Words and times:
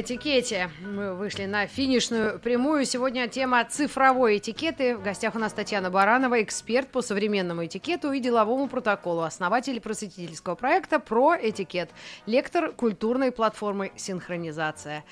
Этикете 0.00 0.70
мы 0.80 1.14
вышли 1.14 1.44
на 1.44 1.66
финишную 1.66 2.38
прямую. 2.38 2.84
Сегодня 2.84 3.28
тема 3.28 3.64
цифровой 3.64 4.38
этикеты. 4.38 4.96
В 4.96 5.02
гостях 5.02 5.34
у 5.34 5.38
нас 5.38 5.52
Татьяна 5.52 5.90
Баранова, 5.90 6.42
эксперт 6.42 6.88
по 6.88 7.02
современному 7.02 7.66
этикету 7.66 8.12
и 8.12 8.20
деловому 8.20 8.68
протоколу, 8.68 9.22
основатель 9.22 9.80
просветительского 9.80 10.54
проекта 10.54 10.98
«Про 10.98 11.36
этикет», 11.36 11.90
лектор 12.26 12.72
культурной 12.72 13.32
платформы 13.32 13.92
«Синхронизация». 13.96 15.04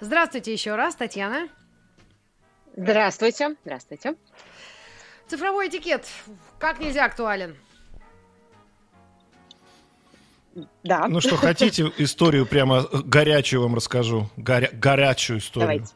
Здравствуйте 0.00 0.52
еще 0.52 0.74
раз, 0.74 0.94
Татьяна. 0.96 1.48
Здравствуйте. 2.76 3.56
Здравствуйте. 3.64 4.16
Цифровой 5.28 5.68
этикет 5.68 6.06
как 6.58 6.80
нельзя 6.80 7.04
актуален. 7.04 7.56
Да. 10.84 11.06
Ну 11.08 11.20
что, 11.20 11.36
хотите 11.36 11.92
историю 11.98 12.46
прямо 12.46 12.82
горячую 13.04 13.62
вам 13.62 13.74
расскажу? 13.74 14.30
Горя- 14.36 14.70
горячую 14.72 15.38
историю. 15.38 15.68
Давайте. 15.68 15.94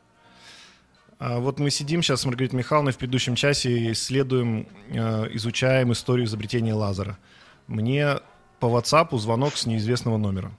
А 1.19 1.39
вот 1.39 1.59
мы 1.59 1.71
сидим 1.71 2.03
сейчас 2.03 2.21
с 2.23 2.27
Маргаритой 2.27 2.59
Михайловной 2.59 2.93
в 2.93 2.99
предыдущем 2.99 3.37
часе 3.37 3.71
и 3.71 3.93
исследуем, 3.93 4.69
э, 4.89 5.29
изучаем 5.35 5.93
историю 5.93 6.27
изобретения 6.27 6.75
лазера. 6.75 7.19
Мне 7.67 8.19
по 8.61 8.67
WhatsApp 8.67 9.17
звонок 9.19 9.57
с 9.57 9.67
неизвестного 9.67 10.19
номера. 10.19 10.53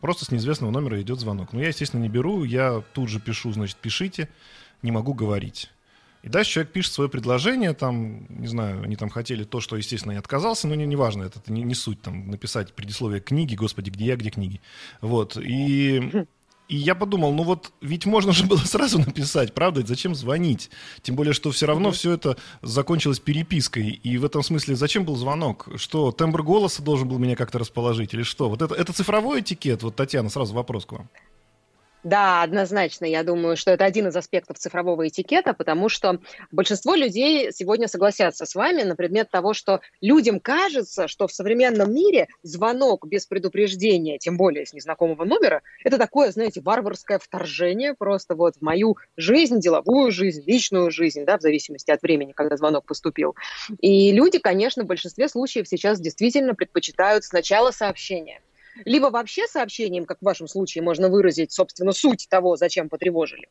Просто 0.00 0.24
с 0.24 0.30
неизвестного 0.30 0.70
номера 0.70 1.00
идет 1.00 1.20
звонок. 1.20 1.52
Но 1.52 1.60
я, 1.60 1.68
естественно, 1.68 2.00
не 2.02 2.08
беру, 2.08 2.44
я 2.44 2.82
тут 2.92 3.08
же 3.08 3.20
пишу, 3.20 3.52
значит, 3.52 3.76
пишите, 3.76 4.28
не 4.82 4.90
могу 4.90 5.14
говорить. 5.14 5.70
И 6.22 6.28
дальше 6.28 6.52
человек 6.52 6.72
пишет 6.72 6.92
свое 6.92 7.10
предложение, 7.10 7.74
там, 7.74 8.26
не 8.28 8.46
знаю, 8.46 8.82
они 8.84 8.94
там 8.94 9.10
хотели 9.10 9.42
то, 9.42 9.60
что, 9.60 9.76
естественно, 9.76 10.12
я 10.12 10.20
отказался, 10.20 10.68
но 10.68 10.76
не, 10.76 10.86
не 10.86 10.94
важно, 10.94 11.24
это, 11.24 11.40
это 11.40 11.52
не, 11.52 11.62
не 11.62 11.74
суть, 11.74 12.00
там, 12.00 12.30
написать 12.30 12.74
предисловие 12.74 13.20
книги, 13.20 13.56
господи, 13.56 13.90
где 13.90 14.06
я, 14.06 14.16
где 14.16 14.30
книги. 14.30 14.60
Вот, 15.00 15.36
и, 15.36 16.26
и 16.68 16.76
я 16.76 16.94
подумал, 16.94 17.34
ну 17.34 17.42
вот, 17.42 17.72
ведь 17.80 18.06
можно 18.06 18.32
же 18.32 18.46
было 18.46 18.58
сразу 18.58 19.00
написать, 19.00 19.52
правда, 19.52 19.84
зачем 19.84 20.14
звонить? 20.14 20.70
Тем 21.02 21.16
более, 21.16 21.32
что 21.32 21.50
все 21.50 21.66
равно 21.66 21.90
все 21.90 22.12
это 22.12 22.36
закончилось 22.62 23.18
перепиской, 23.18 23.90
и 23.90 24.16
в 24.16 24.24
этом 24.24 24.44
смысле 24.44 24.76
зачем 24.76 25.04
был 25.04 25.16
звонок? 25.16 25.68
Что, 25.74 26.12
тембр 26.12 26.44
голоса 26.44 26.84
должен 26.84 27.08
был 27.08 27.18
меня 27.18 27.34
как-то 27.34 27.58
расположить, 27.58 28.14
или 28.14 28.22
что? 28.22 28.48
Вот 28.48 28.62
это, 28.62 28.76
это 28.76 28.92
цифровой 28.92 29.40
этикет? 29.40 29.82
Вот, 29.82 29.96
Татьяна, 29.96 30.28
сразу 30.28 30.54
вопрос 30.54 30.86
к 30.86 30.92
вам. 30.92 31.10
Да, 32.04 32.42
однозначно. 32.42 33.04
Я 33.04 33.22
думаю, 33.22 33.56
что 33.56 33.70
это 33.70 33.84
один 33.84 34.08
из 34.08 34.16
аспектов 34.16 34.58
цифрового 34.58 35.06
этикета, 35.06 35.54
потому 35.54 35.88
что 35.88 36.18
большинство 36.50 36.96
людей 36.96 37.52
сегодня 37.52 37.86
согласятся 37.86 38.44
с 38.44 38.56
вами 38.56 38.82
на 38.82 38.96
предмет 38.96 39.30
того, 39.30 39.54
что 39.54 39.80
людям 40.00 40.40
кажется, 40.40 41.06
что 41.06 41.28
в 41.28 41.32
современном 41.32 41.94
мире 41.94 42.26
звонок 42.42 43.06
без 43.06 43.26
предупреждения, 43.26 44.18
тем 44.18 44.36
более 44.36 44.66
с 44.66 44.72
незнакомого 44.72 45.24
номера, 45.24 45.62
это 45.84 45.96
такое, 45.96 46.32
знаете, 46.32 46.60
варварское 46.60 47.20
вторжение 47.20 47.94
просто 47.94 48.34
вот 48.34 48.56
в 48.56 48.62
мою 48.62 48.96
жизнь, 49.16 49.60
деловую 49.60 50.10
жизнь, 50.10 50.42
личную 50.44 50.90
жизнь, 50.90 51.24
да, 51.24 51.38
в 51.38 51.42
зависимости 51.42 51.92
от 51.92 52.02
времени, 52.02 52.32
когда 52.32 52.56
звонок 52.56 52.84
поступил. 52.84 53.36
И 53.78 54.10
люди, 54.10 54.40
конечно, 54.40 54.82
в 54.82 54.86
большинстве 54.86 55.28
случаев 55.28 55.68
сейчас 55.68 56.00
действительно 56.00 56.54
предпочитают 56.54 57.24
сначала 57.24 57.70
сообщение– 57.70 58.40
либо 58.84 59.06
вообще 59.06 59.46
сообщением, 59.46 60.04
как 60.04 60.18
в 60.20 60.24
вашем 60.24 60.48
случае, 60.48 60.82
можно 60.82 61.08
выразить, 61.08 61.52
собственно, 61.52 61.92
суть 61.92 62.26
того, 62.28 62.56
зачем 62.56 62.88
потревожили, 62.88 63.48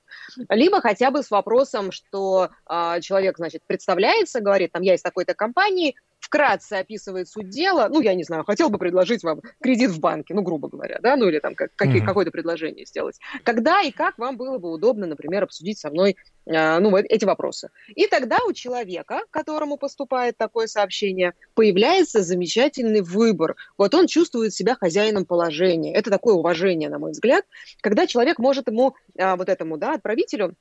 либо 0.50 0.82
хотя 0.82 1.12
бы 1.12 1.24
с 1.24 1.32
вопросом, 1.32 1.92
что 1.92 2.50
э, 2.70 3.02
человек, 3.02 3.38
значит, 3.38 3.62
представляется, 3.66 4.42
говорит, 4.42 4.72
там, 4.72 4.82
я 4.82 4.96
из 4.96 5.02
такой-то 5.02 5.34
компании, 5.34 5.96
вкратце 6.32 6.76
описывает 6.76 7.28
суть 7.28 7.50
дела, 7.50 7.90
ну, 7.90 8.00
я 8.00 8.16
не 8.16 8.24
знаю, 8.24 8.46
хотел 8.46 8.70
бы 8.70 8.78
предложить 8.78 9.22
вам 9.22 9.42
кредит 9.62 9.92
в 9.92 10.00
банке, 10.00 10.34
ну, 10.34 10.42
грубо 10.42 10.70
говоря, 10.70 10.98
да, 11.02 11.18
ну, 11.18 11.28
или 11.28 11.40
там 11.40 11.56
как, 11.56 11.76
какие, 11.76 12.02
mm-hmm. 12.02 12.06
какое-то 12.06 12.32
предложение 12.32 12.86
сделать. 12.86 13.20
Когда 13.44 13.82
и 13.82 13.92
как 13.92 14.18
вам 14.18 14.38
было 14.38 14.58
бы 14.58 14.72
удобно, 14.72 15.08
например, 15.08 15.44
обсудить 15.44 15.78
со 15.78 15.90
мной, 15.90 16.16
э, 16.46 16.80
ну, 16.80 16.96
эти 16.96 17.26
вопросы. 17.26 17.70
И 17.96 18.08
тогда 18.08 18.38
у 18.48 18.54
человека, 18.54 19.24
которому 19.30 19.76
поступает 19.76 20.38
такое 20.38 20.68
сообщение, 20.68 21.34
появляется 21.54 22.24
замечательный 22.24 23.02
выбор. 23.02 23.58
Вот 23.78 23.94
он 23.94 24.08
чувствует 24.08 24.54
себя 24.54 24.76
хозяином 24.76 25.26
положения. 25.26 25.94
Это 25.94 26.10
такое 26.10 26.36
уважение, 26.36 26.90
на 26.90 26.98
мой 26.98 27.12
взгляд, 27.12 27.44
когда 27.82 28.08
человек 28.08 28.40
может 28.40 28.70
ему, 28.70 28.96
э, 29.18 29.36
вот 29.36 29.50
этому, 29.50 29.76
да, 29.78 29.96
отправителю, 29.96 30.56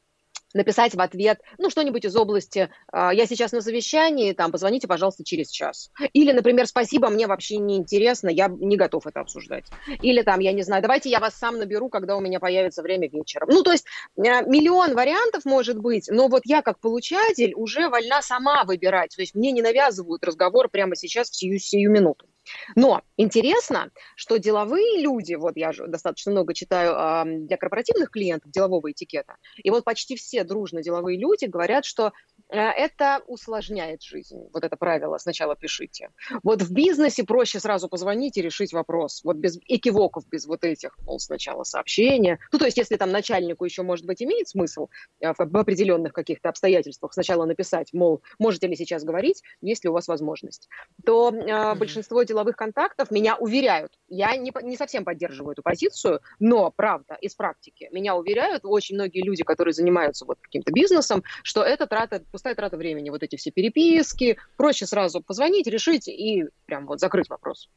написать 0.55 0.95
в 0.95 1.01
ответ, 1.01 1.41
ну, 1.59 1.71
что-нибудь 1.71 2.05
из 2.05 2.17
области 2.17 2.71
«я 2.93 3.27
сейчас 3.27 3.53
на 3.53 3.61
совещании, 3.61 4.33
там, 4.33 4.53
позвоните, 4.53 4.89
пожалуйста, 4.89 5.25
через 5.25 5.51
час». 5.51 5.91
Или, 6.13 6.33
например, 6.33 6.67
«спасибо, 6.67 7.09
мне 7.09 7.27
вообще 7.27 7.59
не 7.59 7.77
интересно, 7.77 8.29
я 8.29 8.49
не 8.49 8.77
готов 8.77 9.07
это 9.07 9.21
обсуждать». 9.21 9.67
Или 10.03 10.23
там, 10.23 10.41
я 10.41 10.53
не 10.53 10.63
знаю, 10.63 10.83
«давайте 10.83 11.11
я 11.11 11.21
вас 11.21 11.35
сам 11.35 11.59
наберу, 11.59 11.89
когда 11.89 12.17
у 12.17 12.21
меня 12.21 12.41
появится 12.41 12.83
время 12.83 13.09
вечером». 13.09 13.49
Ну, 13.51 13.63
то 13.63 13.73
есть 13.73 13.87
миллион 14.17 14.95
вариантов 14.95 15.45
может 15.45 15.79
быть, 15.79 16.09
но 16.11 16.29
вот 16.29 16.43
я 16.45 16.63
как 16.63 16.81
получатель 16.81 17.53
уже 17.55 17.89
вольна 17.89 18.23
сама 18.23 18.65
выбирать. 18.65 19.15
То 19.15 19.23
есть 19.23 19.35
мне 19.35 19.53
не 19.53 19.63
навязывают 19.63 20.25
разговор 20.25 20.69
прямо 20.69 20.97
сейчас 20.97 21.31
в 21.31 21.37
сию, 21.37 21.59
сию 21.59 21.91
минуту. 21.91 22.27
Но 22.77 23.03
интересно, 23.17 23.91
что 24.17 24.39
деловые 24.39 25.03
люди, 25.03 25.35
вот 25.35 25.57
я 25.57 25.73
же 25.73 25.87
достаточно 25.87 26.33
много 26.33 26.55
читаю 26.55 27.47
для 27.47 27.57
корпоративных 27.57 28.11
клиентов 28.11 28.51
делового 28.51 28.91
этикета, 28.91 29.37
и 29.57 29.71
вот 29.71 29.85
почти 29.85 30.17
все 30.17 30.45
дружно 30.45 30.83
деловые 30.83 31.19
люди 31.19 31.45
говорят, 31.45 31.85
что 31.85 32.13
э, 32.49 32.59
это 32.59 33.23
усложняет 33.27 34.03
жизнь, 34.03 34.49
вот 34.53 34.65
это 34.65 34.77
правило 34.77 35.19
«сначала 35.19 35.57
пишите». 35.57 36.11
Вот 36.43 36.63
в 36.63 36.73
бизнесе 36.73 37.25
проще 37.25 37.61
сразу 37.61 37.89
позвонить 37.89 38.37
и 38.37 38.43
решить 38.43 38.73
вопрос, 38.73 39.23
вот 39.25 39.37
без 39.37 39.59
экивоков, 39.67 40.27
без 40.29 40.47
вот 40.47 40.65
этих, 40.65 40.99
мол, 41.01 41.19
сначала 41.19 41.65
сообщения. 41.65 42.39
Ну, 42.53 42.59
то 42.59 42.65
есть, 42.65 42.77
если 42.77 42.97
там 42.97 43.11
начальнику 43.11 43.65
еще, 43.65 43.83
может 43.83 44.07
быть, 44.07 44.23
имеет 44.23 44.49
смысл 44.49 44.89
э, 45.21 45.33
в 45.37 45.57
определенных 45.57 46.13
каких-то 46.13 46.49
обстоятельствах 46.49 47.13
сначала 47.13 47.45
написать, 47.45 47.93
мол, 47.93 48.23
можете 48.39 48.67
ли 48.67 48.77
сейчас 48.77 49.05
говорить, 49.05 49.43
есть 49.61 49.85
ли 49.85 49.91
у 49.91 49.93
вас 49.93 50.09
возможность, 50.09 50.69
то 51.05 51.31
э, 51.31 51.75
большинство 51.75 52.23
деловых 52.23 52.40
контактов 52.45 53.11
меня 53.11 53.37
уверяют, 53.37 53.93
я 54.09 54.37
не, 54.37 54.53
не 54.63 54.77
совсем 54.77 55.05
поддерживаю 55.05 55.53
эту 55.53 55.63
позицию, 55.63 56.21
но 56.39 56.71
правда, 56.71 57.15
из 57.21 57.35
практики, 57.35 57.89
меня 57.93 58.17
уверяют 58.17 58.65
очень 58.65 58.97
многие 58.97 59.23
люди, 59.23 59.43
которые 59.45 59.75
занимаются 59.75 60.25
вот 60.25 60.39
каким-то 60.41 60.73
бизнесом, 60.73 61.23
что 61.43 61.63
это 61.63 61.87
трата, 61.87 62.23
пустая 62.31 62.55
трата 62.55 62.77
времени, 62.77 63.11
вот 63.11 63.23
эти 63.23 63.37
все 63.37 63.51
переписки, 63.51 64.39
проще 64.57 64.87
сразу 64.87 65.23
позвонить, 65.23 65.67
решить 65.67 66.09
и 66.09 66.47
прям 66.67 66.87
вот 66.87 67.01
закрыть 67.01 67.29
вопрос. 67.29 67.69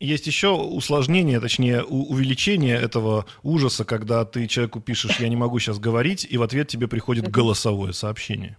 Есть 0.00 0.28
еще 0.28 0.50
усложнение, 0.50 1.40
точнее, 1.40 1.82
увеличение 1.82 2.80
этого 2.80 3.26
ужаса, 3.42 3.84
когда 3.84 4.24
ты 4.24 4.46
человеку 4.46 4.80
пишешь 4.80 5.18
«я 5.18 5.28
не 5.28 5.34
могу 5.34 5.58
сейчас 5.58 5.80
говорить», 5.80 6.24
и 6.28 6.38
в 6.38 6.42
ответ 6.42 6.68
тебе 6.68 6.86
приходит 6.86 7.28
голосовое 7.28 7.92
сообщение. 7.92 8.56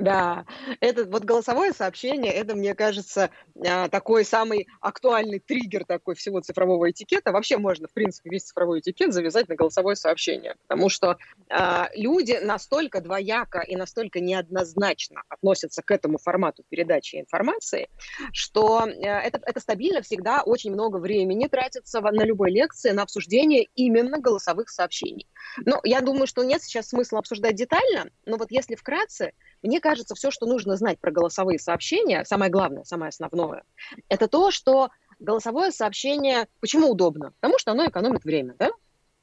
Да, 0.00 0.46
это 0.80 1.04
вот 1.04 1.24
голосовое 1.24 1.74
сообщение, 1.74 2.32
это, 2.32 2.54
мне 2.54 2.74
кажется, 2.74 3.28
а, 3.62 3.86
такой 3.88 4.24
самый 4.24 4.66
актуальный 4.80 5.40
триггер 5.40 5.84
такой 5.84 6.14
всего 6.14 6.40
цифрового 6.40 6.90
этикета. 6.90 7.32
Вообще 7.32 7.58
можно, 7.58 7.86
в 7.86 7.92
принципе, 7.92 8.30
весь 8.30 8.44
цифровой 8.44 8.80
этикет 8.80 9.12
завязать 9.12 9.50
на 9.50 9.56
голосовое 9.56 9.96
сообщение, 9.96 10.56
потому 10.66 10.88
что 10.88 11.18
э, 11.50 11.84
люди 11.94 12.38
настолько 12.42 13.02
двояко 13.02 13.60
и 13.60 13.76
настолько 13.76 14.20
неоднозначно 14.20 15.22
относятся 15.28 15.82
к 15.82 15.90
этому 15.90 16.16
формату 16.16 16.64
передачи 16.70 17.16
информации, 17.16 17.90
что 18.32 18.86
э, 18.86 19.02
это, 19.02 19.38
это 19.44 19.60
стабильно 19.60 20.00
всегда 20.00 20.40
очень 20.40 20.72
много 20.72 20.96
времени 20.96 21.46
тратится 21.46 22.00
на 22.00 22.24
любой 22.24 22.52
лекции 22.52 22.92
на 22.92 23.02
обсуждение 23.02 23.68
именно 23.74 24.18
голосовых 24.18 24.70
сообщений. 24.70 25.26
Но 25.66 25.78
я 25.84 26.00
думаю, 26.00 26.26
что 26.26 26.42
нет 26.42 26.62
сейчас 26.62 26.88
смысла 26.88 27.18
обсуждать 27.18 27.54
детально, 27.54 28.10
но 28.24 28.38
вот 28.38 28.50
если 28.50 28.76
вкратце, 28.76 29.32
мне 29.62 29.80
кажется, 29.80 30.14
все, 30.14 30.30
что 30.30 30.46
нужно 30.46 30.76
знать 30.76 30.98
про 31.00 31.10
голосовые 31.10 31.58
сообщения, 31.58 32.24
самое 32.24 32.50
главное, 32.50 32.84
самое 32.84 33.10
основное, 33.10 33.62
это 34.08 34.28
то, 34.28 34.50
что 34.50 34.90
голосовое 35.18 35.70
сообщение, 35.70 36.46
почему 36.60 36.90
удобно? 36.90 37.32
Потому 37.40 37.58
что 37.58 37.72
оно 37.72 37.86
экономит 37.86 38.24
время, 38.24 38.54
да? 38.58 38.70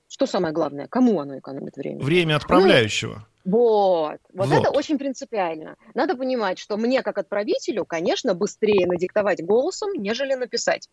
Что 0.08 0.26
самое 0.26 0.54
главное? 0.54 0.88
Кому 0.88 1.20
оно 1.20 1.38
экономит 1.38 1.76
время? 1.76 2.04
Время 2.04 2.36
отправляющего. 2.38 3.28
Ну, 3.44 3.52
вот, 3.52 4.20
вот, 4.34 4.48
вот 4.48 4.60
это 4.60 4.70
очень 4.72 4.98
принципиально. 4.98 5.76
Надо 5.94 6.16
понимать, 6.16 6.60
что 6.60 6.78
мне 6.78 7.02
как 7.02 7.18
отправителю, 7.18 7.86
конечно, 7.86 8.34
быстрее 8.34 8.88
надиктовать 8.88 9.44
голосом, 9.44 9.94
нежели 9.94 10.34
написать. 10.34 10.90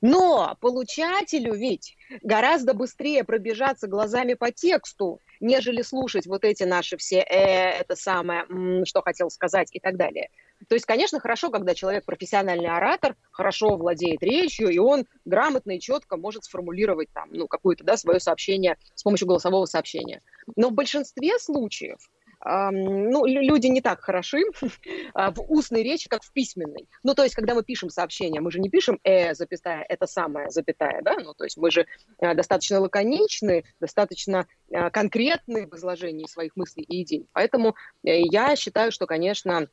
Но 0.00 0.56
получателю 0.60 1.54
ведь 1.54 1.96
гораздо 2.22 2.74
быстрее 2.74 3.24
пробежаться 3.24 3.86
глазами 3.86 4.34
по 4.34 4.50
тексту, 4.50 5.20
нежели 5.40 5.82
слушать 5.82 6.26
вот 6.26 6.44
эти 6.44 6.64
наши 6.64 6.96
все 6.96 7.20
э, 7.20 7.70
это 7.80 7.96
самое, 7.96 8.46
что 8.84 9.02
хотел 9.02 9.30
сказать 9.30 9.68
и 9.72 9.80
так 9.80 9.96
далее. 9.96 10.30
То 10.68 10.74
есть, 10.74 10.86
конечно, 10.86 11.20
хорошо, 11.20 11.50
когда 11.50 11.74
человек 11.74 12.04
профессиональный 12.04 12.68
оратор, 12.68 13.14
хорошо 13.30 13.76
владеет 13.76 14.22
речью, 14.22 14.68
и 14.68 14.78
он 14.78 15.04
грамотно 15.24 15.72
и 15.72 15.80
четко 15.80 16.16
может 16.16 16.44
сформулировать 16.44 17.10
там, 17.12 17.28
ну, 17.30 17.46
какое-то, 17.46 17.84
да, 17.84 17.96
свое 17.96 18.20
сообщение 18.20 18.76
с 18.94 19.02
помощью 19.02 19.28
голосового 19.28 19.66
сообщения. 19.66 20.22
Но 20.56 20.70
в 20.70 20.72
большинстве 20.72 21.38
случаев 21.38 21.98
ну, 22.44 23.26
люди 23.26 23.66
не 23.66 23.80
так 23.80 24.00
хороши 24.00 24.42
а, 25.14 25.30
в 25.30 25.40
устной 25.48 25.82
речи, 25.82 26.08
как 26.08 26.22
в 26.22 26.32
письменной. 26.32 26.88
Ну, 27.02 27.14
то 27.14 27.22
есть, 27.22 27.34
когда 27.34 27.54
мы 27.54 27.62
пишем 27.62 27.90
сообщение, 27.90 28.40
мы 28.40 28.50
же 28.50 28.60
не 28.60 28.68
пишем 28.68 29.00
«э», 29.04 29.34
запятая, 29.34 29.84
это 29.88 30.06
самое, 30.06 30.50
запятая, 30.50 31.02
да? 31.02 31.16
Ну, 31.18 31.34
то 31.34 31.44
есть 31.44 31.56
мы 31.56 31.70
же 31.70 31.86
а, 32.20 32.34
достаточно 32.34 32.80
лаконичны, 32.80 33.64
достаточно 33.80 34.46
а, 34.72 34.90
конкретны 34.90 35.66
в 35.66 35.74
изложении 35.74 36.26
своих 36.26 36.56
мыслей 36.56 36.84
и 36.84 37.02
идей. 37.02 37.26
Поэтому 37.32 37.74
э, 38.04 38.20
я 38.20 38.54
считаю, 38.56 38.92
что, 38.92 39.06
конечно, 39.06 39.68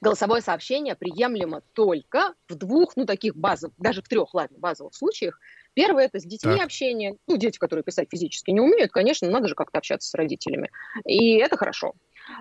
голосовое 0.00 0.42
сообщение 0.42 0.94
приемлемо 0.94 1.62
только 1.72 2.34
в 2.48 2.54
двух, 2.54 2.96
ну, 2.96 3.06
таких 3.06 3.36
базовых, 3.36 3.74
даже 3.78 4.02
в 4.02 4.08
трех, 4.08 4.34
ладно, 4.34 4.58
базовых 4.58 4.94
случаях. 4.94 5.38
Первое– 5.76 6.04
это 6.06 6.18
с 6.18 6.24
детьми 6.24 6.56
так. 6.56 6.64
общение. 6.64 7.16
Ну, 7.28 7.36
дети, 7.36 7.58
которые 7.58 7.84
писать 7.84 8.08
физически 8.10 8.50
не 8.50 8.60
умеют, 8.60 8.92
конечно, 8.92 9.28
надо 9.28 9.46
же 9.46 9.54
как-то 9.54 9.76
общаться 9.76 10.08
с 10.08 10.14
родителями. 10.14 10.70
И 11.04 11.36
это 11.36 11.58
хорошо. 11.58 11.92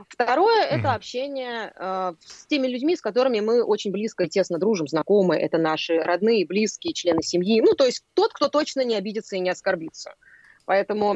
Второе– 0.08 0.64
это 0.72 0.94
общение 0.94 1.74
э, 1.76 2.14
с 2.26 2.48
теми 2.48 2.68
людьми, 2.68 2.96
с 2.96 3.02
которыми 3.02 3.42
мы 3.42 3.62
очень 3.62 3.92
близко 3.92 4.24
и 4.24 4.30
тесно 4.30 4.58
дружим, 4.58 4.88
знакомы. 4.88 5.36
Это 5.36 5.58
наши 5.58 6.00
родные, 6.00 6.46
близкие, 6.46 6.94
члены 6.94 7.22
семьи. 7.22 7.60
Ну, 7.60 7.74
то 7.74 7.86
есть 7.86 8.06
тот, 8.14 8.32
кто 8.32 8.48
точно 8.48 8.86
не 8.86 8.96
обидится 8.96 9.36
и 9.36 9.42
не 9.42 9.50
оскорбится. 9.50 10.16
Поэтому 10.66 11.16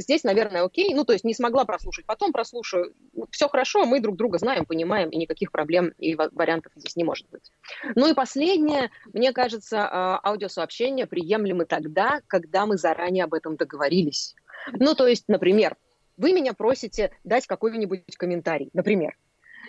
здесь, 0.00 0.24
наверное, 0.24 0.64
окей. 0.64 0.94
Ну, 0.94 1.04
то 1.04 1.12
есть 1.12 1.24
не 1.24 1.34
смогла 1.34 1.64
прослушать, 1.64 2.06
потом 2.06 2.32
прослушаю. 2.32 2.94
Все 3.30 3.48
хорошо, 3.48 3.84
мы 3.84 4.00
друг 4.00 4.16
друга 4.16 4.38
знаем, 4.38 4.64
понимаем, 4.64 5.10
и 5.10 5.16
никаких 5.16 5.52
проблем 5.52 5.92
и 5.98 6.14
вариантов 6.14 6.72
здесь 6.76 6.96
не 6.96 7.04
может 7.04 7.28
быть. 7.30 7.52
Ну 7.94 8.10
и 8.10 8.14
последнее, 8.14 8.90
мне 9.12 9.32
кажется, 9.32 9.86
а, 9.86 10.20
аудиосообщения 10.22 11.06
приемлемы 11.06 11.66
тогда, 11.66 12.20
когда 12.26 12.66
мы 12.66 12.78
заранее 12.78 13.24
об 13.24 13.34
этом 13.34 13.56
договорились. 13.56 14.34
Ну, 14.72 14.94
то 14.94 15.06
есть, 15.06 15.24
например, 15.28 15.76
вы 16.16 16.32
меня 16.32 16.54
просите 16.54 17.12
дать 17.24 17.46
какой-нибудь 17.46 18.16
комментарий, 18.16 18.70
например. 18.72 19.16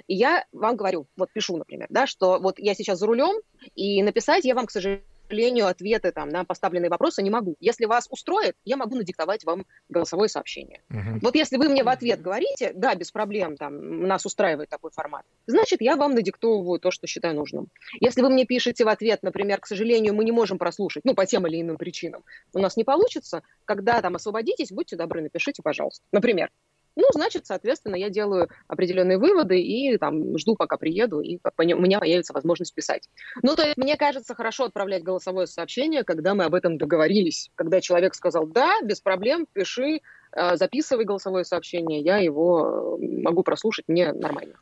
И 0.07 0.15
я 0.15 0.45
вам 0.51 0.75
говорю, 0.75 1.07
вот 1.17 1.31
пишу, 1.33 1.57
например, 1.57 1.87
да, 1.89 2.07
что 2.07 2.39
вот 2.39 2.59
я 2.59 2.75
сейчас 2.75 2.99
за 2.99 3.07
рулем, 3.07 3.41
и 3.75 4.01
написать 4.03 4.45
я 4.45 4.55
вам, 4.55 4.67
к 4.67 4.71
сожалению, 4.71 5.03
сожалению, 5.27 5.67
ответы 5.67 6.11
там, 6.11 6.29
на 6.29 6.43
поставленные 6.43 6.89
вопросы 6.89 7.21
не 7.21 7.29
могу. 7.29 7.55
Если 7.59 7.85
вас 7.85 8.07
устроит, 8.09 8.55
я 8.65 8.77
могу 8.77 8.95
надиктовать 8.95 9.43
вам 9.43 9.65
голосовое 9.89 10.29
сообщение. 10.29 10.81
Uh-huh. 10.91 11.19
Вот 11.21 11.35
если 11.35 11.57
вы 11.57 11.69
мне 11.69 11.83
в 11.83 11.89
ответ 11.89 12.21
говорите, 12.21 12.71
да, 12.73 12.95
без 12.95 13.11
проблем, 13.11 13.57
там, 13.57 14.07
нас 14.07 14.25
устраивает 14.25 14.69
такой 14.69 14.91
формат, 14.91 15.25
значит, 15.45 15.81
я 15.81 15.95
вам 15.95 16.13
надиктовываю 16.13 16.79
то, 16.79 16.91
что 16.91 17.07
считаю 17.07 17.35
нужным. 17.35 17.67
Если 17.99 18.21
вы 18.21 18.29
мне 18.29 18.45
пишете 18.45 18.83
в 18.85 18.89
ответ, 18.89 19.23
например, 19.23 19.59
к 19.59 19.67
сожалению, 19.67 20.13
мы 20.13 20.23
не 20.25 20.31
можем 20.31 20.57
прослушать, 20.57 21.03
ну, 21.05 21.13
по 21.13 21.25
тем 21.25 21.47
или 21.47 21.61
иным 21.61 21.77
причинам, 21.77 22.23
у 22.53 22.59
нас 22.59 22.77
не 22.77 22.83
получится, 22.83 23.43
когда 23.65 24.01
там 24.01 24.15
освободитесь, 24.15 24.71
будьте 24.71 24.95
добры, 24.95 25.21
напишите, 25.21 25.61
пожалуйста. 25.61 26.03
Например, 26.11 26.49
ну, 26.97 27.05
значит, 27.13 27.45
соответственно, 27.45 27.95
я 27.95 28.09
делаю 28.09 28.49
определенные 28.67 29.19
выводы 29.19 29.61
и 29.61 29.97
там 29.97 30.37
жду, 30.37 30.55
пока 30.55 30.77
приеду, 30.77 31.21
и 31.21 31.37
у 31.37 31.63
меня 31.79 31.99
появится 31.99 32.33
возможность 32.33 32.73
писать. 32.73 33.07
Ну, 33.43 33.55
то 33.55 33.63
есть, 33.63 33.77
мне 33.77 33.95
кажется, 33.95 34.33
хорошо 34.33 34.65
отправлять 34.65 35.03
голосовое 35.03 35.45
сообщение, 35.47 36.03
когда 36.03 36.33
мы 36.33 36.45
об 36.45 36.55
этом 36.55 36.77
договорились. 36.77 37.51
Когда 37.55 37.81
человек 37.81 38.15
сказал, 38.15 38.47
да, 38.47 38.81
без 38.81 38.99
проблем, 38.99 39.47
пиши, 39.53 40.01
э, 40.31 40.57
записывай 40.57 41.05
голосовое 41.05 41.45
сообщение, 41.45 42.01
я 42.01 42.17
его 42.17 42.97
э, 42.99 43.21
могу 43.21 43.43
прослушать, 43.43 43.87
мне 43.87 44.11
нормально. 44.11 44.55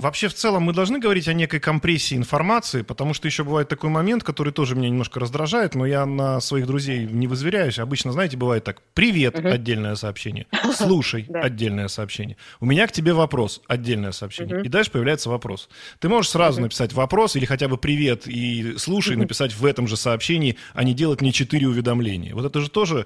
Вообще, 0.00 0.28
в 0.28 0.34
целом, 0.34 0.62
мы 0.62 0.72
должны 0.72 0.98
говорить 0.98 1.28
о 1.28 1.34
некой 1.34 1.60
компрессии 1.60 2.16
информации, 2.16 2.80
потому 2.80 3.12
что 3.12 3.28
еще 3.28 3.44
бывает 3.44 3.68
такой 3.68 3.90
момент, 3.90 4.24
который 4.24 4.50
тоже 4.50 4.74
меня 4.74 4.88
немножко 4.88 5.20
раздражает, 5.20 5.74
но 5.74 5.84
я 5.84 6.06
на 6.06 6.40
своих 6.40 6.66
друзей 6.66 7.04
не 7.04 7.26
возверяюсь. 7.26 7.78
Обычно, 7.78 8.10
знаете, 8.10 8.38
бывает 8.38 8.64
так. 8.64 8.80
Привет, 8.94 9.38
угу. 9.38 9.48
отдельное 9.48 9.96
сообщение. 9.96 10.46
Слушай, 10.74 11.26
отдельное 11.34 11.88
сообщение. 11.88 12.38
У 12.60 12.66
меня 12.66 12.86
к 12.86 12.92
тебе 12.92 13.12
вопрос, 13.12 13.60
отдельное 13.68 14.12
сообщение. 14.12 14.62
И 14.64 14.68
дальше 14.68 14.90
появляется 14.90 15.28
вопрос. 15.28 15.68
Ты 15.98 16.08
можешь 16.08 16.30
сразу 16.30 16.62
написать 16.62 16.94
вопрос 16.94 17.36
или 17.36 17.44
хотя 17.44 17.68
бы 17.68 17.76
привет 17.76 18.26
и 18.26 18.78
слушай, 18.78 19.16
написать 19.16 19.52
в 19.52 19.66
этом 19.66 19.86
же 19.86 19.98
сообщении, 19.98 20.56
а 20.72 20.82
не 20.82 20.94
делать 20.94 21.20
мне 21.20 21.30
четыре 21.30 21.68
уведомления. 21.68 22.34
Вот 22.34 22.46
это 22.46 22.62
же 22.62 22.70
тоже, 22.70 23.04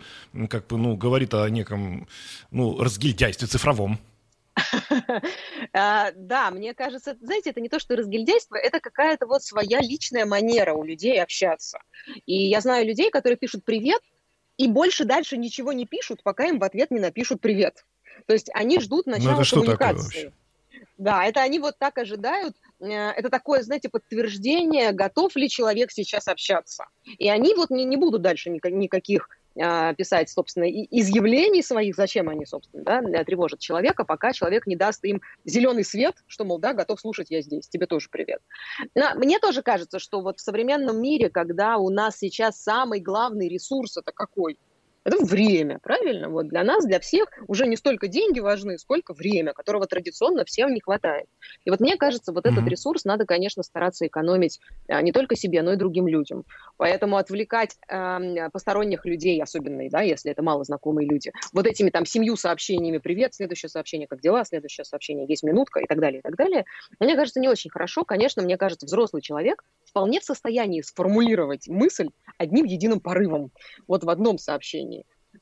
как 0.49 0.69
бы, 0.69 0.79
ну, 0.79 0.97
говорит 0.97 1.35
о 1.35 1.49
неком, 1.51 2.07
ну, 2.53 2.81
разгильдяйстве 2.81 3.49
цифровом. 3.49 3.99
А, 5.73 6.13
да, 6.15 6.51
мне 6.51 6.75
кажется, 6.75 7.17
знаете, 7.21 7.51
это 7.51 7.61
не 7.61 7.69
то, 7.69 7.79
что 7.79 7.97
разгильдяйство, 7.97 8.57
это 8.57 8.81
какая-то 8.81 9.27
вот 9.27 9.43
своя 9.43 9.81
личная 9.81 10.25
манера 10.25 10.75
у 10.75 10.85
людей 10.85 11.21
общаться. 11.21 11.79
И 12.27 12.49
я 12.49 12.61
знаю 12.61 12.87
людей, 12.87 13.11
которые 13.11 13.37
пишут 13.37 13.65
«привет», 13.65 14.01
и 14.57 14.69
больше 14.69 15.05
дальше 15.05 15.37
ничего 15.37 15.73
не 15.73 15.87
пишут, 15.87 16.23
пока 16.23 16.47
им 16.47 16.59
в 16.59 16.65
ответ 16.65 16.91
не 16.91 17.01
напишут 17.01 17.41
«привет». 17.41 17.85
То 18.27 18.35
есть 18.35 18.51
они 18.55 18.79
ждут 18.81 19.07
ну, 19.07 19.13
начала 19.13 19.43
коммуникации. 19.43 20.33
Да, 20.97 21.25
это 21.25 21.41
они 21.43 21.59
вот 21.59 21.77
так 21.79 21.99
ожидают. 21.99 22.55
Э, 22.81 23.11
это 23.11 23.29
такое, 23.29 23.63
знаете, 23.63 23.89
подтверждение, 23.89 24.93
готов 24.93 25.35
ли 25.35 25.49
человек 25.49 25.91
сейчас 25.91 26.29
общаться. 26.29 26.87
И 27.19 27.29
они 27.29 27.55
вот 27.55 27.71
не, 27.71 27.85
не 27.85 27.97
будут 27.97 28.23
дальше 28.23 28.51
никаких 28.51 29.29
писать, 29.55 30.31
собственно, 30.31 30.65
изъявлений 30.65 31.63
своих, 31.63 31.95
зачем 31.95 32.29
они, 32.29 32.45
собственно, 32.45 32.83
да, 32.83 33.25
тревожат 33.25 33.61
человека, 33.61 34.05
пока 34.05 34.33
человек 34.33 34.67
не 34.67 34.77
даст 34.77 35.05
им 35.05 35.21
зеленый 35.45 35.85
свет, 35.85 36.17
что, 36.27 36.45
мол, 36.45 36.59
да, 36.59 36.73
готов 36.73 37.01
слушать, 37.01 37.29
я 37.31 37.41
здесь, 37.41 37.69
тебе 37.69 37.87
тоже 37.87 38.09
привет. 38.11 38.41
Но 38.95 39.15
мне 39.15 39.39
тоже 39.39 39.63
кажется, 39.63 39.99
что 39.99 40.21
вот 40.21 40.39
в 40.39 40.43
современном 40.43 41.01
мире, 41.01 41.31
когда 41.31 41.77
у 41.77 41.91
нас 41.91 42.19
сейчас 42.19 42.61
самый 42.61 43.01
главный 43.01 43.49
ресурс, 43.49 43.97
это 43.97 44.13
какой? 44.13 44.59
Это 45.05 45.23
время, 45.23 45.79
правильно? 45.83 46.31
Вот 46.31 46.49
для 46.49 46.65
нас, 46.65 46.87
для 46.87 46.99
всех 46.99 47.29
уже 47.47 47.67
не 47.67 47.77
столько 47.77 48.09
деньги 48.09 48.41
важны, 48.41 48.79
сколько 48.79 49.13
время, 49.13 49.53
которого 49.53 49.87
традиционно 49.87 50.45
всем 50.47 50.73
не 50.73 50.81
хватает. 50.81 51.27
И 51.65 51.71
вот 51.71 51.81
мне 51.81 51.97
кажется, 51.97 52.33
вот 52.33 52.47
этот 52.47 52.67
ресурс 52.67 53.05
надо, 53.05 53.27
конечно, 53.27 53.63
стараться 53.63 54.07
экономить 54.07 54.61
а, 54.89 55.03
не 55.03 55.13
только 55.13 55.37
себе, 55.37 55.63
но 55.63 55.75
и 55.75 55.77
другим 55.77 56.09
людям. 56.09 56.45
Поэтому 56.79 57.19
отвлекать 57.19 57.77
э, 57.89 58.49
посторонних 58.51 59.05
людей, 59.05 59.43
особенно, 59.43 59.89
да, 59.91 60.01
если 60.01 60.33
это 60.33 60.43
мало 60.43 60.65
знакомые 60.65 61.07
люди, 61.07 61.33
вот 61.53 61.67
этими 61.67 61.91
там 61.91 62.07
семью 62.07 62.37
сообщениями 62.37 62.99
«Привет», 62.99 63.35
следующее 63.35 63.69
сообщение 63.69 64.09
«Как 64.09 64.21
дела?», 64.21 64.45
следующее 64.45 64.85
сообщение 64.85 65.27
«Есть 65.29 65.43
минутка» 65.43 65.81
и 65.81 65.87
так 65.87 66.01
далее, 66.01 66.21
и 66.21 66.23
так 66.23 66.37
далее, 66.37 66.65
мне 66.99 67.15
кажется, 67.15 67.41
не 67.41 67.49
очень 67.49 67.71
хорошо. 67.71 68.05
Конечно, 68.05 68.43
мне 68.43 68.57
кажется, 68.57 68.87
взрослый 68.87 69.21
человек 69.21 69.63
вполне 69.85 70.21
в 70.21 70.25
состоянии 70.25 70.81
сформулировать 70.81 71.69
мысль 71.69 72.09
одним 72.39 72.65
единым 72.65 73.01
порывом, 73.01 73.51
вот 73.87 74.05
в 74.05 74.11
одном 74.11 74.39
сообщении. 74.39 74.94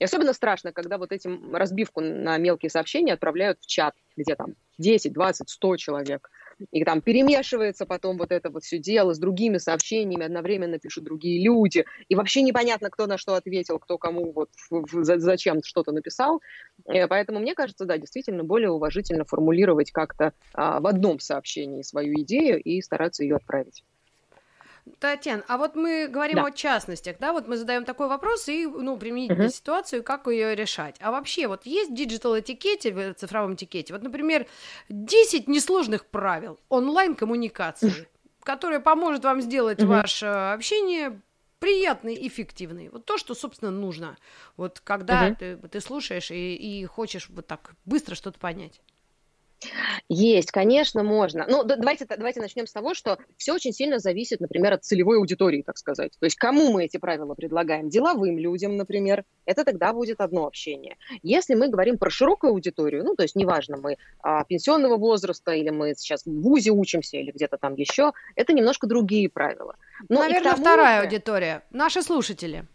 И 0.03 0.05
особенно 0.05 0.33
страшно, 0.33 0.73
когда 0.73 0.99
вот 0.99 1.13
этим 1.13 1.55
разбивку 1.55 2.01
на 2.01 2.37
мелкие 2.37 2.71
сообщения 2.71 3.13
отправляют 3.13 3.61
в 3.61 3.69
чат, 3.69 3.95
где 4.17 4.35
там 4.35 4.57
10, 4.79 5.13
20, 5.13 5.49
100 5.49 5.77
человек. 5.77 6.29
И 6.73 6.83
там 6.83 7.01
перемешивается 7.01 7.87
потом 7.87 8.19
вот 8.19 8.33
это 8.33 8.51
вот 8.51 8.65
все 8.65 8.79
дело 8.79 9.15
с 9.15 9.21
другими 9.21 9.59
сообщениями, 9.59 10.25
одновременно 10.25 10.81
пишут 10.81 11.05
другие 11.05 11.41
люди. 11.45 11.85
И 12.09 12.17
вообще 12.17 12.43
непонятно, 12.43 12.91
кто 12.91 13.07
на 13.07 13.17
что 13.17 13.37
ответил, 13.37 13.79
кто 13.79 13.97
кому 13.97 14.33
вот 14.33 14.51
зачем 14.93 15.63
что-то 15.63 15.93
написал. 15.93 16.41
Э, 16.87 17.07
поэтому 17.07 17.39
мне 17.39 17.55
кажется, 17.55 17.85
да, 17.85 17.97
действительно 17.97 18.43
более 18.43 18.71
уважительно 18.73 19.25
формулировать 19.25 19.93
как-то 19.93 20.33
а, 20.53 20.81
в 20.81 20.87
одном 20.89 21.21
сообщении 21.21 21.83
свою 21.83 22.15
идею 22.23 22.61
и 22.61 22.83
стараться 22.83 23.23
ее 23.23 23.37
отправить. 23.37 23.85
Татьяна, 24.99 25.45
а 25.47 25.59
вот 25.59 25.77
мы 25.77 26.09
говорим 26.09 26.37
да. 26.37 26.47
о 26.47 26.51
частностях, 26.51 27.17
да, 27.19 27.33
вот 27.33 27.47
мы 27.47 27.57
задаем 27.57 27.85
такой 27.85 28.09
вопрос 28.09 28.49
и, 28.49 28.67
ну, 28.67 28.97
применительно 28.97 29.45
uh-huh. 29.45 29.53
ситуацию, 29.53 30.03
как 30.03 30.27
ее 30.27 30.57
решать. 30.57 30.97
А 31.01 31.13
вообще, 31.13 31.47
вот 31.47 31.67
есть 31.67 31.95
digital 31.95 32.39
этикете, 32.39 32.93
в 32.93 33.15
цифровом 33.15 33.55
этикете, 33.55 33.93
вот, 33.93 34.03
например, 34.03 34.47
10 34.89 35.47
несложных 35.47 36.07
правил 36.07 36.59
онлайн-коммуникации, 36.69 38.09
которое 38.43 38.81
поможет 38.81 39.25
вам 39.25 39.41
сделать 39.41 39.79
uh-huh. 39.79 39.87
ваше 39.87 40.27
общение 40.27 41.21
приятный, 41.61 42.27
эффективный. 42.27 42.89
Вот 42.89 43.05
то, 43.05 43.19
что, 43.19 43.37
собственно, 43.37 43.71
нужно. 43.71 44.17
Вот 44.57 44.81
когда 44.81 45.29
uh-huh. 45.29 45.37
ты, 45.37 45.69
ты 45.69 45.81
слушаешь 45.81 46.33
и, 46.33 46.57
и 46.57 46.85
хочешь 46.87 47.29
вот 47.31 47.47
так 47.47 47.75
быстро 47.85 48.17
что-то 48.17 48.41
понять. 48.41 48.81
Есть, 50.09 50.51
конечно, 50.51 51.03
можно. 51.03 51.47
Ну, 51.49 51.65
давайте, 51.65 52.07
давайте 52.07 52.41
начнем 52.41 52.67
с 52.67 52.73
того, 52.73 52.95
что 52.95 53.19
все 53.37 53.55
очень 53.55 53.73
сильно 53.73 53.99
зависит, 53.99 54.41
например, 54.41 54.73
от 54.75 54.85
целевой 54.85 55.19
аудитории, 55.19 55.63
так 55.63 55.79
сказать. 55.79 56.13
То 56.19 56.27
есть 56.27 56.37
кому 56.37 56.73
мы 56.73 56.85
эти 56.85 56.97
правила 56.97 57.35
предлагаем? 57.35 57.89
Деловым 57.89 58.39
людям, 58.39 58.77
например. 58.77 59.25
Это 59.45 59.65
тогда 59.65 59.93
будет 59.93 60.21
одно 60.21 60.47
общение. 60.47 60.97
Если 61.23 61.55
мы 61.55 61.69
говорим 61.69 61.99
про 61.99 62.11
широкую 62.11 62.53
аудиторию, 62.53 63.05
ну, 63.05 63.15
то 63.15 63.23
есть 63.23 63.37
неважно, 63.37 63.77
мы 63.77 63.97
а, 64.21 64.45
пенсионного 64.45 64.97
возраста, 64.97 65.53
или 65.53 65.71
мы 65.71 65.95
сейчас 65.97 66.25
в 66.25 66.41
ВУЗе 66.41 66.71
учимся, 66.71 67.17
или 67.17 67.31
где-то 67.31 67.59
там 67.59 67.75
еще, 67.75 68.13
это 68.37 68.53
немножко 68.53 68.87
другие 68.87 69.29
правила. 69.29 69.77
Но 70.09 70.21
Наверное, 70.21 70.55
вторая 70.55 71.01
же... 71.01 71.07
аудитория. 71.07 71.63
Наши 71.71 72.03
слушатели. 72.03 72.67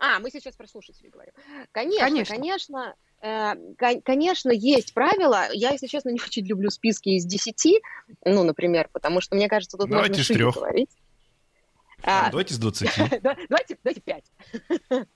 А, 0.00 0.18
мы 0.18 0.30
сейчас 0.30 0.56
про 0.56 0.66
слушателей 0.66 1.10
говорим. 1.10 1.32
Конечно, 1.72 2.06
конечно, 2.06 2.36
конечно 2.36 2.94
конечно, 3.20 4.50
есть 4.50 4.94
правила. 4.94 5.48
Я, 5.52 5.70
если 5.70 5.86
честно, 5.86 6.10
не 6.10 6.20
очень 6.20 6.46
люблю 6.46 6.70
списки 6.70 7.10
из 7.10 7.24
десяти, 7.24 7.80
ну, 8.24 8.44
например, 8.44 8.88
потому 8.92 9.20
что, 9.20 9.34
мне 9.34 9.48
кажется, 9.48 9.76
тут 9.76 9.88
Давайте 9.88 10.18
можно 10.18 10.22
из 10.22 10.28
трех. 10.28 10.54
говорить. 10.54 10.90
А, 12.04 12.30
давайте 12.30 12.54
с 12.54 12.58
двадцати. 12.58 12.90
Давайте, 13.22 13.76
давайте 13.82 14.00
пять. 14.00 14.24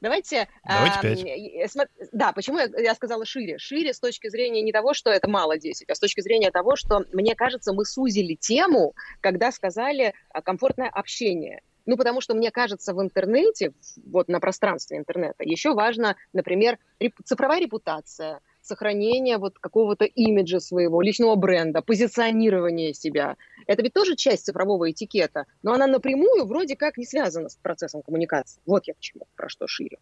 Давайте... 0.00 0.48
Давайте 0.64 1.00
пять. 1.02 1.88
Да, 2.12 2.32
почему 2.32 2.58
я 2.58 2.94
сказала 2.94 3.26
шире? 3.26 3.58
Шире 3.58 3.92
с 3.92 3.98
точки 3.98 4.28
зрения 4.28 4.62
не 4.62 4.72
того, 4.72 4.94
что 4.94 5.10
это 5.10 5.28
мало 5.28 5.58
10, 5.58 5.90
а 5.90 5.94
с 5.94 5.98
точки 5.98 6.20
зрения 6.20 6.50
того, 6.52 6.76
что, 6.76 7.04
мне 7.12 7.34
кажется, 7.34 7.72
мы 7.72 7.84
сузили 7.84 8.34
тему, 8.34 8.94
когда 9.20 9.50
сказали 9.50 10.14
комфортное 10.44 10.88
общение. 10.88 11.60
Ну, 11.86 11.96
потому 11.96 12.20
что, 12.20 12.34
мне 12.34 12.50
кажется, 12.50 12.94
в 12.94 13.02
интернете, 13.02 13.72
вот 14.04 14.28
на 14.28 14.40
пространстве 14.40 14.98
интернета, 14.98 15.44
еще 15.44 15.74
важно, 15.74 16.16
например, 16.32 16.78
реп- 17.00 17.14
цифровая 17.24 17.60
репутация, 17.60 18.40
сохранение 18.62 19.38
вот 19.38 19.58
какого-то 19.58 20.04
имиджа 20.04 20.60
своего, 20.60 21.00
личного 21.00 21.34
бренда, 21.34 21.82
позиционирование 21.82 22.94
себя. 22.94 23.36
Это 23.66 23.82
ведь 23.82 23.94
тоже 23.94 24.16
часть 24.16 24.44
цифрового 24.44 24.90
этикета, 24.90 25.46
но 25.62 25.72
она 25.72 25.86
напрямую 25.86 26.44
вроде 26.46 26.76
как 26.76 26.96
не 26.98 27.04
связана 27.04 27.48
с 27.48 27.56
процессом 27.56 28.02
коммуникации. 28.02 28.60
Вот 28.66 28.86
я 28.86 28.94
почему, 28.94 29.26
про 29.36 29.48
что 29.48 29.66
шире. 29.66 29.98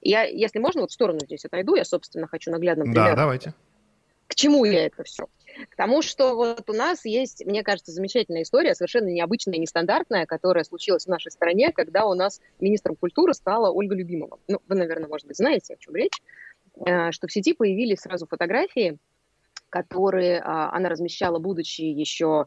Я, 0.00 0.24
если 0.24 0.58
можно, 0.58 0.82
вот 0.82 0.90
в 0.90 0.94
сторону 0.94 1.20
здесь 1.20 1.44
отойду, 1.44 1.76
я, 1.76 1.84
собственно, 1.84 2.26
хочу 2.26 2.50
наглядно. 2.50 2.84
Да, 2.92 3.14
давайте. 3.14 3.54
К 4.30 4.36
чему 4.36 4.64
я 4.64 4.86
это 4.86 5.02
все? 5.02 5.26
К 5.68 5.76
тому, 5.76 6.02
что 6.02 6.36
вот 6.36 6.70
у 6.70 6.72
нас 6.72 7.04
есть, 7.04 7.44
мне 7.44 7.64
кажется, 7.64 7.90
замечательная 7.90 8.42
история, 8.42 8.76
совершенно 8.76 9.08
необычная 9.08 9.58
нестандартная, 9.58 10.24
которая 10.24 10.62
случилась 10.62 11.06
в 11.06 11.08
нашей 11.08 11.32
стране, 11.32 11.72
когда 11.72 12.06
у 12.06 12.14
нас 12.14 12.40
министром 12.60 12.94
культуры 12.94 13.34
стала 13.34 13.72
Ольга 13.72 13.96
Любимова. 13.96 14.38
Ну, 14.46 14.60
вы, 14.68 14.76
наверное, 14.76 15.08
может 15.08 15.26
быть, 15.26 15.36
знаете, 15.36 15.74
о 15.74 15.76
чем 15.78 15.96
речь. 15.96 16.22
Э, 16.86 17.10
что 17.10 17.26
в 17.26 17.32
сети 17.32 17.54
появились 17.54 17.98
сразу 17.98 18.28
фотографии, 18.28 18.98
которые 19.68 20.40
а, 20.40 20.72
она 20.72 20.88
размещала, 20.88 21.38
будучи 21.38 21.82
еще 21.82 22.46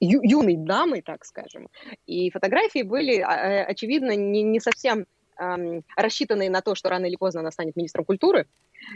юной 0.00 0.56
дамой, 0.56 1.02
так 1.02 1.24
скажем. 1.24 1.68
И 2.06 2.30
фотографии 2.30 2.82
были, 2.82 3.20
а, 3.20 3.32
э, 3.32 3.64
очевидно, 3.64 4.16
не, 4.16 4.42
не 4.42 4.58
совсем 4.58 5.06
рассчитанные 5.96 6.50
на 6.50 6.60
то, 6.60 6.74
что 6.74 6.88
рано 6.88 7.06
или 7.06 7.16
поздно 7.16 7.40
она 7.40 7.50
станет 7.50 7.76
министром 7.76 8.04
культуры. 8.04 8.46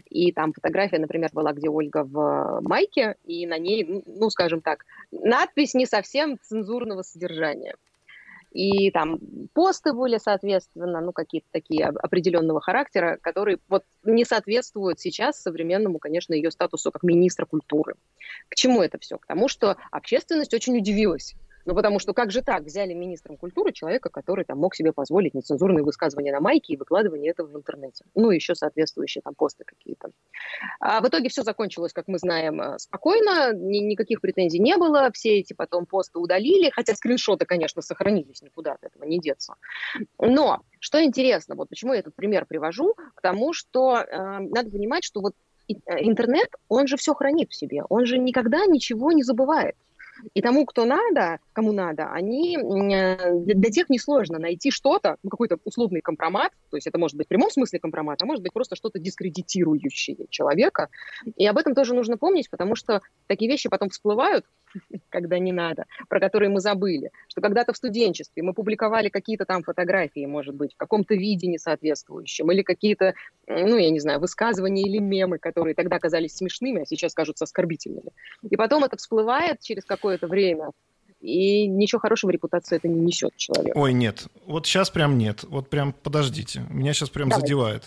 И 0.09 0.33
там 0.33 0.53
фотография, 0.53 0.99
например, 0.99 1.31
была, 1.33 1.53
где 1.53 1.69
Ольга 1.69 2.05
в 2.05 2.61
майке, 2.63 3.17
и 3.25 3.47
на 3.47 3.59
ней, 3.59 4.03
ну, 4.07 4.31
скажем 4.31 4.61
так, 4.61 4.85
надпись 5.11 5.75
не 5.75 5.87
совсем 5.87 6.39
цензурного 6.43 7.03
содержания. 7.03 7.75
И 8.55 8.93
там 8.93 9.19
посты 9.53 9.93
были, 9.93 10.19
соответственно, 10.19 11.01
ну, 11.01 11.13
какие-то 11.13 11.49
такие 11.51 11.87
определенного 11.87 12.61
характера, 12.61 13.19
которые 13.21 13.59
вот 13.69 13.83
не 14.05 14.25
соответствуют 14.25 15.01
сейчас 15.01 15.43
современному, 15.43 15.99
конечно, 15.99 16.35
ее 16.35 16.53
статусу 16.53 16.93
как 16.93 17.03
министра 17.03 17.47
культуры. 17.47 17.97
К 18.49 18.55
чему 18.55 18.81
это 18.81 18.99
все? 18.99 19.19
К 19.19 19.27
тому, 19.27 19.49
что 19.49 19.77
общественность 19.91 20.55
очень 20.55 20.79
удивилась 20.79 21.35
ну, 21.65 21.75
потому 21.75 21.99
что 21.99 22.13
как 22.13 22.31
же 22.31 22.43
так? 22.43 22.65
Взяли 22.65 22.93
министром 22.93 23.37
культуры 23.37 23.73
человека, 23.73 24.11
который 24.11 24.45
там 24.45 24.59
мог 24.59 24.75
себе 24.75 24.93
позволить 24.93 25.35
нецензурные 25.35 25.83
высказывания 25.83 26.33
на 26.33 26.41
майке 26.41 26.75
и 26.75 26.77
выкладывание 26.77 27.31
этого 27.31 27.47
в 27.47 27.57
интернете. 27.57 28.05
Ну, 28.15 28.31
еще 28.31 28.55
соответствующие 28.55 29.23
там 29.23 29.35
посты 29.35 29.65
какие-то. 29.65 30.11
А 30.81 31.01
в 31.01 31.09
итоге 31.09 31.29
все 31.29 31.43
закончилось, 31.43 31.93
как 31.93 32.09
мы 32.09 32.19
знаем, 32.19 32.61
э, 32.61 32.79
спокойно, 32.79 33.55
ни, 33.55 33.79
никаких 33.79 34.21
претензий 34.21 34.59
не 34.59 34.77
было, 34.77 35.11
все 35.13 35.39
эти 35.39 35.55
потом 35.55 35.87
посты 35.87 36.19
удалили, 36.19 36.71
хотя 36.71 36.95
скриншоты, 36.95 37.47
конечно, 37.47 37.83
сохранились, 37.83 38.43
никуда 38.43 38.73
от 38.73 38.85
этого 38.85 39.05
не 39.05 39.19
деться. 39.19 39.55
Но, 40.19 40.61
что 40.81 41.03
интересно, 41.03 41.55
вот 41.55 41.69
почему 41.69 41.95
я 41.95 42.01
этот 42.01 42.15
пример 42.15 42.47
привожу, 42.47 42.95
к 43.15 43.23
тому, 43.23 43.53
что 43.53 43.99
э, 43.99 44.39
надо 44.41 44.71
понимать, 44.71 45.05
что 45.05 45.21
вот 45.21 45.35
э, 45.69 45.75
интернет, 46.01 46.49
он 46.69 46.87
же 46.87 46.97
все 46.97 47.15
хранит 47.15 47.51
в 47.51 47.55
себе, 47.55 47.85
он 47.89 48.05
же 48.05 48.19
никогда 48.19 48.67
ничего 48.67 49.13
не 49.13 49.23
забывает. 49.23 49.77
И 50.35 50.41
тому, 50.41 50.67
кто 50.67 50.85
надо, 50.85 51.39
кому 51.53 51.73
надо, 51.73 52.11
они 52.11 52.57
э, 52.57 53.35
для 53.41 53.71
тех 53.71 53.91
несложно 53.91 54.39
найти 54.39 54.71
что-то, 54.71 55.17
ну, 55.23 55.31
какой-то 55.31 55.59
условный 55.65 56.01
компромат, 56.01 56.53
то 56.71 56.77
есть 56.77 56.87
это 56.87 56.99
может 56.99 57.17
быть 57.17 57.27
в 57.27 57.29
прямом 57.29 57.51
смысле 57.51 57.81
компромат, 57.81 58.23
а 58.23 58.27
может 58.27 58.43
быть 58.43 58.53
просто 58.53 58.77
что-то 58.77 58.99
дискредитирующее 58.99 60.27
человека. 60.31 60.89
И 61.37 61.47
об 61.47 61.59
этом 61.59 61.75
тоже 61.75 61.95
нужно 61.95 62.17
помнить, 62.17 62.51
потому 62.51 62.77
что 62.77 63.01
такие 63.27 63.51
вещи 63.51 63.69
потом 63.69 63.91
всплывают, 63.91 64.45
когда 65.09 65.39
не 65.39 65.53
надо, 65.53 65.87
про 66.09 66.21
которые 66.21 66.51
мы 66.51 66.61
забыли. 66.61 67.11
Что 67.29 67.41
когда-то 67.41 67.73
в 67.73 67.77
студенчестве 67.77 68.43
мы 68.43 68.55
публиковали 68.55 69.09
какие-то 69.09 69.45
там 69.45 69.63
фотографии, 69.63 70.27
может 70.27 70.55
быть, 70.55 70.75
в 70.75 70.77
каком-то 70.77 71.15
виде 71.15 71.47
несоответствующем, 71.47 72.51
или 72.51 72.63
какие-то, 72.63 73.15
ну, 73.47 73.77
я 73.77 73.91
не 73.91 74.01
знаю, 74.01 74.21
высказывания 74.21 74.83
или 74.83 74.99
мемы, 74.99 75.39
которые 75.39 75.75
тогда 75.75 75.99
казались 75.99 76.37
смешными, 76.37 76.83
а 76.83 76.87
сейчас 76.87 77.15
кажутся 77.15 77.45
оскорбительными. 77.45 78.13
И 78.49 78.57
потом 78.57 78.85
это 78.85 78.97
всплывает 78.97 79.61
через 79.61 79.85
какое-то 79.85 80.27
время, 80.27 80.71
и 81.25 81.67
ничего 81.67 82.01
хорошего 82.01 82.31
репутации 82.31 82.77
это 82.77 82.87
не 82.87 83.01
несет 83.01 83.35
человек. 83.37 83.75
Ой, 83.77 83.95
нет. 83.95 84.27
Вот 84.45 84.67
сейчас 84.67 84.91
прям 84.91 85.17
нет. 85.17 85.45
Вот 85.45 85.71
прям 85.71 85.95
подождите. 85.95 86.67
Меня 86.69 86.93
сейчас 86.93 87.09
прям 87.09 87.31
Давай. 87.31 87.41
задевает. 87.41 87.85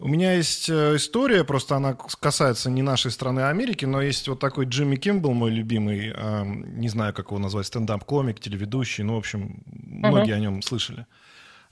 У 0.00 0.06
меня 0.06 0.34
есть 0.34 0.68
э, 0.68 0.94
история, 0.94 1.42
просто 1.42 1.74
она 1.74 1.96
касается 2.20 2.70
не 2.70 2.82
нашей 2.82 3.10
страны, 3.10 3.40
а 3.40 3.48
Америки, 3.48 3.84
но 3.84 4.00
есть 4.00 4.28
вот 4.28 4.38
такой 4.38 4.66
Джимми 4.66 4.94
Кимбл, 4.94 5.32
мой 5.32 5.50
любимый, 5.50 6.12
э, 6.14 6.44
не 6.44 6.88
знаю, 6.88 7.12
как 7.12 7.26
его 7.26 7.38
назвать, 7.40 7.66
стендап-комик, 7.66 8.38
телеведущий, 8.38 9.02
ну, 9.02 9.16
в 9.16 9.18
общем, 9.18 9.60
многие 9.66 10.34
uh-huh. 10.34 10.36
о 10.36 10.40
нем 10.40 10.62
слышали. 10.62 11.06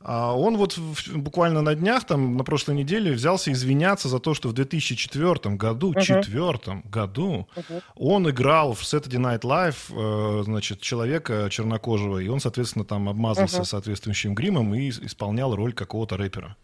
А 0.01 0.37
он 0.37 0.57
вот 0.57 0.77
в, 0.77 1.17
буквально 1.17 1.63
на 1.63 1.77
днях, 1.77 2.05
там, 2.05 2.37
на 2.37 2.43
прошлой 2.43 2.75
неделе 2.75 3.13
взялся 3.13 3.53
извиняться 3.53 4.09
за 4.09 4.19
то, 4.19 4.35
что 4.35 4.49
в 4.49 4.55
2004 4.55 5.55
году, 5.55 5.93
uh-huh. 5.93 6.03
четвертом 6.03 6.83
году, 6.91 7.49
uh-huh. 7.55 7.83
он 7.95 8.29
играл 8.29 8.75
в 8.75 8.83
Saturday 8.83 9.21
Night 9.21 9.43
Live, 9.43 9.77
э, 9.91 10.43
значит, 10.43 10.81
человека 10.81 11.47
чернокожего, 11.49 12.19
и 12.19 12.27
он, 12.27 12.41
соответственно, 12.41 12.85
там 12.85 13.09
обмазался 13.09 13.61
uh-huh. 13.61 13.67
соответствующим 13.67 14.35
гримом 14.35 14.75
и 14.75 14.89
исполнял 14.89 15.55
роль 15.55 15.73
какого-то 15.73 16.17
рэпера. 16.17 16.57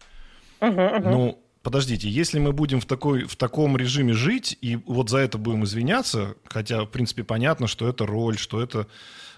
Uh-huh, 0.59 0.75
uh-huh. 0.75 1.09
Ну, 1.09 1.42
подождите, 1.63 2.09
если 2.09 2.37
мы 2.37 2.51
будем 2.51 2.79
в, 2.79 2.85
такой, 2.85 3.23
в 3.23 3.35
таком 3.35 3.75
режиме 3.77 4.13
жить, 4.13 4.57
и 4.61 4.75
вот 4.75 5.09
за 5.09 5.19
это 5.19 5.37
будем 5.37 5.63
извиняться, 5.63 6.35
хотя, 6.45 6.83
в 6.83 6.87
принципе, 6.87 7.23
понятно, 7.23 7.67
что 7.67 7.87
это 7.87 8.05
роль, 8.05 8.37
что 8.37 8.61
это... 8.61 8.87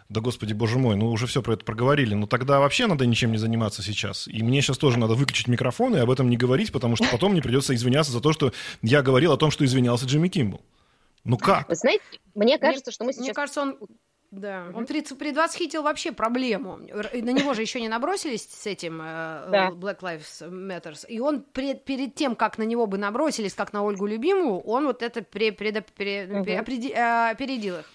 Да, 0.08 0.22
господи, 0.22 0.54
боже 0.54 0.78
мой, 0.78 0.96
ну 0.96 1.10
уже 1.10 1.26
все 1.26 1.42
про 1.42 1.54
это 1.54 1.66
проговорили. 1.66 2.14
Но 2.14 2.28
тогда 2.28 2.60
вообще 2.60 2.86
надо 2.86 3.08
ничем 3.08 3.32
не 3.32 3.40
заниматься 3.40 3.82
сейчас. 3.82 4.28
И 4.28 4.44
мне 4.44 4.62
сейчас 4.62 4.78
тоже 4.78 5.00
надо 5.00 5.16
выключить 5.16 5.48
микрофон 5.48 5.96
и 5.96 6.00
об 6.00 6.12
этом 6.12 6.30
не 6.30 6.38
говорить, 6.38 6.72
потому 6.72 6.96
что 6.96 7.08
потом 7.12 7.32
мне 7.32 7.42
придется 7.42 7.74
извиняться 7.74 8.12
за 8.12 8.22
то, 8.22 8.32
что 8.32 8.54
я 8.84 9.02
говорил 9.02 9.32
о 9.32 9.38
том, 9.38 9.50
что 9.50 9.66
извинялся 9.66 10.06
Джимми 10.06 10.28
Кимбл. 10.28 10.62
Ну 11.24 11.38
как? 11.40 11.68
Вы 11.70 11.76
знаете, 11.76 12.04
мне 12.36 12.60
кажется, 12.60 12.92
что 12.92 13.04
мы 13.04 13.14
сейчас... 13.14 13.24
Мне 13.24 13.34
кажется, 13.34 13.62
он 13.64 13.78
да, 14.32 14.68
он 14.74 14.86
предвосхитил 14.86 15.84
вообще 15.84 16.12
проблему. 16.12 16.78
На 16.78 17.32
него 17.32 17.54
же 17.54 17.62
еще 17.62 17.80
не 17.82 17.90
набросились 17.90 18.48
с 18.50 18.66
этим 18.66 19.02
э, 19.02 19.48
да. 19.50 19.70
Black 19.70 20.00
Lives 20.00 20.42
Matters. 20.42 21.08
И 21.08 21.20
он 21.20 21.42
пред, 21.42 21.86
перед 21.86 22.16
тем, 22.16 22.36
как 22.36 22.58
на 22.58 22.64
него 22.64 22.88
бы 22.88 22.98
набросились, 22.98 23.54
как 23.54 23.74
на 23.74 23.84
Ольгу 23.84 24.06
Любимую, 24.06 24.60
он 24.60 24.86
вот 24.86 25.02
это 25.02 25.22
пред, 25.22 25.58
пред, 25.58 25.86
пред, 25.94 26.30
угу. 26.30 26.40
опередил 26.40 27.80
их. 27.80 27.86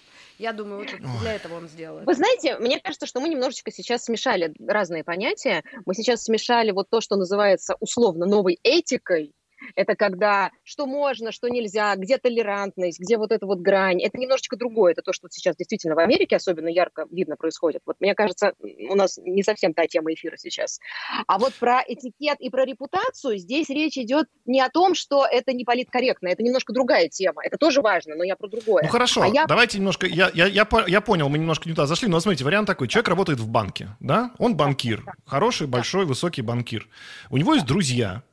Я 0.41 0.53
думаю, 0.53 0.79
вот 0.79 1.19
для 1.21 1.33
этого 1.35 1.57
он 1.57 1.67
сделал. 1.67 2.01
Вы 2.03 2.15
знаете, 2.15 2.57
мне 2.57 2.79
кажется, 2.79 3.05
что 3.05 3.19
мы 3.19 3.29
немножечко 3.29 3.71
сейчас 3.71 4.05
смешали 4.05 4.51
разные 4.59 5.03
понятия. 5.03 5.63
Мы 5.85 5.93
сейчас 5.93 6.23
смешали 6.23 6.71
вот 6.71 6.89
то, 6.89 6.99
что 6.99 7.15
называется 7.15 7.75
условно 7.79 8.25
новой 8.25 8.59
этикой, 8.63 9.33
это 9.75 9.95
когда 9.95 10.51
что 10.63 10.85
можно, 10.85 11.31
что 11.31 11.47
нельзя, 11.47 11.95
где 11.95 12.17
толерантность, 12.17 12.99
где 12.99 13.17
вот 13.17 13.31
эта 13.31 13.45
вот 13.45 13.59
грань. 13.59 14.01
Это 14.01 14.17
немножечко 14.17 14.57
другое. 14.57 14.93
Это 14.93 15.01
то, 15.01 15.13
что 15.13 15.27
сейчас 15.29 15.55
действительно 15.55 15.95
в 15.95 15.99
Америке 15.99 16.35
особенно 16.35 16.67
ярко 16.67 17.05
видно 17.11 17.35
происходит. 17.35 17.81
Вот 17.85 17.97
мне 17.99 18.15
кажется, 18.15 18.53
у 18.59 18.95
нас 18.95 19.17
не 19.17 19.43
совсем 19.43 19.73
та 19.73 19.87
тема 19.87 20.13
эфира 20.13 20.37
сейчас. 20.37 20.79
А 21.27 21.37
вот 21.37 21.53
про 21.55 21.81
этикет 21.87 22.39
и 22.39 22.49
про 22.49 22.65
репутацию 22.65 23.37
здесь 23.37 23.69
речь 23.69 23.97
идет 23.97 24.27
не 24.45 24.61
о 24.61 24.69
том, 24.69 24.95
что 24.95 25.25
это 25.25 25.53
не 25.53 25.65
политкорректно, 25.65 26.27
это 26.27 26.43
немножко 26.43 26.73
другая 26.73 27.09
тема. 27.09 27.41
Это 27.43 27.57
тоже 27.57 27.81
важно, 27.81 28.15
но 28.15 28.23
я 28.23 28.35
про 28.35 28.47
другое. 28.47 28.83
Ну 28.83 28.89
хорошо, 28.89 29.21
а 29.23 29.27
я... 29.27 29.45
давайте 29.45 29.77
немножко, 29.77 30.07
я, 30.07 30.31
я, 30.33 30.47
я, 30.47 30.67
я 30.87 31.01
понял, 31.01 31.29
мы 31.29 31.37
немножко 31.37 31.67
не 31.67 31.75
туда 31.75 31.87
зашли, 31.87 32.07
но 32.07 32.19
смотрите, 32.19 32.43
вариант 32.43 32.67
такой, 32.67 32.87
человек 32.87 33.09
работает 33.09 33.39
в 33.39 33.47
банке, 33.47 33.89
да, 33.99 34.31
он 34.37 34.55
банкир, 34.55 35.05
хороший, 35.25 35.67
большой, 35.67 36.05
высокий 36.05 36.41
банкир. 36.41 36.87
У 37.29 37.37
него 37.37 37.53
есть 37.53 37.65
друзья, 37.65 38.23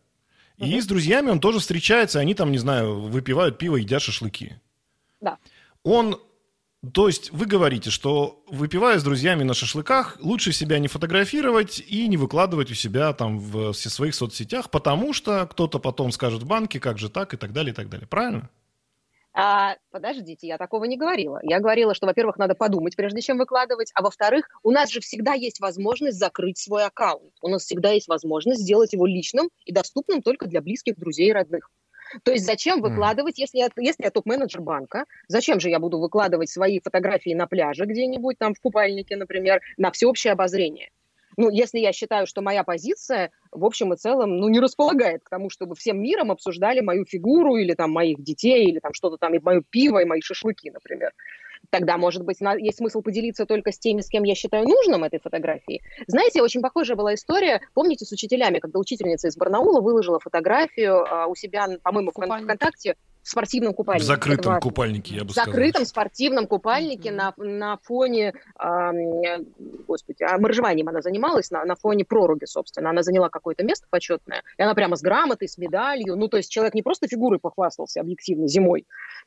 и 0.58 0.80
с 0.80 0.86
друзьями 0.86 1.30
он 1.30 1.40
тоже 1.40 1.60
встречается, 1.60 2.20
они 2.20 2.34
там, 2.34 2.50
не 2.50 2.58
знаю, 2.58 3.00
выпивают 3.00 3.58
пиво, 3.58 3.76
едят 3.76 4.02
шашлыки. 4.02 4.60
Да. 5.20 5.38
Он, 5.84 6.20
то 6.92 7.06
есть 7.06 7.30
вы 7.32 7.46
говорите, 7.46 7.90
что 7.90 8.44
выпивая 8.48 8.98
с 8.98 9.02
друзьями 9.02 9.44
на 9.44 9.54
шашлыках, 9.54 10.16
лучше 10.20 10.52
себя 10.52 10.78
не 10.78 10.88
фотографировать 10.88 11.82
и 11.86 12.08
не 12.08 12.16
выкладывать 12.16 12.70
у 12.70 12.74
себя 12.74 13.12
там 13.12 13.38
в 13.38 13.72
своих 13.72 14.14
соцсетях, 14.14 14.70
потому 14.70 15.12
что 15.12 15.46
кто-то 15.46 15.78
потом 15.78 16.12
скажет 16.12 16.42
в 16.42 16.46
банке, 16.46 16.80
как 16.80 16.98
же 16.98 17.08
так 17.08 17.34
и 17.34 17.36
так 17.36 17.52
далее, 17.52 17.72
и 17.72 17.74
так 17.74 17.88
далее. 17.88 18.06
Правильно? 18.06 18.50
А, 19.40 19.76
подождите, 19.92 20.48
я 20.48 20.58
такого 20.58 20.84
не 20.86 20.96
говорила. 20.96 21.38
Я 21.44 21.60
говорила, 21.60 21.94
что, 21.94 22.06
во-первых, 22.06 22.38
надо 22.38 22.56
подумать, 22.56 22.96
прежде 22.96 23.20
чем 23.20 23.38
выкладывать, 23.38 23.92
а 23.94 24.02
во-вторых, 24.02 24.48
у 24.64 24.72
нас 24.72 24.90
же 24.90 24.98
всегда 24.98 25.34
есть 25.34 25.60
возможность 25.60 26.18
закрыть 26.18 26.58
свой 26.58 26.84
аккаунт. 26.84 27.32
У 27.40 27.48
нас 27.48 27.62
всегда 27.62 27.92
есть 27.92 28.08
возможность 28.08 28.62
сделать 28.62 28.92
его 28.92 29.06
личным 29.06 29.48
и 29.64 29.72
доступным 29.72 30.22
только 30.22 30.46
для 30.46 30.60
близких, 30.60 30.96
друзей 30.96 31.28
и 31.28 31.32
родных. 31.32 31.70
То 32.24 32.32
есть 32.32 32.46
зачем 32.46 32.80
выкладывать, 32.80 33.38
если 33.38 33.58
я, 33.58 33.68
если 33.76 34.02
я 34.02 34.10
топ-менеджер 34.10 34.60
банка, 34.60 35.04
зачем 35.28 35.60
же 35.60 35.70
я 35.70 35.78
буду 35.78 36.00
выкладывать 36.00 36.50
свои 36.50 36.80
фотографии 36.80 37.34
на 37.34 37.46
пляже 37.46 37.84
где-нибудь, 37.84 38.38
там 38.38 38.54
в 38.54 38.60
купальнике, 38.60 39.14
например, 39.14 39.60
на 39.76 39.92
всеобщее 39.92 40.32
обозрение? 40.32 40.90
Ну, 41.38 41.50
если 41.50 41.78
я 41.78 41.92
считаю, 41.92 42.26
что 42.26 42.42
моя 42.42 42.64
позиция 42.64 43.30
в 43.52 43.64
общем 43.64 43.92
и 43.94 43.96
целом, 43.96 44.38
ну, 44.38 44.48
не 44.48 44.58
располагает 44.58 45.22
к 45.22 45.30
тому, 45.30 45.50
чтобы 45.50 45.76
всем 45.76 46.02
миром 46.02 46.32
обсуждали 46.32 46.80
мою 46.80 47.04
фигуру 47.06 47.56
или 47.56 47.74
там 47.74 47.92
моих 47.92 48.20
детей, 48.20 48.66
или 48.66 48.80
там 48.80 48.92
что-то 48.92 49.18
там, 49.18 49.34
и 49.34 49.38
мое 49.38 49.62
пиво, 49.70 50.02
и 50.02 50.04
мои 50.04 50.20
шашлыки, 50.20 50.68
например. 50.72 51.12
Тогда, 51.70 51.96
может 51.96 52.24
быть, 52.24 52.38
есть 52.58 52.78
смысл 52.78 53.02
поделиться 53.02 53.46
только 53.46 53.70
с 53.70 53.78
теми, 53.78 54.00
с 54.00 54.08
кем 54.08 54.24
я 54.24 54.34
считаю 54.34 54.66
нужным 54.66 55.04
этой 55.04 55.20
фотографии. 55.20 55.80
Знаете, 56.08 56.42
очень 56.42 56.60
похожая 56.60 56.96
была 56.96 57.14
история, 57.14 57.60
помните, 57.72 58.04
с 58.04 58.10
учителями, 58.10 58.58
когда 58.58 58.80
учительница 58.80 59.28
из 59.28 59.36
Барнаула 59.36 59.80
выложила 59.80 60.18
фотографию 60.18 61.04
а, 61.04 61.26
у 61.28 61.36
себя, 61.36 61.68
по-моему, 61.84 62.10
в 62.10 62.14
ВКонтакте 62.14 62.94
в 62.94 63.07
спортивном 63.28 63.74
купальнике. 63.74 64.04
В 64.04 64.06
закрытом 64.06 64.52
Это 64.52 64.60
купальнике, 64.60 65.14
я 65.16 65.24
бы 65.24 65.30
сказал. 65.30 65.44
В 65.44 65.54
закрытом 65.54 65.84
спортивном 65.84 66.46
купальнике 66.46 67.10
mm-hmm. 67.10 67.12
на, 67.12 67.34
на 67.36 67.76
фоне, 67.78 68.34
э, 68.58 69.38
господи, 69.86 70.22
а 70.22 70.38
моржеванием 70.38 70.88
она 70.88 71.02
занималась, 71.02 71.50
на, 71.50 71.64
на 71.64 71.76
фоне 71.76 72.04
проруги, 72.04 72.44
собственно. 72.44 72.90
Она 72.90 73.02
заняла 73.02 73.28
какое-то 73.28 73.64
место 73.64 73.86
почетное, 73.90 74.42
и 74.56 74.62
она 74.62 74.74
прямо 74.74 74.96
с 74.96 75.02
грамотой, 75.02 75.48
с 75.48 75.58
медалью. 75.58 76.16
Ну, 76.16 76.28
то 76.28 76.36
есть 76.36 76.50
человек 76.50 76.74
не 76.74 76.82
просто 76.82 77.08
фигурой 77.08 77.38
похвастался 77.38 78.00
объективно 78.00 78.48
зимой, 78.48 78.86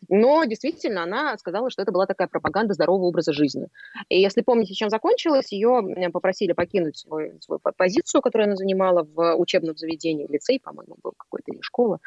но 0.10 0.44
действительно 0.46 1.04
она 1.04 1.38
сказала, 1.38 1.70
что 1.70 1.82
это 1.82 1.92
была 1.92 2.06
такая 2.06 2.28
пропаганда 2.28 2.74
здорового 2.74 3.08
образа 3.08 3.34
жизни. 3.34 3.68
И 4.10 4.20
если 4.20 4.42
помните, 4.42 4.74
чем 4.74 4.90
закончилось, 4.90 5.52
ее 5.52 5.82
попросили 6.12 6.54
покинуть 6.54 6.98
свой, 6.98 7.34
свою 7.42 7.60
позицию, 7.60 8.22
которую 8.22 8.48
она 8.48 8.56
занимала 8.56 9.04
в 9.04 9.36
учебном 9.36 9.78
заведении, 9.78 10.28
лицей, 10.28 10.60
по-моему, 10.60 10.96
был 11.02 11.14
какой-то, 11.18 11.52
или 11.52 11.62
школа. 11.62 12.00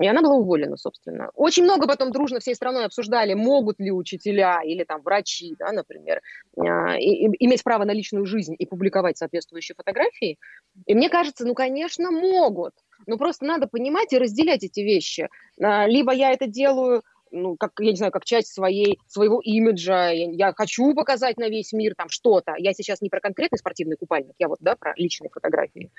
И 0.00 0.06
она 0.06 0.22
была 0.22 0.34
уволена, 0.34 0.76
собственно. 0.76 1.30
Очень 1.40 1.64
много 1.64 1.86
потом 1.86 2.12
дружно 2.12 2.38
всей 2.38 2.54
страной 2.54 2.84
обсуждали, 2.84 3.32
могут 3.32 3.80
ли 3.80 3.90
учителя 3.90 4.60
или 4.62 4.84
там 4.84 5.00
врачи, 5.00 5.54
да, 5.58 5.72
например, 5.72 6.20
а, 6.58 6.98
иметь 6.98 7.64
право 7.64 7.84
на 7.84 7.92
личную 7.92 8.26
жизнь 8.26 8.54
и 8.58 8.66
публиковать 8.66 9.16
соответствующие 9.16 9.74
фотографии. 9.74 10.36
И 10.84 10.94
мне 10.94 11.08
кажется, 11.08 11.46
ну, 11.46 11.54
конечно, 11.54 12.10
могут. 12.10 12.74
Но 13.06 13.16
просто 13.16 13.46
надо 13.46 13.68
понимать 13.68 14.12
и 14.12 14.18
разделять 14.18 14.64
эти 14.64 14.80
вещи. 14.80 15.30
А, 15.58 15.86
либо 15.86 16.12
я 16.12 16.30
это 16.32 16.46
делаю 16.46 17.02
ну, 17.30 17.56
как, 17.56 17.72
я 17.78 17.92
не 17.92 17.96
знаю, 17.96 18.12
как 18.12 18.24
часть 18.24 18.52
своей, 18.52 18.98
своего 19.06 19.40
имиджа, 19.40 20.10
я, 20.10 20.30
я 20.30 20.52
хочу 20.52 20.92
показать 20.94 21.38
на 21.38 21.48
весь 21.48 21.72
мир 21.72 21.94
там 21.94 22.10
что-то. 22.10 22.54
Я 22.58 22.74
сейчас 22.74 23.00
не 23.00 23.08
про 23.08 23.20
конкретный 23.20 23.56
спортивный 23.56 23.96
купальник, 23.96 24.34
я 24.38 24.48
вот, 24.48 24.58
да, 24.60 24.76
про 24.76 24.92
личные 24.96 25.30
фотографии. 25.30 25.90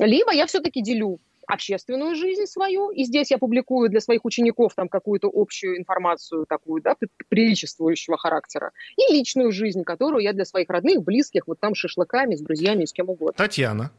Либо 0.00 0.32
я 0.32 0.46
все-таки 0.46 0.82
делю 0.82 1.18
общественную 1.48 2.14
жизнь 2.14 2.46
свою, 2.46 2.90
и 2.90 3.04
здесь 3.04 3.30
я 3.30 3.38
публикую 3.38 3.88
для 3.88 4.00
своих 4.00 4.24
учеников 4.24 4.74
там 4.74 4.88
какую-то 4.88 5.30
общую 5.32 5.78
информацию 5.78 6.46
такую, 6.46 6.82
да, 6.82 6.94
приличествующего 7.28 8.18
характера, 8.18 8.72
и 8.96 9.12
личную 9.12 9.50
жизнь, 9.50 9.82
которую 9.82 10.22
я 10.22 10.32
для 10.32 10.44
своих 10.44 10.68
родных, 10.68 11.02
близких, 11.02 11.46
вот 11.46 11.58
там 11.58 11.74
шашлыками, 11.74 12.36
с 12.36 12.40
друзьями, 12.40 12.84
с 12.84 12.92
кем 12.92 13.08
угодно. 13.08 13.34
Татьяна, 13.36 13.90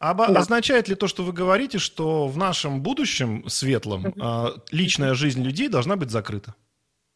Оба... 0.00 0.28
Да. 0.28 0.40
Означает 0.40 0.88
ли 0.88 0.96
то, 0.96 1.06
что 1.06 1.22
вы 1.22 1.32
говорите, 1.32 1.78
что 1.78 2.26
в 2.26 2.36
нашем 2.36 2.82
будущем 2.82 3.48
светлом 3.48 4.06
угу. 4.06 4.60
личная 4.72 5.14
жизнь 5.14 5.42
людей 5.42 5.68
должна 5.68 5.96
быть 5.96 6.10
закрыта? 6.10 6.54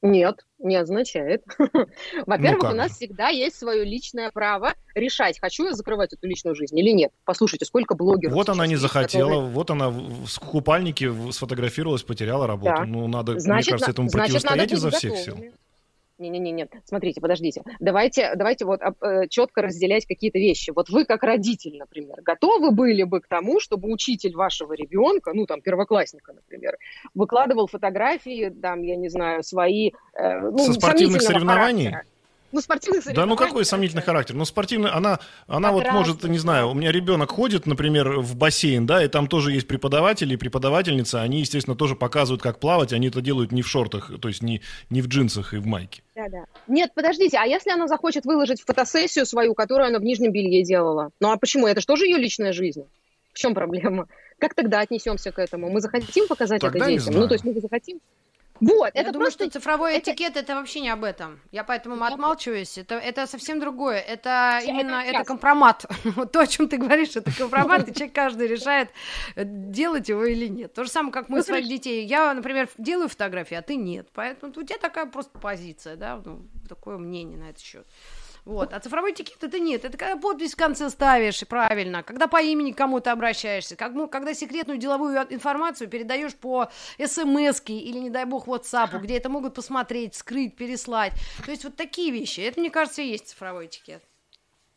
Нет, 0.03 0.45
не 0.59 0.77
означает. 0.77 1.43
Во-первых, 2.27 2.63
ну 2.65 2.71
у 2.71 2.75
нас 2.75 2.93
всегда 2.93 3.29
есть 3.29 3.57
свое 3.57 3.85
личное 3.85 4.31
право 4.31 4.75
решать, 4.95 5.41
хочу 5.41 5.65
я 5.65 5.73
закрывать 5.73 6.13
эту 6.13 6.27
личную 6.27 6.55
жизнь 6.55 6.79
или 6.79 6.91
нет. 6.91 7.13
Послушайте, 7.25 7.65
сколько 7.65 7.95
блогеров. 7.95 8.35
Вот 8.35 8.49
она 8.49 8.67
не 8.67 8.77
захотела, 8.77 9.29
которые... 9.29 9.51
вот 9.51 9.71
она 9.71 9.91
в 9.91 10.39
купальнике 10.39 11.13
сфотографировалась, 11.33 12.03
потеряла 12.03 12.47
работу. 12.47 12.75
Да. 12.77 12.85
Ну, 12.85 13.09
надо, 13.09 13.39
значит, 13.39 13.69
мне 13.69 13.73
кажется, 13.73 13.91
этому 13.91 14.09
значит, 14.11 14.33
противостоять 14.35 14.73
изо 14.73 14.91
всех 14.91 15.13
готовыми. 15.13 15.45
сил. 15.45 15.55
Не-не-не, 16.19 16.69
смотрите, 16.85 17.21
подождите. 17.21 17.63
Давайте, 17.79 18.35
давайте 18.37 18.65
вот 18.65 18.81
э, 18.81 19.29
четко 19.29 19.63
разделять 19.63 20.07
какие-то 20.07 20.39
вещи. 20.39 20.71
Вот 20.75 20.89
вы 20.89 21.05
как 21.05 21.23
родитель, 21.23 21.77
например, 21.77 22.23
готовы 22.23 22.71
были 22.71 23.03
бы 23.03 23.21
к 23.21 23.27
тому, 23.29 23.61
чтобы 23.61 23.93
учитель 23.93 24.35
вашего 24.35 24.73
ребенка, 24.73 25.33
ну 25.35 25.45
там 25.47 25.61
первоклассника, 25.61 26.33
например, 26.33 26.79
выкладывал 27.15 27.67
фотографии, 27.67 28.49
там, 28.49 28.83
я 28.83 28.97
не 28.97 29.09
знаю, 29.09 29.43
свои... 29.43 29.91
Э, 30.15 30.41
ну, 30.41 30.59
Со 30.59 30.73
спортивных 30.73 31.21
соревнований? 31.21 31.87
Характера. 31.91 32.16
Ну, 32.57 32.63
спортивных 32.63 33.05
Да, 33.13 33.27
ну 33.27 33.37
какой 33.37 33.67
сомнительный 33.67 34.03
характер? 34.03 34.35
Ну, 34.35 34.47
спортивный, 34.47 34.91
она, 34.91 35.21
она 35.47 35.73
вот 35.73 35.85
может, 35.93 36.25
не 36.25 36.39
знаю, 36.39 36.71
у 36.71 36.75
меня 36.75 36.91
ребенок 36.91 37.31
ходит, 37.31 37.67
например, 37.67 38.21
в 38.21 38.35
бассейн, 38.35 38.87
да, 38.87 39.05
и 39.05 39.09
там 39.09 39.27
тоже 39.27 39.53
есть 39.53 39.69
преподаватели 39.69 40.33
и 40.33 40.37
преподавательница, 40.39 41.21
они, 41.21 41.41
естественно, 41.41 41.77
тоже 41.77 41.97
показывают, 41.97 42.41
как 42.41 42.59
плавать, 42.59 42.95
они 42.95 43.09
это 43.09 43.21
делают 43.21 43.53
не 43.53 43.61
в 43.61 43.69
шортах, 43.69 44.11
то 44.23 44.29
есть 44.29 44.43
не, 44.43 44.63
не 44.89 45.03
в 45.03 45.09
джинсах 45.09 45.53
и 45.53 45.59
в 45.59 45.67
майке. 45.67 46.03
Да, 46.15 46.31
да. 46.31 46.47
Нет, 46.67 46.93
подождите, 46.95 47.37
а 47.37 47.45
если 47.45 47.71
она 47.71 47.89
захочет 47.89 48.25
выложить 48.25 48.63
фотосессию 48.63 49.27
свою, 49.27 49.53
которую 49.53 49.89
она 49.89 49.99
в 49.99 50.03
нижнем 50.03 50.33
белье 50.33 50.63
делала? 50.63 51.11
Ну, 51.21 51.31
а 51.31 51.37
почему? 51.37 51.67
Это 51.67 51.83
же 51.83 51.87
тоже 51.87 52.07
ее 52.07 52.17
личная 52.17 52.55
жизнь. 52.55 52.87
В 53.35 53.39
чем 53.39 53.53
проблема? 53.53 54.09
Как 54.39 54.55
тогда 54.55 54.81
отнесемся 54.81 55.31
к 55.31 55.39
этому? 55.39 55.69
Мы 55.69 55.83
захотим 55.83 56.27
показать 56.27 56.63
тогда 56.63 56.87
это 56.87 56.99
детям? 57.05 57.21
Ну, 57.21 57.29
то 57.29 57.35
есть 57.35 57.45
мы 57.45 57.53
захотим? 57.61 58.01
Вот, 58.61 58.95
я 58.95 59.01
это 59.01 59.13
думаю, 59.13 59.27
просто... 59.27 59.45
что 59.45 59.53
цифровой 59.53 59.95
это... 59.95 60.11
этикет 60.11 60.37
это 60.37 60.55
вообще 60.55 60.81
не 60.81 60.91
об 60.91 61.05
этом. 61.05 61.41
Я 61.53 61.65
поэтому 61.65 61.97
я 61.97 62.07
отмалчиваюсь. 62.07 62.79
Это, 62.79 62.97
это 62.97 63.27
совсем 63.27 63.61
другое. 63.61 63.99
Это 63.99 64.59
Все 64.61 64.71
именно 64.71 65.03
это, 65.03 65.19
это 65.19 65.25
компромат. 65.25 65.85
То, 66.33 66.41
о 66.41 66.47
чем 66.47 66.69
ты 66.69 66.77
говоришь, 66.77 67.17
это 67.17 67.33
компромат, 67.37 67.89
и 67.89 67.95
человек 67.95 68.15
каждый 68.15 68.47
решает, 68.47 68.91
э, 69.35 69.43
делать 69.45 70.09
его 70.09 70.25
или 70.25 70.49
нет. 70.49 70.73
То 70.73 70.85
же 70.85 70.91
самое, 70.91 71.13
как 71.13 71.29
мы 71.29 71.39
ну, 71.39 71.43
своих 71.43 71.69
детей. 71.69 72.05
Я, 72.07 72.33
например, 72.35 72.69
делаю 72.79 73.09
фотографии, 73.09 73.55
а 73.57 73.63
ты 73.63 73.77
нет. 73.77 74.09
Поэтому 74.13 74.53
у 74.57 74.63
тебя 74.63 74.79
такая 74.79 75.07
просто 75.07 75.39
позиция, 75.39 75.97
да, 75.97 76.21
ну, 76.25 76.47
такое 76.69 76.99
мнение 76.99 77.39
на 77.39 77.51
этот 77.51 77.61
счет. 77.61 77.87
Вот. 78.47 78.73
А 78.73 78.79
цифровой 78.79 79.11
этикет 79.11 79.43
это 79.43 79.59
нет. 79.59 79.85
Это 79.85 79.99
когда 79.99 80.17
подпись 80.17 80.55
в 80.55 80.57
конце 80.57 80.89
ставишь, 80.89 81.45
правильно. 81.49 82.05
Когда 82.05 82.29
по 82.29 82.41
имени 82.41 82.71
кому-то 82.71 83.11
обращаешься. 83.11 83.75
Как, 83.75 83.93
ну, 83.93 84.07
когда 84.07 84.35
секретную 84.35 84.79
деловую 84.79 85.17
информацию 85.31 85.91
передаешь 85.91 86.35
по 86.37 86.71
смс 87.05 87.61
или, 87.67 87.99
не 87.99 88.09
дай 88.09 88.25
бог, 88.25 88.47
WhatsApp, 88.47 89.01
где 89.01 89.17
это 89.17 89.29
могут 89.29 89.55
посмотреть, 89.55 90.15
скрыть, 90.15 90.55
переслать. 90.55 91.13
То 91.45 91.51
есть 91.51 91.65
вот 91.65 91.75
такие 91.75 92.13
вещи. 92.13 92.41
Это, 92.41 92.61
мне 92.61 92.71
кажется, 92.71 93.03
и 93.03 93.09
есть 93.09 93.29
цифровой 93.29 93.67
этикет. 93.67 94.05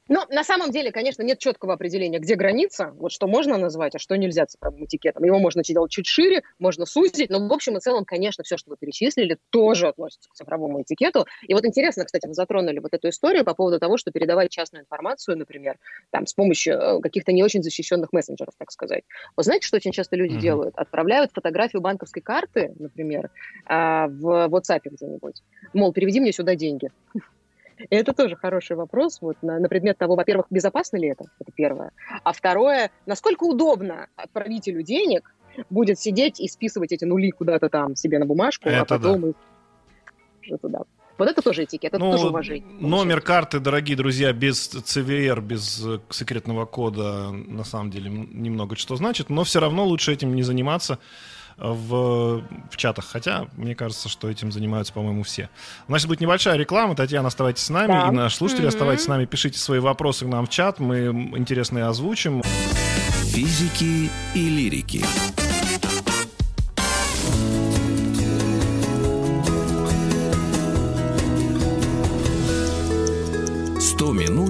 Ну, 0.10 0.26
на 0.30 0.44
самом 0.44 0.72
деле, 0.72 0.92
конечно, 0.92 1.22
нет 1.22 1.38
четкого 1.38 1.74
определения, 1.74 2.18
где 2.18 2.36
граница, 2.36 2.92
вот 2.98 3.12
что 3.12 3.28
можно 3.28 3.58
назвать, 3.58 3.94
а 3.94 4.00
что 4.00 4.16
нельзя 4.16 4.48
цифровым 4.48 4.86
этикетом. 4.86 5.24
Его 5.24 5.38
можно 5.38 5.62
делать 5.64 5.92
чуть 5.92 6.08
шире, 6.08 6.42
можно 6.58 6.88
сузить, 6.88 7.30
но 7.30 7.48
в 7.48 7.54
общем 7.54 7.78
и 7.78 7.80
целом, 7.80 8.06
конечно, 8.06 8.44
все, 8.44 8.58
что 8.58 8.72
вы 8.72 8.78
перечислили, 8.78 9.38
тоже 9.52 9.88
относится 9.88 10.30
к 10.30 10.34
цифровому 10.34 10.82
этикету. 10.82 11.28
И 11.48 11.54
вот 11.54 11.64
интересно, 11.64 12.06
кстати, 12.06 12.26
вы 12.26 12.34
затронули 12.34 12.80
вот 12.80 12.94
эту 12.94 13.10
историю 13.10 13.46
по 13.46 13.54
поводу 13.54 13.80
того, 13.80 13.98
что 13.98 14.12
передавать 14.12 14.50
частную 14.50 14.82
информацию, 14.82 15.38
например, 15.38 15.78
там, 16.10 16.26
с 16.26 16.34
помощью 16.34 16.74
э, 16.74 17.02
каких-то 17.02 17.32
не 17.32 17.44
очень 17.44 17.62
защищенных 17.62 18.12
мессенджеров, 18.12 18.56
так 18.58 18.72
сказать. 18.72 19.04
Вы 19.38 19.44
знаете, 19.44 19.68
что 19.68 19.78
очень 19.78 19.92
часто 19.92 20.16
люди 20.16 20.36
mm-hmm. 20.36 20.42
делают? 20.42 20.76
Отправляют 20.76 21.32
фотографию 21.34 21.84
банковской 21.84 22.24
карты, 22.24 22.74
например, 22.80 23.30
а, 23.68 24.08
в 24.08 24.48
WhatsApp 24.48 24.82
где-нибудь. 24.86 25.44
Мол, 25.74 25.94
переведи 25.94 26.20
мне 26.20 26.32
сюда 26.32 26.56
деньги. 26.56 26.90
И 27.80 27.88
это 27.96 28.14
тоже 28.14 28.36
хороший 28.36 28.76
вопрос 28.76 29.20
вот, 29.22 29.38
на, 29.42 29.60
на 29.60 29.70
предмет 29.70 29.98
того, 29.98 30.16
во-первых, 30.16 30.48
безопасно 30.50 30.98
ли 30.98 31.08
это, 31.08 31.26
это 31.40 31.52
первое. 31.52 31.92
А 32.24 32.34
второе, 32.34 32.92
насколько 33.06 33.44
удобно 33.44 34.08
отправителю 34.16 34.84
денег 34.84 35.34
будет 35.70 36.00
сидеть 36.00 36.40
и 36.40 36.48
списывать 36.48 36.92
эти 36.92 37.06
нули 37.06 37.32
куда-то 37.32 37.70
там 37.70 37.96
себе 37.96 38.20
на 38.20 38.26
бумажку, 38.26 38.70
а 38.70 38.72
это 38.72 38.96
а 38.96 38.98
потом 38.98 39.22
да. 39.22 39.28
их 40.42 40.62
туда. 40.62 40.84
Вот 41.18 41.28
это 41.28 41.42
тоже 41.42 41.66
этикет, 41.66 41.94
это 41.94 42.00
ну, 42.00 42.12
тоже 42.14 42.28
уважение. 42.28 42.66
Номер 42.80 43.20
карты, 43.20 43.60
дорогие 43.60 43.98
друзья, 43.98 44.32
без 44.32 44.74
CVR, 44.74 45.42
без 45.42 45.86
э, 45.86 46.00
секретного 46.10 46.66
кода, 46.66 47.32
на 47.32 47.66
самом 47.66 47.92
деле, 47.92 48.10
немного 48.10 48.78
что 48.78 48.96
значит, 48.96 49.30
но 49.30 49.44
все 49.44 49.60
равно 49.60 49.84
лучше 49.84 50.14
этим 50.14 50.34
не 50.34 50.44
заниматься 50.44 50.98
в, 51.60 52.42
в 52.70 52.78
чатах. 52.78 53.06
Хотя, 53.06 53.48
мне 53.58 53.76
кажется, 53.76 54.10
что 54.10 54.30
этим 54.30 54.52
занимаются, 54.52 54.94
по-моему, 54.94 55.24
все. 55.24 55.50
У 55.88 55.92
нас 55.92 56.06
будет 56.06 56.22
небольшая 56.22 56.58
реклама. 56.58 56.96
Татьяна, 56.96 57.28
оставайтесь 57.28 57.64
с 57.64 57.70
нами. 57.70 57.88
Да. 57.88 58.08
И 58.08 58.12
наши 58.12 58.38
слушатели, 58.38 58.66
mm-hmm. 58.66 58.70
оставайтесь 58.70 59.04
с 59.06 59.08
нами. 59.08 59.26
Пишите 59.26 59.60
свои 59.60 59.80
вопросы 59.80 60.26
к 60.26 60.28
нам 60.28 60.46
в 60.46 60.50
чат. 60.50 60.80
Мы 60.80 61.08
интересные 61.38 61.86
озвучим. 61.86 62.42
Физики 63.26 64.10
и 64.34 64.50
лирики. 64.50 65.06
Сто 73.80 74.14
минут 74.14 74.49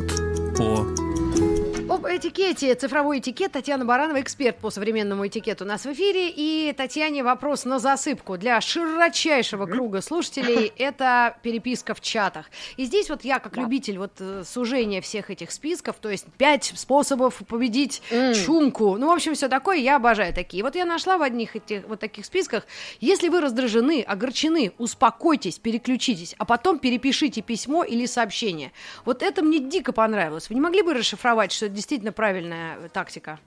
этикете, 2.18 2.74
цифровой 2.76 3.20
этикет. 3.20 3.52
Татьяна 3.52 3.86
Баранова, 3.86 4.22
эксперт 4.22 4.58
по 4.58 4.70
современному 4.70 5.28
этикету 5.28 5.64
у 5.64 5.68
нас 5.68 5.86
в 5.86 5.94
эфире. 5.94 6.30
И 6.30 6.74
Татьяне 6.76 7.24
вопрос 7.24 7.66
на 7.66 7.80
засыпку 7.80 8.38
для 8.38 8.60
широчайшего 8.62 9.66
круга 9.66 10.02
слушателей. 10.02 10.72
Это 10.78 11.38
переписка 11.44 11.94
в 11.94 12.02
чатах. 12.02 12.48
И 12.78 12.86
здесь 12.86 13.10
вот 13.10 13.24
я, 13.24 13.40
как 13.40 13.54
да. 13.54 13.62
любитель 13.62 13.98
вот 13.98 14.14
э, 14.20 14.44
сужения 14.46 15.02
всех 15.02 15.30
этих 15.30 15.52
списков, 15.52 15.98
то 16.00 16.10
есть 16.10 16.26
пять 16.38 16.74
способов 16.76 17.42
победить 17.48 18.02
mm. 18.10 18.46
чумку. 18.46 18.98
Ну, 18.98 19.08
в 19.08 19.12
общем, 19.12 19.36
все 19.36 19.48
такое, 19.48 19.78
я 19.78 19.98
обожаю 19.98 20.34
такие. 20.34 20.64
Вот 20.64 20.76
я 20.76 20.86
нашла 20.86 21.18
в 21.18 21.22
одних 21.22 21.56
этих 21.56 21.88
вот 21.88 22.00
таких 22.00 22.26
списках. 22.26 22.66
Если 23.00 23.30
вы 23.30 23.42
раздражены, 23.42 24.02
огорчены, 24.02 24.72
успокойтесь, 24.78 25.60
переключитесь, 25.60 26.36
а 26.38 26.46
потом 26.46 26.80
перепишите 26.80 27.42
письмо 27.42 27.84
или 27.84 28.06
сообщение. 28.06 28.72
Вот 29.06 29.24
это 29.24 29.42
мне 29.42 29.60
дико 29.60 29.92
понравилось. 29.92 30.50
Вы 30.50 30.56
не 30.56 30.62
могли 30.62 30.82
бы 30.82 30.94
расшифровать, 30.94 31.52
что 31.52 31.66
это 31.66 31.76
действительно 31.76 31.99
правильная 32.12 32.90
тактика? 32.94 33.40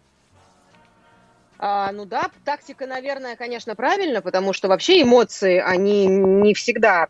А, 1.58 1.92
ну 1.92 2.04
да, 2.04 2.30
тактика, 2.44 2.86
наверное, 2.86 3.36
конечно, 3.36 3.74
правильно, 3.76 4.20
потому 4.20 4.52
что 4.52 4.68
вообще 4.68 5.02
эмоции, 5.02 5.58
они 5.58 6.06
не 6.06 6.54
всегда 6.54 7.08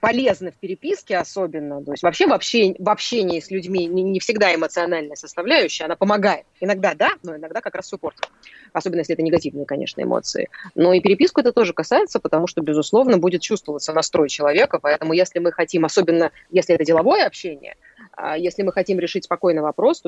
полезны 0.00 0.50
в 0.50 0.56
переписке 0.56 1.18
особенно. 1.18 1.84
То 1.84 1.92
есть 1.92 2.02
вообще 2.02 2.26
в 2.26 2.32
общении, 2.32 2.76
в 2.78 2.88
общении 2.88 3.38
с 3.38 3.50
людьми 3.50 3.86
не, 3.86 4.02
не 4.02 4.18
всегда 4.18 4.54
эмоциональная 4.54 5.14
составляющая, 5.14 5.84
она 5.84 5.96
помогает. 5.96 6.46
Иногда 6.60 6.94
да, 6.94 7.10
но 7.22 7.36
иногда 7.36 7.60
как 7.60 7.74
раз 7.74 7.90
портит. 8.00 8.28
Особенно 8.72 9.00
если 9.00 9.14
это 9.14 9.22
негативные, 9.22 9.66
конечно, 9.66 10.00
эмоции. 10.02 10.48
Но 10.74 10.92
и 10.92 11.00
переписку 11.00 11.40
это 11.40 11.52
тоже 11.52 11.72
касается, 11.72 12.18
потому 12.18 12.46
что, 12.46 12.62
безусловно, 12.62 13.18
будет 13.18 13.42
чувствоваться 13.42 13.92
настрой 13.92 14.28
человека. 14.28 14.78
Поэтому 14.80 15.12
если 15.12 15.38
мы 15.38 15.52
хотим, 15.52 15.84
особенно 15.84 16.30
если 16.50 16.74
это 16.74 16.84
деловое 16.84 17.26
общение– 17.26 17.76
если 18.36 18.62
мы 18.62 18.72
хотим 18.72 18.98
решить 18.98 19.24
спокойно 19.24 19.62
вопрос, 19.62 20.02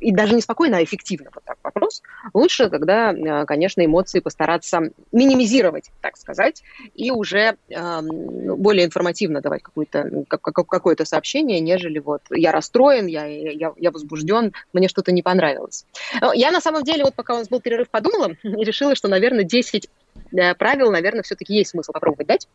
и 0.00 0.12
даже 0.12 0.34
не 0.34 0.40
спокойно, 0.40 0.78
а 0.78 0.84
эффективно 0.84 1.30
вот 1.34 1.44
так 1.44 1.58
вопрос, 1.62 2.02
лучше, 2.34 2.70
когда, 2.70 3.10
а, 3.10 3.44
конечно, 3.44 3.84
эмоции 3.84 4.20
постараться 4.20 4.90
минимизировать, 5.12 5.90
так 6.00 6.16
сказать, 6.16 6.62
и 6.94 7.10
уже 7.10 7.56
э, 7.68 8.00
более 8.02 8.86
информативно 8.86 9.40
давать 9.40 9.62
какое-то 9.62 10.24
какое 10.28 10.96
сообщение, 11.04 11.60
нежели 11.60 11.98
вот 11.98 12.22
я 12.30 12.52
расстроен, 12.52 13.06
я, 13.06 13.26
я, 13.26 13.72
я 13.76 13.90
возбужден, 13.90 14.52
мне 14.72 14.88
что-то 14.88 15.12
не 15.12 15.22
понравилось. 15.22 15.86
Я 16.34 16.50
на 16.50 16.60
самом 16.60 16.82
деле, 16.84 17.04
вот 17.04 17.14
пока 17.14 17.34
у 17.34 17.38
нас 17.38 17.48
был 17.48 17.60
перерыв, 17.60 17.88
подумала 17.88 18.32
и 18.42 18.64
решила, 18.64 18.94
что, 18.94 19.08
наверное, 19.08 19.44
10 19.44 19.88
э, 20.32 20.54
правил, 20.54 20.90
наверное, 20.90 21.22
все-таки 21.22 21.54
есть 21.54 21.70
смысл 21.70 21.92
попробовать 21.92 22.26
дать. 22.26 22.48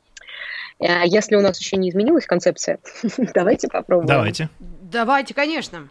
Э, 0.80 1.06
если 1.06 1.36
у 1.36 1.42
нас 1.42 1.60
еще 1.60 1.78
не 1.78 1.90
изменилась 1.90 2.26
концепция, 2.26 2.80
давайте 3.34 3.68
попробуем. 3.68 4.08
Давайте. 4.08 4.50
Давайте, 4.92 5.34
конечно. 5.34 5.90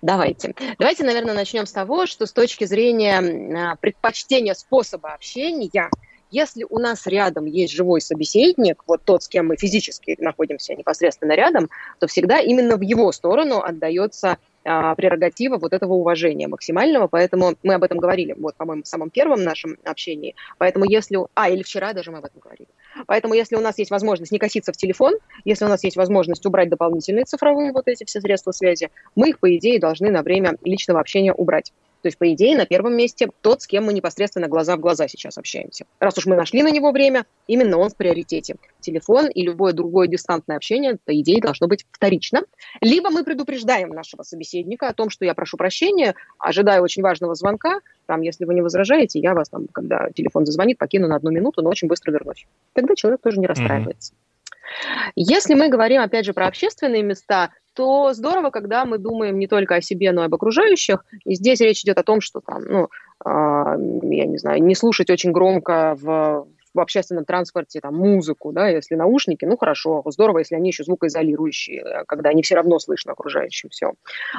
Давайте. 0.00 0.54
Давайте, 0.78 1.04
наверное, 1.04 1.34
начнем 1.34 1.66
с 1.66 1.72
того, 1.72 2.06
что 2.06 2.24
с 2.24 2.32
точки 2.32 2.64
зрения 2.64 3.18
а, 3.18 3.76
предпочтения 3.76 4.54
способа 4.54 5.12
общения, 5.12 5.90
если 6.30 6.64
у 6.70 6.78
нас 6.78 7.06
рядом 7.06 7.44
есть 7.44 7.74
живой 7.74 8.00
собеседник, 8.00 8.82
вот 8.86 9.02
тот, 9.04 9.24
с 9.24 9.28
кем 9.28 9.48
мы 9.48 9.56
физически 9.58 10.16
находимся 10.18 10.74
непосредственно 10.74 11.32
рядом, 11.32 11.68
то 12.00 12.06
всегда 12.06 12.40
именно 12.40 12.78
в 12.78 12.80
его 12.80 13.12
сторону 13.12 13.60
отдается 13.60 14.38
а, 14.64 14.94
прерогатива 14.94 15.58
вот 15.58 15.72
этого 15.72 15.94
уважения 15.94 16.48
максимального, 16.48 17.06
поэтому 17.06 17.54
мы 17.62 17.74
об 17.74 17.82
этом 17.82 17.98
говорили, 17.98 18.34
вот, 18.38 18.56
по-моему, 18.56 18.82
в 18.82 18.88
самом 18.88 19.10
первом 19.10 19.42
нашем 19.42 19.76
общении, 19.84 20.34
поэтому 20.58 20.84
если... 20.84 21.18
А, 21.34 21.50
или 21.50 21.62
вчера 21.62 21.92
даже 21.92 22.10
мы 22.10 22.18
об 22.18 22.24
этом 22.24 22.40
говорили. 22.40 22.68
Поэтому 23.06 23.34
если 23.34 23.56
у 23.56 23.60
нас 23.60 23.78
есть 23.78 23.90
возможность 23.90 24.32
не 24.32 24.38
коситься 24.38 24.72
в 24.72 24.76
телефон, 24.76 25.14
если 25.44 25.64
у 25.64 25.68
нас 25.68 25.84
есть 25.84 25.96
возможность 25.96 26.46
убрать 26.46 26.68
дополнительные 26.68 27.24
цифровые 27.24 27.72
вот 27.72 27.88
эти 27.88 28.04
все 28.04 28.20
средства 28.20 28.52
связи, 28.52 28.90
мы 29.14 29.30
их, 29.30 29.38
по 29.38 29.54
идее, 29.56 29.78
должны 29.78 30.10
на 30.10 30.22
время 30.22 30.56
личного 30.62 31.00
общения 31.00 31.32
убрать. 31.32 31.72
То 32.04 32.08
есть, 32.08 32.18
по 32.18 32.30
идее, 32.30 32.54
на 32.54 32.66
первом 32.66 32.94
месте 32.98 33.30
тот, 33.40 33.62
с 33.62 33.66
кем 33.66 33.84
мы 33.84 33.94
непосредственно 33.94 34.46
глаза 34.46 34.76
в 34.76 34.80
глаза 34.80 35.08
сейчас 35.08 35.38
общаемся. 35.38 35.86
Раз 36.00 36.18
уж 36.18 36.26
мы 36.26 36.36
нашли 36.36 36.62
на 36.62 36.70
него 36.70 36.92
время, 36.92 37.24
именно 37.46 37.78
он 37.78 37.88
в 37.88 37.96
приоритете. 37.96 38.56
Телефон 38.80 39.28
и 39.28 39.40
любое 39.40 39.72
другое 39.72 40.06
дистантное 40.06 40.58
общение, 40.58 40.98
по 41.02 41.18
идее, 41.18 41.40
должно 41.40 41.66
быть 41.66 41.86
вторично. 41.90 42.42
Либо 42.82 43.08
мы 43.08 43.24
предупреждаем 43.24 43.88
нашего 43.88 44.22
собеседника 44.22 44.88
о 44.88 44.92
том, 44.92 45.08
что 45.08 45.24
я 45.24 45.32
прошу 45.32 45.56
прощения, 45.56 46.14
ожидаю 46.38 46.82
очень 46.82 47.02
важного 47.02 47.34
звонка, 47.34 47.80
там, 48.04 48.20
если 48.20 48.44
вы 48.44 48.52
не 48.52 48.60
возражаете, 48.60 49.18
я 49.20 49.32
вас 49.32 49.48
там, 49.48 49.66
когда 49.68 50.10
телефон 50.10 50.44
зазвонит, 50.44 50.76
покину 50.76 51.08
на 51.08 51.16
одну 51.16 51.30
минуту, 51.30 51.62
но 51.62 51.70
очень 51.70 51.88
быстро 51.88 52.12
вернусь. 52.12 52.46
Тогда 52.74 52.94
человек 52.96 53.22
тоже 53.22 53.40
не 53.40 53.46
расстраивается. 53.46 54.12
Mm-hmm. 54.12 55.12
Если 55.16 55.54
мы 55.54 55.68
говорим, 55.68 56.02
опять 56.02 56.26
же, 56.26 56.34
про 56.34 56.48
общественные 56.48 57.02
места, 57.02 57.50
то 57.74 58.12
здорово, 58.12 58.50
когда 58.50 58.84
мы 58.84 58.98
думаем 58.98 59.38
не 59.38 59.46
только 59.46 59.76
о 59.76 59.80
себе, 59.82 60.12
но 60.12 60.22
и 60.22 60.26
об 60.26 60.34
окружающих. 60.34 61.04
И 61.24 61.34
здесь 61.34 61.60
речь 61.60 61.82
идет 61.82 61.98
о 61.98 62.02
том, 62.02 62.20
что 62.20 62.40
там, 62.40 62.62
ну, 62.62 62.84
э, 62.84 63.28
я 63.28 64.26
не 64.26 64.38
знаю, 64.38 64.62
не 64.62 64.74
слушать 64.74 65.10
очень 65.10 65.32
громко 65.32 65.96
в, 66.00 66.46
в 66.74 66.80
общественном 66.80 67.24
транспорте 67.24 67.80
там 67.80 67.94
музыку, 67.94 68.52
да, 68.52 68.68
если 68.68 68.96
наушники, 68.96 69.44
ну 69.44 69.56
хорошо, 69.56 70.02
здорово, 70.06 70.38
если 70.38 70.56
они 70.56 70.68
еще 70.68 70.84
звукоизолирующие, 70.84 71.82
э, 71.82 72.04
когда 72.06 72.30
они 72.30 72.42
все 72.42 72.56
равно 72.56 72.78
слышно 72.78 73.12
окружающим 73.12 73.70
все. 73.70 73.92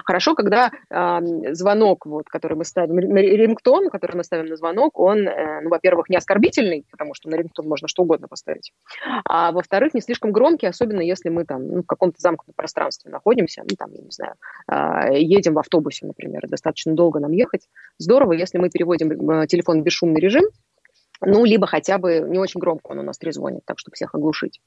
Хорошо, 0.04 0.36
когда 0.36 0.71
э, 0.89 1.54
звонок, 1.54 2.06
вот, 2.06 2.28
который 2.28 2.58
мы 2.58 2.65
ставим, 2.65 2.98
рингтон, 3.00 3.89
который 3.89 4.17
мы 4.17 4.24
ставим 4.24 4.48
на 4.48 4.58
звонок, 4.58 5.00
он, 5.00 5.28
э, 5.28 5.62
ну, 5.62 5.69
во-первых, 5.69 6.10
не 6.10 6.17
оскорбительный, 6.17 6.86
потому 6.91 7.13
что 7.13 7.30
на 7.30 7.36
рингтон 7.36 7.67
можно 7.67 7.88
что 7.88 8.04
угодно 8.04 8.28
поставить, 8.28 8.74
а 9.26 9.52
во-вторых, 9.52 9.93
не 9.93 10.02
слишком 10.02 10.32
громкий, 10.32 10.67
особенно 10.67 11.02
если 11.02 11.30
мы 11.30 11.45
там 11.45 11.67
ну, 11.67 11.84
в 11.84 11.86
каком-то 11.86 12.19
замкнутом 12.19 12.54
пространстве 12.56 13.12
находимся, 13.12 13.63
ну, 13.63 13.76
там, 13.78 13.91
я 13.93 14.02
не 14.04 14.12
знаю, 14.12 14.34
э, 14.69 15.19
едем 15.19 15.54
в 15.54 15.60
автобусе, 15.60 16.06
например, 16.06 16.48
достаточно 16.48 16.93
долго 16.93 17.19
нам 17.19 17.32
ехать. 17.32 17.67
Здорово, 17.98 18.34
если 18.34 18.58
мы 18.58 18.69
переводим 18.69 19.32
э, 19.32 19.48
телефон 19.48 19.82
в 19.82 19.84
бесшумный 19.84 20.19
режим, 20.19 20.45
ну, 21.21 21.45
либо 21.45 21.67
хотя 21.67 21.97
бы 21.97 22.19
не 22.19 22.39
очень 22.39 22.60
громко 22.60 22.91
он 22.91 22.99
у 22.99 23.04
нас 23.04 23.17
трезвонит, 23.17 23.65
так, 23.65 23.80
чтобы 23.80 23.95
всех 23.95 24.15
оглушить. 24.15 24.62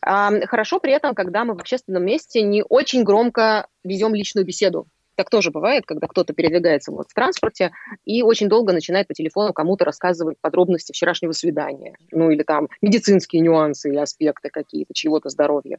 Хорошо 0.00 0.80
при 0.80 0.92
этом, 0.92 1.14
когда 1.14 1.44
мы 1.44 1.54
в 1.54 1.60
общественном 1.60 2.04
месте 2.04 2.42
не 2.42 2.64
очень 2.68 3.04
громко 3.04 3.66
ведем 3.84 4.14
личную 4.14 4.44
беседу. 4.46 4.86
Так 5.16 5.30
тоже 5.30 5.50
бывает, 5.50 5.84
когда 5.86 6.06
кто-то 6.06 6.34
передвигается 6.34 6.92
вот 6.92 7.08
в 7.08 7.14
транспорте 7.14 7.72
и 8.04 8.22
очень 8.22 8.48
долго 8.48 8.72
начинает 8.74 9.08
по 9.08 9.14
телефону 9.14 9.54
кому-то 9.54 9.84
рассказывать 9.84 10.38
подробности 10.40 10.92
вчерашнего 10.92 11.32
свидания, 11.32 11.96
ну 12.12 12.30
или 12.30 12.42
там 12.42 12.68
медицинские 12.82 13.40
нюансы 13.40 13.94
и 13.94 13.96
аспекты 13.96 14.50
какие-то, 14.50 14.92
чего-то 14.92 15.30
здоровья. 15.30 15.78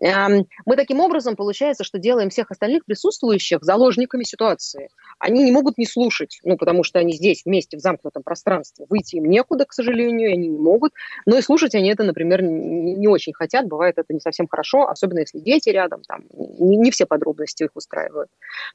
Мы 0.00 0.76
таким 0.76 1.00
образом, 1.00 1.34
получается, 1.34 1.82
что 1.82 1.98
делаем 1.98 2.28
всех 2.28 2.50
остальных 2.50 2.84
присутствующих 2.84 3.62
заложниками 3.62 4.24
ситуации. 4.24 4.90
Они 5.18 5.42
не 5.42 5.52
могут 5.52 5.78
не 5.78 5.86
слушать, 5.86 6.40
ну 6.44 6.58
потому 6.58 6.84
что 6.84 6.98
они 6.98 7.14
здесь 7.14 7.42
вместе 7.46 7.78
в 7.78 7.80
замкнутом 7.80 8.22
пространстве. 8.22 8.84
Выйти 8.90 9.16
им 9.16 9.24
некуда, 9.24 9.64
к 9.64 9.72
сожалению, 9.72 10.32
они 10.32 10.48
не 10.48 10.58
могут. 10.58 10.92
Но 11.24 11.38
и 11.38 11.42
слушать 11.42 11.74
они 11.74 11.90
это, 11.90 12.04
например, 12.04 12.42
не 12.42 13.08
очень 13.08 13.32
хотят. 13.32 13.66
Бывает 13.66 13.96
это 13.96 14.12
не 14.12 14.20
совсем 14.20 14.46
хорошо, 14.46 14.88
особенно 14.88 15.20
если 15.20 15.38
дети 15.38 15.70
рядом, 15.70 16.02
там 16.06 16.24
не, 16.32 16.76
не 16.76 16.90
все 16.90 17.06
подробности 17.06 17.64
их 17.64 17.70
устраивают. 17.74 18.28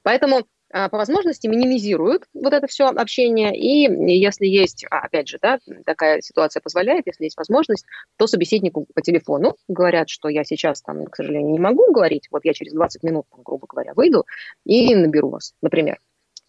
Поэтому 0.03 0.47
а, 0.71 0.87
по 0.89 0.97
возможности 0.97 1.47
минимизируют 1.47 2.25
вот 2.33 2.53
это 2.53 2.67
все 2.67 2.87
общение, 2.87 3.55
и 3.57 3.89
если 4.19 4.45
есть, 4.45 4.85
а, 4.91 4.99
опять 4.99 5.27
же, 5.27 5.39
да, 5.41 5.59
такая 5.85 6.21
ситуация 6.21 6.61
позволяет, 6.61 7.07
если 7.07 7.23
есть 7.23 7.37
возможность, 7.37 7.85
то 8.17 8.27
собеседнику 8.27 8.85
по 8.93 9.01
телефону 9.01 9.55
говорят, 9.67 10.09
что 10.09 10.29
я 10.29 10.43
сейчас 10.43 10.81
там, 10.81 11.05
к 11.05 11.15
сожалению, 11.15 11.53
не 11.53 11.59
могу 11.59 11.91
говорить, 11.91 12.27
вот 12.29 12.45
я 12.45 12.53
через 12.53 12.73
20 12.73 13.03
минут, 13.03 13.25
там, 13.31 13.41
грубо 13.43 13.65
говоря, 13.67 13.93
выйду 13.95 14.25
и 14.63 14.93
наберу 14.93 15.29
вас, 15.29 15.53
например. 15.61 15.99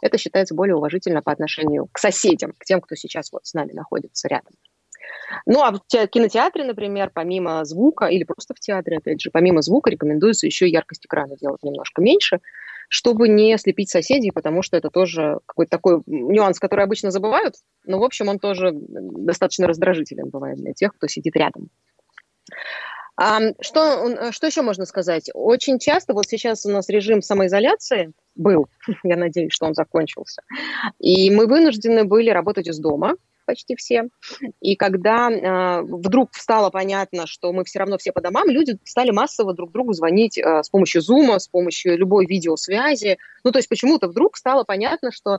Это 0.02 0.18
считается 0.18 0.54
более 0.54 0.76
уважительно 0.76 1.22
по 1.22 1.32
отношению 1.32 1.88
к 1.92 1.98
соседям, 1.98 2.52
к 2.58 2.64
тем, 2.64 2.80
кто 2.80 2.94
сейчас 2.94 3.32
вот 3.32 3.46
с 3.46 3.54
нами 3.54 3.72
находится 3.72 4.28
рядом. 4.28 4.52
Ну, 5.46 5.62
а 5.62 5.72
в 5.72 5.80
кинотеатре, 6.06 6.64
например, 6.64 7.10
помимо 7.12 7.64
звука, 7.64 8.06
или 8.06 8.24
просто 8.24 8.54
в 8.54 8.60
театре, 8.60 8.98
опять 8.98 9.20
же, 9.20 9.30
помимо 9.30 9.62
звука 9.62 9.90
рекомендуется 9.90 10.46
еще 10.46 10.68
яркость 10.68 11.06
экрана 11.06 11.36
делать 11.36 11.62
немножко 11.62 12.02
меньше, 12.02 12.40
чтобы 12.88 13.28
не 13.28 13.54
ослепить 13.54 13.88
соседей, 13.88 14.32
потому 14.32 14.62
что 14.62 14.76
это 14.76 14.90
тоже 14.90 15.38
какой-то 15.46 15.70
такой 15.70 16.02
нюанс, 16.06 16.58
который 16.58 16.84
обычно 16.84 17.10
забывают, 17.10 17.54
но, 17.84 18.00
в 18.00 18.04
общем, 18.04 18.28
он 18.28 18.38
тоже 18.38 18.72
достаточно 18.72 19.68
раздражителен 19.68 20.28
бывает 20.28 20.58
для 20.58 20.72
тех, 20.72 20.92
кто 20.94 21.06
сидит 21.06 21.36
рядом. 21.36 21.70
Что, 23.60 24.32
что 24.32 24.46
еще 24.46 24.62
можно 24.62 24.86
сказать? 24.86 25.30
Очень 25.34 25.78
часто, 25.78 26.14
вот 26.14 26.24
сейчас 26.26 26.64
у 26.64 26.70
нас 26.70 26.88
режим 26.88 27.20
самоизоляции 27.20 28.12
был, 28.34 28.68
я 29.04 29.16
надеюсь, 29.16 29.52
что 29.52 29.66
он 29.66 29.74
закончился, 29.74 30.42
и 30.98 31.30
мы 31.30 31.46
вынуждены 31.46 32.04
были 32.04 32.30
работать 32.30 32.66
из 32.66 32.78
дома, 32.78 33.16
почти 33.50 33.74
все. 33.74 34.04
И 34.60 34.76
когда 34.76 35.28
э, 35.28 35.82
вдруг 35.82 36.34
стало 36.34 36.70
понятно, 36.70 37.26
что 37.26 37.52
мы 37.52 37.64
все 37.64 37.80
равно 37.80 37.98
все 37.98 38.12
по 38.12 38.20
домам, 38.20 38.48
люди 38.48 38.78
стали 38.84 39.10
массово 39.10 39.54
друг 39.54 39.72
другу 39.72 39.92
звонить 39.92 40.38
э, 40.38 40.62
с 40.62 40.68
помощью 40.70 41.02
Zoom, 41.02 41.36
с 41.36 41.48
помощью 41.48 41.98
любой 41.98 42.26
видеосвязи. 42.26 43.18
Ну, 43.42 43.50
то 43.50 43.58
есть 43.58 43.68
почему-то 43.68 44.06
вдруг 44.06 44.36
стало 44.36 44.62
понятно, 44.62 45.10
что 45.10 45.34
э, 45.34 45.38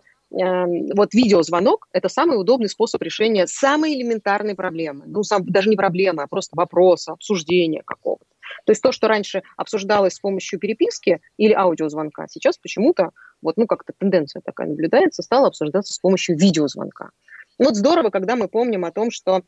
вот 0.93 1.13
видеозвонок– 1.13 1.88
это 1.93 2.10
самый 2.10 2.38
удобный 2.38 2.67
способ 2.67 3.02
решения 3.02 3.47
самой 3.47 3.93
элементарной 3.93 4.56
проблемы. 4.56 5.06
Ну, 5.08 5.24
сам, 5.24 5.45
даже 5.45 5.69
не 5.69 5.78
проблемы, 5.78 6.24
а 6.24 6.28
просто 6.28 6.58
вопроса, 6.58 7.13
обсуждения 7.13 7.84
какого-то. 7.86 8.26
То 8.65 8.71
есть 8.71 8.82
то, 8.82 8.91
что 8.91 9.08
раньше 9.08 9.43
обсуждалось 9.56 10.15
с 10.15 10.19
помощью 10.19 10.60
переписки 10.60 11.21
или 11.38 11.54
аудиозвонка, 11.54 12.26
сейчас 12.30 12.58
почему-то, 12.58 13.12
вот, 13.41 13.56
ну, 13.56 13.65
как-то 13.67 13.93
тенденция 13.97 14.41
такая 14.43 14.67
наблюдается, 14.67 15.24
стало 15.24 15.47
обсуждаться 15.47 15.93
с 15.93 16.00
помощью 16.00 16.38
видеозвонка. 16.38 17.12
Вот 17.62 17.76
здорово, 17.76 18.10
когда 18.10 18.36
мы 18.36 18.47
помним 18.47 18.86
о 18.86 18.91
том, 18.91 19.12
что 19.12 19.38
э, 19.38 19.41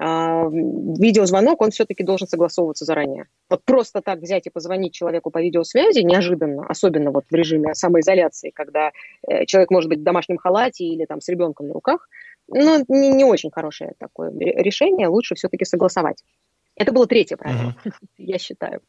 видеозвонок, 0.00 1.60
он 1.60 1.70
все-таки 1.70 2.02
должен 2.02 2.26
согласовываться 2.26 2.86
заранее. 2.86 3.26
Вот 3.50 3.62
просто 3.64 4.00
так 4.00 4.20
взять 4.20 4.46
и 4.46 4.50
позвонить 4.50 4.94
человеку 4.94 5.30
по 5.30 5.42
видеосвязи 5.42 6.00
неожиданно, 6.00 6.64
особенно 6.66 7.10
вот 7.10 7.26
в 7.30 7.34
режиме 7.34 7.74
самоизоляции, 7.74 8.52
когда 8.54 8.92
э, 9.28 9.44
человек 9.44 9.70
может 9.70 9.90
быть 9.90 9.98
в 10.00 10.02
домашнем 10.02 10.38
халате 10.38 10.84
или 10.84 11.04
там 11.04 11.20
с 11.20 11.28
ребенком 11.28 11.68
на 11.68 11.74
руках, 11.74 12.08
ну, 12.48 12.82
не, 12.88 13.10
не 13.10 13.24
очень 13.24 13.50
хорошее 13.50 13.92
такое 13.98 14.32
решение, 14.32 15.08
лучше 15.08 15.34
все-таки 15.34 15.66
согласовать. 15.66 16.24
Это 16.74 16.92
было 16.92 17.06
третье 17.06 17.36
правило, 17.36 17.74
uh-huh. 17.84 17.92
я 18.16 18.38
считаю. 18.38 18.80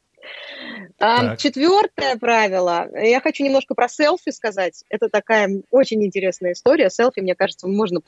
Четвертое 1.37 2.17
правило. 2.17 2.87
Я 2.93 3.21
хочу 3.21 3.43
немножко 3.43 3.73
про 3.75 3.87
селфи 3.87 4.31
сказать. 4.31 4.83
Это 4.89 5.09
такая 5.09 5.61
очень 5.71 6.03
интересная 6.03 6.53
история. 6.53 6.89
Селфи, 6.89 7.21
мне 7.21 7.35
кажется, 7.35 7.67
можно 7.67 8.01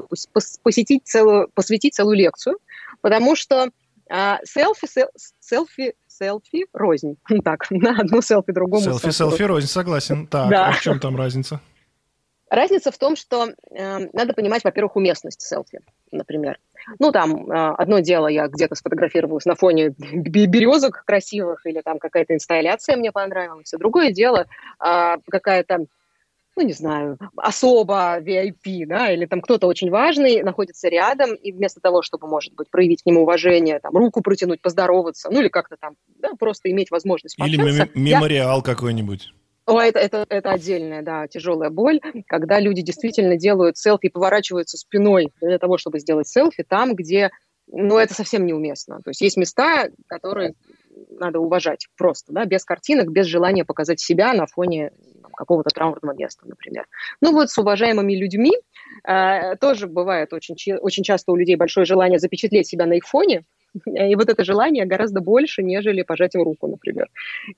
посетить 0.63 1.06
целую, 1.06 1.50
посвятить 1.54 1.95
целую 1.95 2.17
лекцию, 2.17 2.58
потому 3.02 3.36
что 3.36 3.69
а, 4.10 4.39
селфи, 4.43 4.88
селфи, 5.39 5.93
селфи 6.08 6.65
рознь. 6.74 7.17
Так, 7.43 7.71
на 7.71 8.00
одну 8.02 8.21
селфи 8.21 8.52
другому. 8.52 8.84
Селфи, 8.84 9.12
селфи 9.12 9.43
рознь, 9.43 9.67
согласен. 9.67 10.28
Так, 10.28 10.50
да. 10.50 10.67
а 10.67 10.71
в 10.74 10.82
чем 10.82 11.00
там 11.00 11.15
разница? 11.15 11.62
Разница 12.50 12.91
в 12.91 12.97
том, 12.97 13.15
что 13.15 13.47
э, 13.47 14.10
надо 14.12 14.34
понимать, 14.34 14.65
во-первых, 14.65 14.97
уместность 14.97 15.41
селфи, 15.41 15.80
например. 16.12 16.60
Ну, 17.00 17.12
там, 17.12 17.50
э, 17.50 17.76
одно 17.78 18.00
дело, 18.00 18.28
я 18.28 18.47
где-то 18.47 18.76
сфотографировалась 18.76 19.45
на 19.45 19.56
фоне 19.56 19.93
березок 19.97 21.04
красивых, 21.06 21.65
или 21.65 21.82
там 21.82 22.00
какая-то 22.00 22.34
инсталляция 22.34 22.97
мне 22.97 23.12
понравилась. 23.12 23.74
А 23.74 23.78
другое 23.78 24.12
дело, 24.12 24.47
э, 24.84 25.15
какая-то 25.30 25.86
ну, 26.58 26.63
не 26.63 26.74
знаю, 26.74 27.17
особо 27.38 28.19
VIP, 28.19 28.86
да, 28.86 29.12
или 29.12 29.26
там 29.26 29.41
кто-то 29.41 29.67
очень 29.67 29.89
важный 29.89 30.43
находится 30.43 30.89
рядом, 30.89 31.34
и 31.34 31.52
вместо 31.52 31.80
того, 31.80 32.02
чтобы, 32.02 32.28
может 32.28 32.54
быть, 32.56 32.69
проявить 32.69 33.04
к 33.04 33.06
нему 33.06 33.21
уважение, 33.21 33.80
там, 33.80 33.95
руку 33.95 34.21
протянуть, 34.21 34.62
поздороваться, 34.62 35.30
ну, 35.32 35.39
или 35.39 35.47
как-то 35.47 35.78
там, 35.80 35.95
да, 36.19 36.32
просто 36.38 36.69
иметь 36.69 36.91
возможность. 36.91 37.38
Или 37.39 37.58
мемориал 37.95 38.58
я... 38.58 38.63
какой-нибудь. 38.63 39.34
О, 39.71 39.79
это, 39.79 39.99
это, 39.99 40.25
это 40.27 40.51
отдельная, 40.51 41.01
да, 41.01 41.27
тяжелая 41.27 41.69
боль, 41.69 42.01
когда 42.27 42.60
люди 42.60 42.81
действительно 42.81 43.38
делают 43.38 43.77
селфи 43.77 44.07
и 44.07 44.10
поворачиваются 44.10 44.77
спиной 44.77 45.31
для 45.39 45.60
того, 45.60 45.77
чтобы 45.77 45.99
сделать 45.99 46.27
селфи 46.27 46.63
там, 46.67 46.93
где, 46.93 47.31
ну, 47.67 47.97
это 47.97 48.13
совсем 48.13 48.45
неуместно. 48.45 48.97
То 48.97 49.12
есть 49.12 49.21
есть 49.21 49.38
места, 49.38 49.89
которые 50.07 50.55
надо 51.10 51.39
уважать 51.39 51.88
просто, 51.97 52.34
да, 52.34 52.43
без 52.43 52.65
картинок, 52.65 53.13
без 53.13 53.27
желания 53.27 53.63
показать 53.63 54.01
себя 54.01 54.34
на 54.34 54.45
фоне 54.45 54.91
какого-то 55.34 55.69
траурного 55.69 56.13
места, 56.17 56.45
например. 56.45 56.86
Ну 57.21 57.31
вот 57.31 57.49
с 57.49 57.57
уважаемыми 57.57 58.13
людьми 58.13 58.51
э, 59.07 59.55
тоже 59.55 59.88
бывает 59.88 60.34
очень, 60.34 60.75
очень 60.75 61.03
часто 61.03 61.31
у 61.31 61.38
людей 61.38 61.55
большое 61.55 61.86
желание 61.86 62.19
запечатлеть 62.19 62.67
себя 62.67 62.86
на 62.86 62.93
их 62.93 63.05
фоне, 63.05 63.45
и 63.86 64.15
вот 64.15 64.29
это 64.29 64.43
желание 64.43 64.86
гораздо 64.86 65.21
больше, 65.21 65.63
нежели 65.63 66.01
пожать 66.01 66.36
им 66.36 66.43
руку, 66.43 66.67
например. 66.67 67.10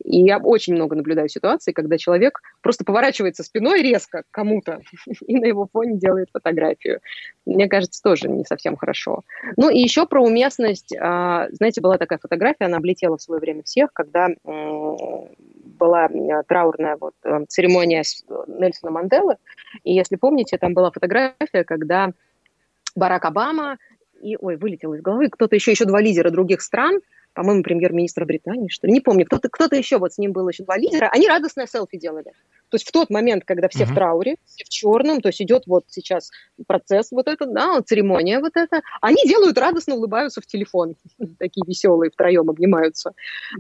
И 0.04 0.22
я 0.22 0.38
очень 0.38 0.74
много 0.74 0.96
наблюдаю 0.96 1.30
ситуаций, 1.30 1.74
когда 1.74 1.98
человек 1.98 2.42
просто 2.62 2.84
поворачивается 2.84 3.44
спиной 3.44 3.82
резко 3.82 4.24
к 4.24 4.26
кому-то 4.32 4.82
и 5.28 5.38
на 5.38 5.46
его 5.46 5.68
фоне 5.72 5.98
делает 5.98 6.30
фотографию. 6.32 7.00
Мне 7.46 7.68
кажется, 7.68 8.02
тоже 8.02 8.30
не 8.30 8.46
совсем 8.46 8.76
хорошо. 8.76 9.22
Ну 9.58 9.70
и 9.70 9.80
еще 9.80 10.06
про 10.06 10.24
уместность. 10.24 10.96
А, 11.00 11.48
знаете, 11.52 11.82
была 11.82 11.98
такая 11.98 12.20
фотография, 12.20 12.66
она 12.66 12.78
облетела 12.78 13.18
в 13.18 13.22
свое 13.22 13.40
время 13.40 13.64
всех, 13.64 13.92
когда 13.94 14.30
была 14.44 16.10
траурная 16.48 16.98
вот 17.00 17.14
э, 17.24 17.46
церемония 17.50 18.04
Нельсона 18.48 18.92
Манделы. 18.92 19.36
И 19.84 19.94
если 19.94 20.16
помните, 20.16 20.58
там 20.58 20.74
была 20.74 20.92
фотография, 20.92 21.64
когда 21.66 22.12
Барак 22.96 23.26
Обама 23.26 23.78
и, 24.24 24.38
ой, 24.40 24.56
вылетело 24.58 24.94
из 24.96 25.02
головы, 25.02 25.30
кто-то 25.30 25.56
еще, 25.56 25.72
еще 25.72 25.86
два 25.86 26.02
лидера 26.02 26.30
других 26.30 26.62
стран, 26.62 27.00
по-моему, 27.34 27.64
премьер-министр 27.64 28.26
Британии, 28.26 28.70
что 28.70 28.88
ли, 28.88 28.94
не 28.94 29.02
помню, 29.02 29.26
кто-то 29.26 29.50
кто 29.50 29.66
еще, 29.76 29.98
вот 29.98 30.14
с 30.14 30.18
ним 30.18 30.32
было 30.32 30.50
еще 30.50 30.64
два 30.64 30.78
лидера, 30.78 31.10
они 31.12 31.28
радостное 31.28 31.66
селфи 31.66 31.98
делали. 31.98 32.32
То 32.74 32.78
есть 32.78 32.88
в 32.88 32.92
тот 32.92 33.12
момент, 33.12 33.44
когда 33.46 33.68
все 33.70 33.84
uh-huh. 33.84 33.92
в 33.92 33.94
трауре, 33.94 34.38
все 34.48 34.66
в 34.66 34.70
черном, 34.70 35.22
то 35.22 35.30
есть 35.30 35.40
идет 35.40 35.68
вот 35.68 35.84
сейчас 35.90 36.32
процесс 36.66 37.12
вот 37.12 37.28
этот, 37.28 37.54
да, 37.54 37.80
церемония 37.84 38.40
вот 38.40 38.54
эта, 38.56 38.82
они 39.00 39.18
делают 39.28 39.60
радостно, 39.60 39.94
улыбаются 39.94 40.42
в 40.42 40.48
телефон, 40.48 40.96
такие 41.38 41.62
веселые, 41.68 42.10
втроем 42.10 42.50
обнимаются. 42.50 43.12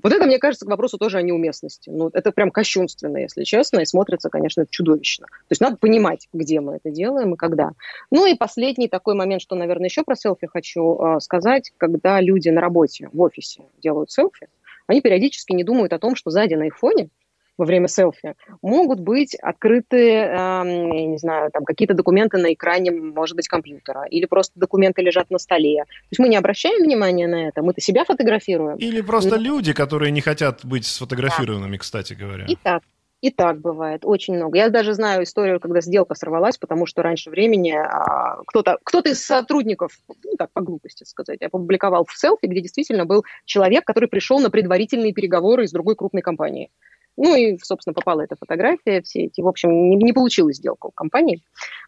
Вот 0.02 0.14
это, 0.14 0.26
мне 0.26 0.40
кажется, 0.40 0.66
к 0.66 0.70
вопросу 0.70 0.98
тоже 0.98 1.20
о 1.20 1.22
неуместности. 1.22 1.92
Ну, 1.92 2.10
это 2.12 2.32
прям 2.32 2.50
кощунственно, 2.50 3.18
если 3.18 3.44
честно, 3.44 3.82
и 3.82 3.86
смотрится, 3.86 4.32
конечно, 4.32 4.66
чудовищно. 4.68 5.28
То 5.28 5.52
есть 5.52 5.62
надо 5.62 5.78
понимать, 5.78 6.28
где 6.34 6.60
мы 6.60 6.78
это 6.78 6.90
делаем 6.90 7.36
и 7.36 7.38
когда. 7.38 7.74
Ну 8.10 8.26
и 8.26 8.34
последний 8.34 8.88
такой 8.88 9.14
момент, 9.14 9.44
что, 9.44 9.54
наверное, 9.56 9.90
еще 9.90 10.02
про 10.02 10.16
селфи 10.16 10.48
хочу 10.48 10.98
э, 10.98 11.20
сказать, 11.20 11.72
когда 11.78 12.20
люди 12.20 12.50
на 12.50 12.62
работе, 12.62 13.10
в 13.14 13.22
офисе 13.22 13.62
делают 13.80 14.10
селфи, 14.10 14.48
они 14.88 15.02
периодически 15.02 15.54
не 15.54 15.64
думают 15.64 15.94
о 15.94 16.00
том, 16.00 16.16
что 16.16 16.32
сзади 16.32 16.56
на 16.56 16.64
их 16.64 16.80
фоне 16.80 17.10
во 17.58 17.66
время 17.66 17.88
селфи, 17.88 18.36
могут 18.62 19.00
быть 19.00 19.36
открыты, 19.36 19.98
э, 19.98 20.28
я 20.34 21.06
не 21.06 21.18
знаю, 21.18 21.52
там 21.52 21.66
какие-то 21.66 21.94
документы 21.94 22.38
на 22.38 22.54
экране, 22.54 22.92
может 22.92 23.36
быть, 23.36 23.48
компьютера, 23.48 24.06
или 24.06 24.26
просто 24.26 24.60
документы 24.60 25.02
лежат 25.02 25.30
на 25.30 25.38
столе. 25.38 25.84
То 25.86 26.08
есть 26.12 26.20
мы 26.20 26.30
не 26.30 26.38
обращаем 26.38 26.84
внимания 26.84 27.28
на 27.28 27.48
это, 27.48 27.62
мы-то 27.62 27.82
себя 27.82 28.06
фотографируем. 28.06 28.78
Или 28.78 29.02
просто 29.02 29.38
Но... 29.38 29.38
люди, 29.38 29.74
которые 29.74 30.12
не 30.12 30.22
хотят 30.22 30.66
быть 30.66 30.86
сфотографированными, 30.86 31.78
да. 31.78 31.80
кстати 31.80 32.14
говоря. 32.14 32.46
И 32.46 32.56
так. 32.56 32.84
И 33.24 33.32
так 33.32 33.62
бывает, 33.62 34.02
очень 34.04 34.36
много. 34.36 34.58
Я 34.58 34.68
даже 34.68 34.94
знаю 34.94 35.24
историю, 35.24 35.62
когда 35.62 35.80
сделка 35.80 36.14
сорвалась, 36.14 36.58
потому 36.58 36.86
что 36.86 37.02
раньше 37.02 37.30
времени 37.30 37.72
а, 37.72 38.42
кто-то 38.46 38.80
кто 38.84 39.00
из 39.00 39.24
сотрудников, 39.24 39.98
ну 40.26 40.36
так 40.38 40.52
по 40.52 40.60
глупости 40.60 41.06
сказать, 41.06 41.42
опубликовал 41.42 42.04
в 42.06 42.12
селфи, 42.18 42.48
где 42.48 42.60
действительно 42.60 43.06
был 43.06 43.24
человек, 43.46 43.86
который 43.86 44.10
пришел 44.10 44.42
на 44.42 44.50
предварительные 44.50 45.14
переговоры 45.14 45.64
из 45.64 45.72
другой 45.72 45.96
крупной 45.96 46.22
компании. 46.22 46.70
Ну 47.18 47.36
и, 47.36 47.58
собственно, 47.62 47.94
попала 47.94 48.22
эта 48.22 48.36
фотография, 48.36 49.02
все 49.02 49.26
эти. 49.26 49.42
В 49.42 49.48
общем, 49.48 49.90
не, 49.90 49.96
не 49.98 50.14
получилась 50.14 50.58
сделка 50.58 50.88
у 50.88 50.92
компании, 50.92 51.44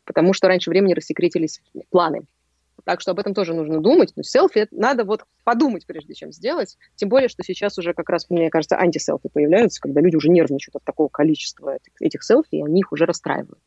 потому 0.06 0.34
что 0.34 0.48
раньше 0.48 0.70
времени 0.70 0.94
рассекретились 0.94 1.62
планы. 1.90 2.26
Так 2.84 3.02
что 3.02 3.12
об 3.12 3.20
этом 3.20 3.34
тоже 3.34 3.54
нужно 3.54 3.80
думать. 3.80 4.14
Но 4.16 4.24
селфи 4.24 4.68
надо 4.72 5.04
вот 5.04 5.24
подумать, 5.44 5.88
прежде 5.88 6.14
чем 6.14 6.32
сделать. 6.32 6.78
Тем 6.96 7.10
более, 7.10 7.30
что 7.30 7.44
сейчас 7.44 7.78
уже 7.80 7.94
как 7.94 8.10
раз, 8.10 8.30
мне 8.30 8.50
кажется, 8.50 8.78
антиселфи 8.78 9.30
появляются, 9.30 9.82
когда 9.82 10.02
люди 10.02 10.16
уже 10.16 10.30
нервничают 10.30 10.76
от 10.76 10.84
такого 10.84 11.08
количества 11.08 11.76
этих, 11.76 12.02
этих 12.02 12.24
селфи, 12.24 12.56
и 12.56 12.64
они 12.64 12.82
их 12.82 12.92
уже 12.92 13.06
расстраивают. 13.06 13.60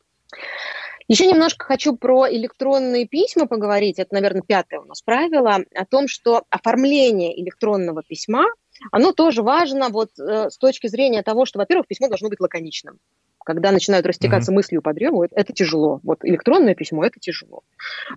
Еще 1.09 1.25
немножко 1.25 1.65
хочу 1.65 1.97
про 1.97 2.29
электронные 2.29 3.07
письма 3.07 3.47
поговорить. 3.47 3.97
Это, 3.97 4.13
наверное, 4.13 4.43
пятое 4.43 4.79
у 4.79 4.85
нас 4.85 5.01
правило. 5.01 5.65
О 5.73 5.85
том, 5.85 6.07
что 6.07 6.43
оформление 6.51 7.37
электронного 7.41 8.03
письма 8.03 8.45
оно 8.91 9.11
тоже 9.11 9.41
важно 9.43 9.89
вот 9.89 10.11
э, 10.19 10.49
с 10.49 10.57
точки 10.57 10.87
зрения 10.87 11.23
того, 11.23 11.45
что, 11.45 11.59
во-первых, 11.59 11.87
письмо 11.87 12.07
должно 12.07 12.29
быть 12.29 12.39
лаконичным. 12.39 12.99
Когда 13.45 13.71
начинают 13.71 14.05
растекаться 14.05 14.51
mm-hmm. 14.51 14.55
мыслью 14.55 14.81
по 14.81 14.93
древу, 14.93 15.23
это, 15.23 15.33
это 15.35 15.53
тяжело. 15.53 16.01
Вот 16.03 16.19
электронное 16.23 16.75
письмо– 16.75 17.03
это 17.05 17.19
тяжело. 17.19 17.63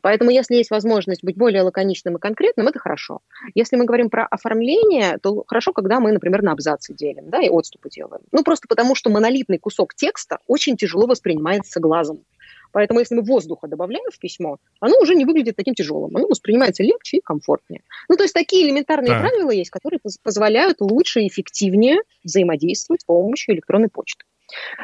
Поэтому 0.03 0.31
если 0.31 0.57
есть 0.57 0.71
возможность 0.71 1.25
быть 1.25 1.37
более 1.37 1.63
лаконичным 1.63 2.17
и 2.17 2.21
конкретным, 2.21 2.69
это 2.69 2.79
хорошо. 2.79 3.21
Если 3.55 3.77
мы 3.77 3.85
говорим 3.85 4.11
про 4.11 4.27
оформление, 4.27 5.19
то 5.19 5.45
хорошо, 5.47 5.73
когда 5.73 6.01
мы, 6.01 6.13
например, 6.13 6.43
на 6.43 6.53
абзацы 6.53 6.93
делим, 6.93 7.31
да, 7.31 7.41
и 7.41 7.49
отступы 7.49 7.89
делаем. 7.89 8.23
Ну, 8.31 8.43
просто 8.43 8.67
потому, 8.69 8.95
что 8.95 9.11
монолитный 9.11 9.59
кусок 9.59 9.95
текста 9.95 10.39
очень 10.49 10.77
тяжело 10.77 11.07
воспринимается 11.07 11.81
глазом. 11.81 12.25
Поэтому 12.73 13.01
если 13.01 13.15
мы 13.15 13.23
воздуха 13.23 13.69
добавляем 13.69 14.11
в 14.11 14.19
письмо, 14.19 14.59
оно 14.81 14.99
уже 14.99 15.15
не 15.15 15.25
выглядит 15.25 15.57
таким 15.57 15.75
тяжелым. 15.75 16.17
Оно 16.17 16.27
воспринимается 16.27 16.83
легче 16.83 17.19
и 17.19 17.21
комфортнее. 17.21 17.83
Ну, 18.09 18.17
то 18.17 18.25
есть 18.25 18.35
такие 18.35 18.67
элементарные 18.67 19.13
так. 19.13 19.21
правила 19.21 19.51
есть, 19.51 19.71
которые 19.71 20.01
позволяют 20.23 20.81
лучше 20.81 21.23
и 21.23 21.29
эффективнее 21.29 21.99
взаимодействовать 22.25 23.03
с 23.03 23.05
помощью 23.05 23.55
электронной 23.55 23.89
почты. 23.89 24.25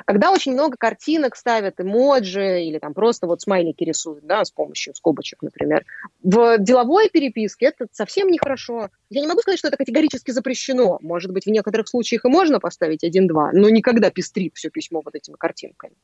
Когда 0.07 0.31
очень 0.31 0.53
много 0.53 0.77
картинок 0.79 1.37
ставят, 1.37 1.81
эмоджи 1.81 2.63
или 2.63 2.79
там 2.79 2.95
просто 2.95 3.27
вот 3.27 3.41
смайлики 3.41 3.85
рисуют, 3.85 4.25
да, 4.25 4.45
с 4.45 4.51
помощью 4.51 4.95
скобочек, 4.95 5.43
например, 5.43 5.85
в 6.23 6.59
деловой 6.59 7.11
переписке 7.11 7.67
это 7.67 7.87
совсем 7.93 8.29
нехорошо. 8.29 8.89
Я 9.11 9.23
не 9.23 9.27
могу 9.27 9.41
сказать, 9.41 9.59
что 9.59 9.69
это 9.69 9.77
категорически 9.77 10.33
запрещено. 10.33 10.99
Может 11.01 11.33
быть, 11.33 11.47
в 11.47 11.51
некоторых 11.51 11.89
случаях 11.89 12.25
и 12.25 12.29
можно 12.29 12.61
поставить 12.61 13.05
один-два, 13.05 13.53
но 13.53 13.71
никогда 13.71 14.11
пестрит 14.11 14.55
все 14.55 14.69
письмо 14.69 15.01
вот 15.03 15.15
этими 15.15 15.35
картинками. 15.37 15.95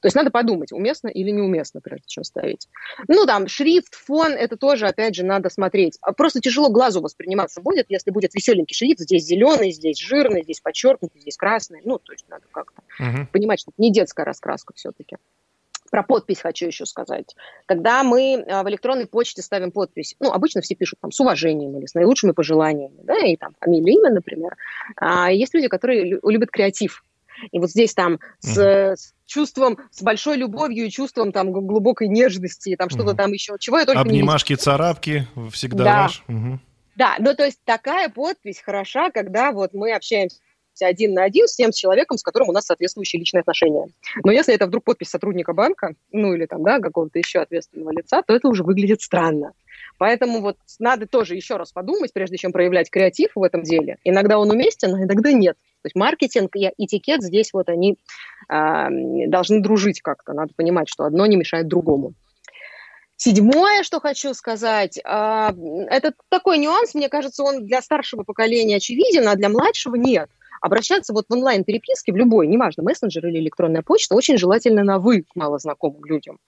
То 0.00 0.06
есть 0.06 0.14
надо 0.14 0.30
подумать, 0.30 0.72
уместно 0.72 1.08
или 1.08 1.30
неуместно, 1.30 1.80
прежде 1.80 2.06
чем 2.06 2.22
ставить. 2.22 2.68
Ну, 3.08 3.26
там, 3.26 3.48
шрифт, 3.48 3.94
фон, 3.94 4.32
это 4.32 4.56
тоже, 4.56 4.86
опять 4.86 5.16
же, 5.16 5.24
надо 5.24 5.50
смотреть. 5.50 5.98
А 6.02 6.12
просто 6.12 6.40
тяжело 6.40 6.68
глазу 6.68 7.00
восприниматься 7.00 7.60
будет, 7.60 7.86
если 7.88 8.12
будет 8.12 8.34
веселенький 8.34 8.76
шрифт, 8.76 9.00
здесь 9.00 9.24
зеленый, 9.24 9.72
здесь 9.72 9.98
жирный, 9.98 10.44
здесь 10.44 10.60
подчеркнутый, 10.60 11.20
здесь 11.20 11.36
красный. 11.36 11.80
Ну, 11.84 11.98
то 11.98 12.12
есть 12.12 12.26
надо 12.28 12.44
как-то 12.52 12.82
угу. 13.00 13.26
понимать, 13.32 13.60
что 13.60 13.72
это 13.72 13.82
не 13.82 13.92
детская 13.92 14.24
раскраска 14.24 14.72
все-таки. 14.74 15.16
Про 15.90 16.02
подпись 16.02 16.40
хочу 16.40 16.66
еще 16.66 16.86
сказать. 16.86 17.34
Когда 17.66 18.02
мы 18.02 18.44
а, 18.48 18.62
в 18.62 18.68
электронной 18.68 19.06
почте 19.06 19.42
ставим 19.42 19.70
подпись, 19.70 20.16
ну, 20.20 20.32
обычно 20.32 20.60
все 20.60 20.74
пишут 20.74 21.00
там 21.00 21.12
с 21.12 21.20
уважением 21.20 21.78
или 21.78 21.86
с 21.86 21.94
наилучшими 21.94 22.32
пожеланиями, 22.32 23.00
да, 23.02 23.18
и 23.18 23.36
там 23.36 23.54
фамилия, 23.60 23.94
имя, 23.94 24.10
например. 24.10 24.56
А 24.96 25.30
есть 25.30 25.54
люди, 25.54 25.68
которые 25.68 26.20
любят 26.22 26.50
креатив. 26.50 27.04
И 27.52 27.58
вот 27.58 27.70
здесь 27.70 27.92
там 27.94 28.18
с, 28.40 28.56
с 28.56 29.14
чувством, 29.26 29.78
с 29.90 30.02
большой 30.02 30.38
любовью 30.38 30.86
и 30.86 30.90
чувством 30.90 31.32
там 31.32 31.52
глубокой 31.52 32.08
нежности, 32.08 32.76
там 32.76 32.88
что-то 32.88 33.14
там 33.14 33.32
еще, 33.32 33.56
чего 33.58 33.78
я 33.78 33.84
только 33.84 34.00
Обнимашки, 34.00 34.52
не 34.52 34.56
царапки, 34.56 35.26
всегда 35.52 35.84
да. 35.84 36.02
ваш. 36.02 36.24
Угу. 36.28 36.60
Да, 36.96 37.16
ну 37.18 37.34
то 37.34 37.44
есть 37.44 37.60
такая 37.64 38.08
подпись 38.08 38.60
хороша, 38.60 39.10
когда 39.10 39.52
вот 39.52 39.74
мы 39.74 39.92
общаемся 39.92 40.38
один 40.84 41.14
на 41.14 41.24
один 41.24 41.46
с 41.46 41.56
тем 41.56 41.72
человеком, 41.72 42.18
с 42.18 42.22
которым 42.22 42.48
у 42.48 42.52
нас 42.52 42.66
соответствующие 42.66 43.20
личные 43.20 43.40
отношения. 43.40 43.88
Но 44.24 44.32
если 44.32 44.54
это 44.54 44.66
вдруг 44.66 44.84
подпись 44.84 45.08
сотрудника 45.08 45.52
банка, 45.52 45.94
ну 46.12 46.34
или 46.34 46.46
там, 46.46 46.62
да, 46.62 46.78
какого-то 46.80 47.18
еще 47.18 47.40
ответственного 47.40 47.90
лица, 47.90 48.22
то 48.22 48.34
это 48.34 48.48
уже 48.48 48.62
выглядит 48.62 49.00
странно. 49.02 49.52
Поэтому 49.98 50.40
вот 50.40 50.56
надо 50.78 51.06
тоже 51.06 51.34
еще 51.34 51.56
раз 51.56 51.72
подумать, 51.72 52.12
прежде 52.12 52.36
чем 52.36 52.52
проявлять 52.52 52.90
креатив 52.90 53.30
в 53.34 53.42
этом 53.42 53.62
деле. 53.62 53.96
Иногда 54.04 54.38
он 54.38 54.50
уместен, 54.50 54.94
а 54.94 55.02
иногда 55.02 55.32
нет. 55.32 55.56
То 55.82 55.86
есть 55.86 55.96
маркетинг 55.96 56.54
и 56.56 56.70
этикет 56.78 57.22
здесь 57.22 57.52
вот 57.52 57.68
они 57.68 57.96
э, 58.48 59.26
должны 59.28 59.60
дружить 59.60 60.02
как-то. 60.02 60.32
Надо 60.32 60.52
понимать, 60.54 60.88
что 60.88 61.04
одно 61.04 61.26
не 61.26 61.36
мешает 61.36 61.68
другому. 61.68 62.12
Седьмое, 63.18 63.82
что 63.82 64.00
хочу 64.00 64.34
сказать, 64.34 64.98
э, 64.98 65.02
это 65.02 66.12
такой 66.28 66.58
нюанс, 66.58 66.94
мне 66.94 67.08
кажется, 67.08 67.42
он 67.42 67.64
для 67.64 67.80
старшего 67.80 68.24
поколения 68.24 68.76
очевиден, 68.76 69.26
а 69.28 69.36
для 69.36 69.48
младшего 69.48 69.94
нет 69.94 70.28
обращаться 70.66 71.12
вот 71.12 71.26
в 71.28 71.32
онлайн-переписке, 71.32 72.12
в 72.12 72.16
любой, 72.16 72.48
неважно, 72.48 72.82
мессенджер 72.82 73.26
или 73.26 73.38
электронная 73.38 73.82
почта, 73.82 74.14
очень 74.14 74.36
желательно 74.36 74.82
на 74.82 74.98
«вы» 74.98 75.22
к 75.22 75.36
малознакомым 75.36 76.04
людям. 76.04 76.38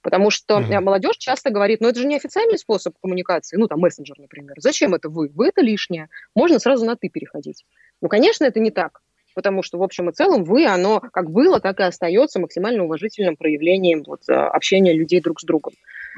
Потому 0.00 0.30
что 0.30 0.58
mm-hmm. 0.58 0.80
молодежь 0.80 1.16
часто 1.16 1.50
говорит, 1.50 1.80
ну 1.80 1.88
это 1.88 1.98
же 1.98 2.06
не 2.06 2.16
официальный 2.16 2.58
способ 2.58 2.94
коммуникации, 3.02 3.56
ну 3.56 3.66
там 3.66 3.80
мессенджер, 3.80 4.16
например. 4.18 4.54
Зачем 4.58 4.94
это 4.94 5.08
вы? 5.08 5.30
Вы 5.34 5.48
это 5.48 5.60
лишнее. 5.60 6.08
Можно 6.34 6.58
сразу 6.58 6.84
на 6.84 6.94
ты 6.94 7.08
переходить. 7.08 7.64
Ну, 8.00 8.08
конечно, 8.08 8.44
это 8.44 8.60
не 8.60 8.70
так. 8.70 9.00
Потому 9.34 9.64
что, 9.64 9.78
в 9.78 9.82
общем 9.82 10.10
и 10.10 10.12
целом, 10.12 10.44
вы, 10.44 10.66
оно 10.66 11.00
как 11.00 11.30
было, 11.30 11.58
так 11.58 11.80
и 11.80 11.82
остается 11.82 12.38
максимально 12.38 12.84
уважительным 12.84 13.36
проявлением 13.36 14.04
вот, 14.06 14.20
э, 14.28 14.32
общения 14.32 14.92
людей 14.92 15.20
друг 15.20 15.40
с 15.40 15.44
другом. 15.44 15.72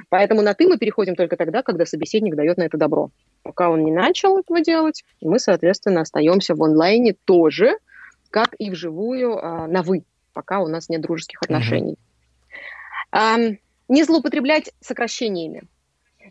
Поэтому 0.08 0.42
на 0.42 0.54
«ты» 0.54 0.66
мы 0.66 0.78
переходим 0.78 1.14
только 1.14 1.36
тогда, 1.36 1.62
когда 1.62 1.86
собеседник 1.86 2.34
дает 2.34 2.56
на 2.58 2.64
это 2.64 2.76
добро. 2.76 3.10
Пока 3.42 3.70
он 3.70 3.84
не 3.84 3.92
начал 3.92 4.38
этого 4.38 4.60
делать, 4.60 5.04
мы, 5.20 5.38
соответственно, 5.38 6.02
остаемся 6.02 6.54
в 6.54 6.62
онлайне 6.62 7.14
тоже, 7.24 7.78
как 8.30 8.54
и 8.58 8.70
вживую 8.70 9.38
а, 9.38 9.66
на 9.66 9.82
«вы», 9.82 10.04
пока 10.32 10.60
у 10.60 10.68
нас 10.68 10.88
нет 10.88 11.00
дружеских 11.00 11.42
отношений. 11.42 11.96
Mm-hmm. 13.12 13.58
Не 13.88 14.04
злоупотреблять 14.04 14.72
сокращениями. 14.80 15.62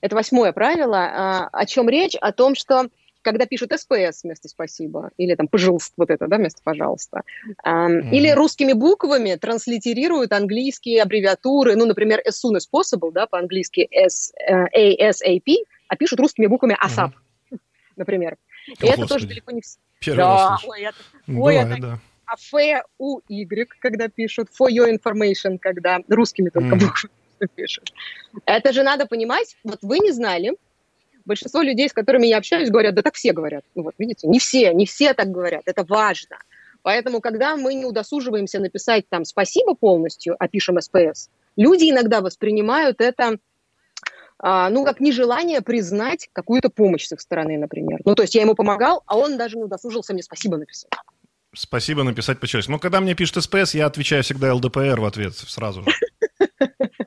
Это 0.01 0.15
восьмое 0.15 0.51
правило. 0.51 0.99
А, 0.99 1.49
о 1.51 1.65
чем 1.65 1.89
речь? 1.89 2.15
О 2.15 2.31
том, 2.31 2.55
что 2.55 2.89
когда 3.25 3.47
пишут 3.47 3.71
СПС 3.73 4.23
вместо 4.23 4.47
спасибо, 4.47 5.09
или 5.17 5.33
там 5.33 5.47
пожалуйста, 5.47 5.93
вот 5.97 6.11
это, 6.11 6.27
да, 6.27 6.37
вместо 6.37 6.61
пожалуйста, 6.63 7.23
mm-hmm. 7.65 8.11
или 8.11 8.29
русскими 8.29 8.73
буквами 8.73 9.33
транслитерируют 9.35 10.31
английские 10.31 11.01
аббревиатуры, 11.01 11.75
ну, 11.75 11.87
например, 11.87 12.19
as 12.19 12.33
soon 12.33 12.55
as 12.55 12.69
possible, 12.71 13.11
да, 13.11 13.25
по-английски 13.25 13.89
ASAP, 13.91 15.55
а 15.87 15.95
пишут 15.95 16.19
русскими 16.19 16.45
буквами 16.45 16.77
ASAP, 16.79 17.13
mm-hmm. 17.51 17.57
например. 17.95 18.37
И 18.67 18.71
Господи. 18.73 18.91
это 18.93 19.07
тоже 19.07 19.27
далеко 19.27 19.51
не 19.51 19.61
все. 19.61 19.79
Первый 19.99 20.17
да, 20.17 20.49
раз 20.49 20.65
ой, 20.65 20.81
это, 20.81 20.97
ой, 21.27 21.55
это, 21.55 21.81
да. 21.81 21.99
А 22.27 22.33
F, 22.33 22.83
U, 22.99 23.21
Y, 23.27 23.67
когда 23.79 24.07
пишут, 24.07 24.49
for 24.49 24.69
your 24.69 24.87
information, 24.91 25.57
когда 25.59 25.99
русскими 26.07 26.49
только 26.49 26.75
mm. 26.75 26.79
буквами 26.79 27.49
пишут. 27.55 27.91
Это 28.45 28.71
же 28.71 28.83
надо 28.83 29.07
понимать, 29.07 29.57
вот 29.63 29.79
вы 29.81 29.99
не 29.99 30.11
знали, 30.11 30.53
большинство 31.25 31.61
людей, 31.61 31.89
с 31.89 31.93
которыми 31.93 32.27
я 32.27 32.37
общаюсь, 32.37 32.69
говорят, 32.69 32.95
да 32.95 33.01
так 33.01 33.15
все 33.15 33.33
говорят. 33.33 33.63
Ну 33.75 33.83
вот, 33.83 33.95
видите, 33.97 34.27
не 34.27 34.39
все, 34.39 34.73
не 34.73 34.85
все 34.85 35.13
так 35.13 35.29
говорят, 35.31 35.63
это 35.65 35.83
важно. 35.83 36.37
Поэтому, 36.81 37.19
когда 37.19 37.55
мы 37.55 37.73
не 37.73 37.85
удосуживаемся 37.85 38.59
написать 38.59 39.09
там 39.09 39.25
спасибо 39.25 39.73
полностью, 39.73 40.35
а 40.37 40.47
пишем 40.47 40.79
СПС, 40.79 41.29
люди 41.55 41.89
иногда 41.89 42.21
воспринимают 42.21 43.01
это 43.01 43.37
а, 44.37 44.69
ну, 44.69 44.85
как 44.85 44.99
нежелание 44.99 45.61
признать 45.61 46.29
какую-то 46.33 46.69
помощь 46.69 47.07
с 47.07 47.11
их 47.11 47.21
стороны, 47.21 47.57
например. 47.57 48.01
Ну, 48.05 48.15
то 48.15 48.23
есть 48.23 48.35
я 48.35 48.41
ему 48.41 48.53
помогал, 48.53 49.01
а 49.05 49.17
он 49.17 49.37
даже 49.37 49.57
не 49.57 49.63
удосужился 49.63 50.13
мне 50.13 50.23
спасибо 50.23 50.57
написать. 50.57 50.91
Спасибо 51.55 52.03
написать 52.03 52.39
по-человечески. 52.39 52.71
Но 52.71 52.79
когда 52.79 52.99
мне 52.99 53.15
пишут 53.15 53.43
СПС, 53.43 53.73
я 53.73 53.85
отвечаю 53.85 54.23
всегда 54.23 54.53
ЛДПР 54.53 54.99
в 54.99 55.05
ответ 55.05 55.35
сразу 55.35 55.83
же. 55.83 55.89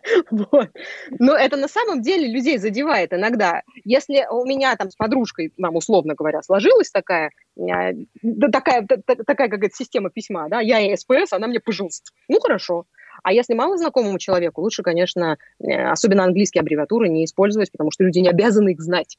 Вот. 0.30 0.70
Но 1.18 1.34
это 1.34 1.56
на 1.56 1.68
самом 1.68 2.02
деле 2.02 2.28
людей 2.28 2.58
задевает 2.58 3.12
иногда. 3.12 3.62
Если 3.84 4.26
у 4.30 4.44
меня 4.44 4.76
там 4.76 4.90
с 4.90 4.96
подружкой, 4.96 5.52
нам 5.56 5.76
условно 5.76 6.14
говоря, 6.14 6.42
сложилась 6.42 6.90
такая, 6.90 7.30
э, 7.56 7.94
такая, 8.52 8.86
такая 8.86 9.48
какая-то 9.48 9.74
система 9.74 10.10
письма, 10.10 10.48
да, 10.48 10.60
я 10.60 10.78
ей 10.78 10.96
СПС, 10.96 11.32
она 11.32 11.46
мне 11.46 11.60
пожалуйста. 11.60 12.10
Ну, 12.28 12.40
хорошо. 12.40 12.84
А 13.22 13.32
если 13.32 13.54
мало 13.54 13.76
знакомому 13.76 14.18
человеку, 14.18 14.60
лучше, 14.60 14.82
конечно, 14.82 15.38
э, 15.60 15.90
особенно 15.90 16.24
английские 16.24 16.60
аббревиатуры 16.60 17.08
не 17.08 17.24
использовать, 17.24 17.72
потому 17.72 17.90
что 17.90 18.04
люди 18.04 18.20
не 18.20 18.28
обязаны 18.28 18.70
их 18.70 18.80
знать. 18.80 19.18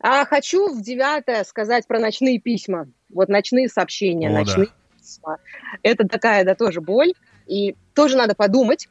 А 0.00 0.24
хочу 0.24 0.68
в 0.68 0.82
девятое 0.82 1.44
сказать 1.44 1.86
про 1.86 2.00
ночные 2.00 2.40
письма. 2.40 2.88
Вот 3.08 3.28
ночные 3.28 3.68
сообщения, 3.68 4.28
О, 4.28 4.32
ночные 4.32 4.66
да. 4.66 4.98
письма. 4.98 5.38
Это 5.82 6.08
такая, 6.08 6.44
да, 6.44 6.54
тоже 6.54 6.80
боль. 6.80 7.12
И 7.46 7.76
тоже 7.94 8.16
надо 8.16 8.34
подумать, 8.34 8.88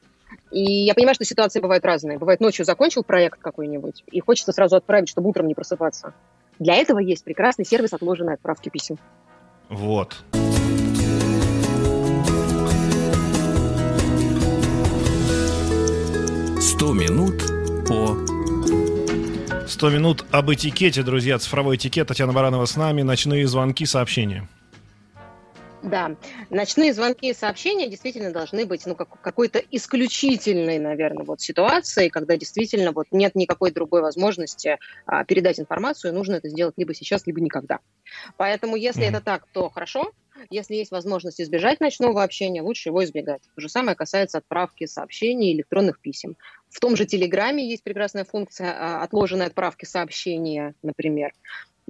и 0.51 0.61
я 0.61 0.93
понимаю, 0.93 1.15
что 1.15 1.25
ситуации 1.25 1.59
бывают 1.59 1.85
разные. 1.85 2.17
Бывает, 2.17 2.39
ночью 2.41 2.65
закончил 2.65 3.03
проект 3.03 3.39
какой-нибудь, 3.39 4.03
и 4.11 4.19
хочется 4.19 4.51
сразу 4.51 4.75
отправить, 4.75 5.09
чтобы 5.09 5.29
утром 5.29 5.47
не 5.47 5.55
просыпаться. 5.55 6.13
Для 6.59 6.75
этого 6.75 6.99
есть 6.99 7.23
прекрасный 7.23 7.65
сервис 7.65 7.93
отложенной 7.93 8.35
отправки 8.35 8.69
писем. 8.69 8.97
Вот. 9.69 10.15
Сто 16.59 16.93
минут 16.93 17.43
по 17.87 18.17
100 19.67 19.89
минут 19.89 20.25
об 20.31 20.51
этикете, 20.51 21.01
друзья. 21.01 21.39
Цифровой 21.39 21.77
этикет. 21.77 22.07
Татьяна 22.07 22.33
Баранова 22.33 22.65
с 22.65 22.75
нами. 22.75 23.01
Ночные 23.03 23.47
звонки, 23.47 23.85
сообщения. 23.85 24.47
Да, 25.83 26.15
ночные 26.49 26.93
звонки 26.93 27.29
и 27.29 27.33
сообщения 27.33 27.87
действительно 27.87 28.31
должны 28.31 28.65
быть 28.65 28.85
ну, 28.85 28.95
как, 28.95 29.19
какой-то 29.21 29.59
исключительной, 29.71 30.77
наверное, 30.77 31.25
вот 31.25 31.41
ситуацией, 31.41 32.09
когда 32.09 32.37
действительно 32.37 32.91
вот 32.91 33.07
нет 33.11 33.33
никакой 33.33 33.71
другой 33.71 34.01
возможности 34.01 34.77
а, 35.07 35.23
передать 35.25 35.59
информацию, 35.59 36.13
нужно 36.13 36.35
это 36.35 36.49
сделать 36.49 36.75
либо 36.77 36.93
сейчас, 36.93 37.25
либо 37.25 37.41
никогда. 37.41 37.79
Поэтому, 38.37 38.75
если 38.75 39.03
mm-hmm. 39.03 39.09
это 39.09 39.21
так, 39.21 39.47
то 39.53 39.69
хорошо. 39.69 40.11
Если 40.49 40.75
есть 40.75 40.91
возможность 40.91 41.39
избежать 41.41 41.79
ночного 41.79 42.23
общения, 42.23 42.61
лучше 42.61 42.89
его 42.89 43.03
избегать. 43.03 43.41
То 43.55 43.61
же 43.61 43.69
самое 43.69 43.95
касается 43.95 44.39
отправки 44.39 44.85
сообщений, 44.85 45.53
электронных 45.53 45.99
писем. 45.99 46.35
В 46.69 46.79
том 46.79 46.95
же 46.95 47.05
Телеграме 47.05 47.67
есть 47.67 47.83
прекрасная 47.83 48.23
функция 48.23 48.71
а, 48.71 49.03
отложенной 49.03 49.47
отправки 49.47 49.85
сообщения, 49.85 50.73
например. 50.81 51.33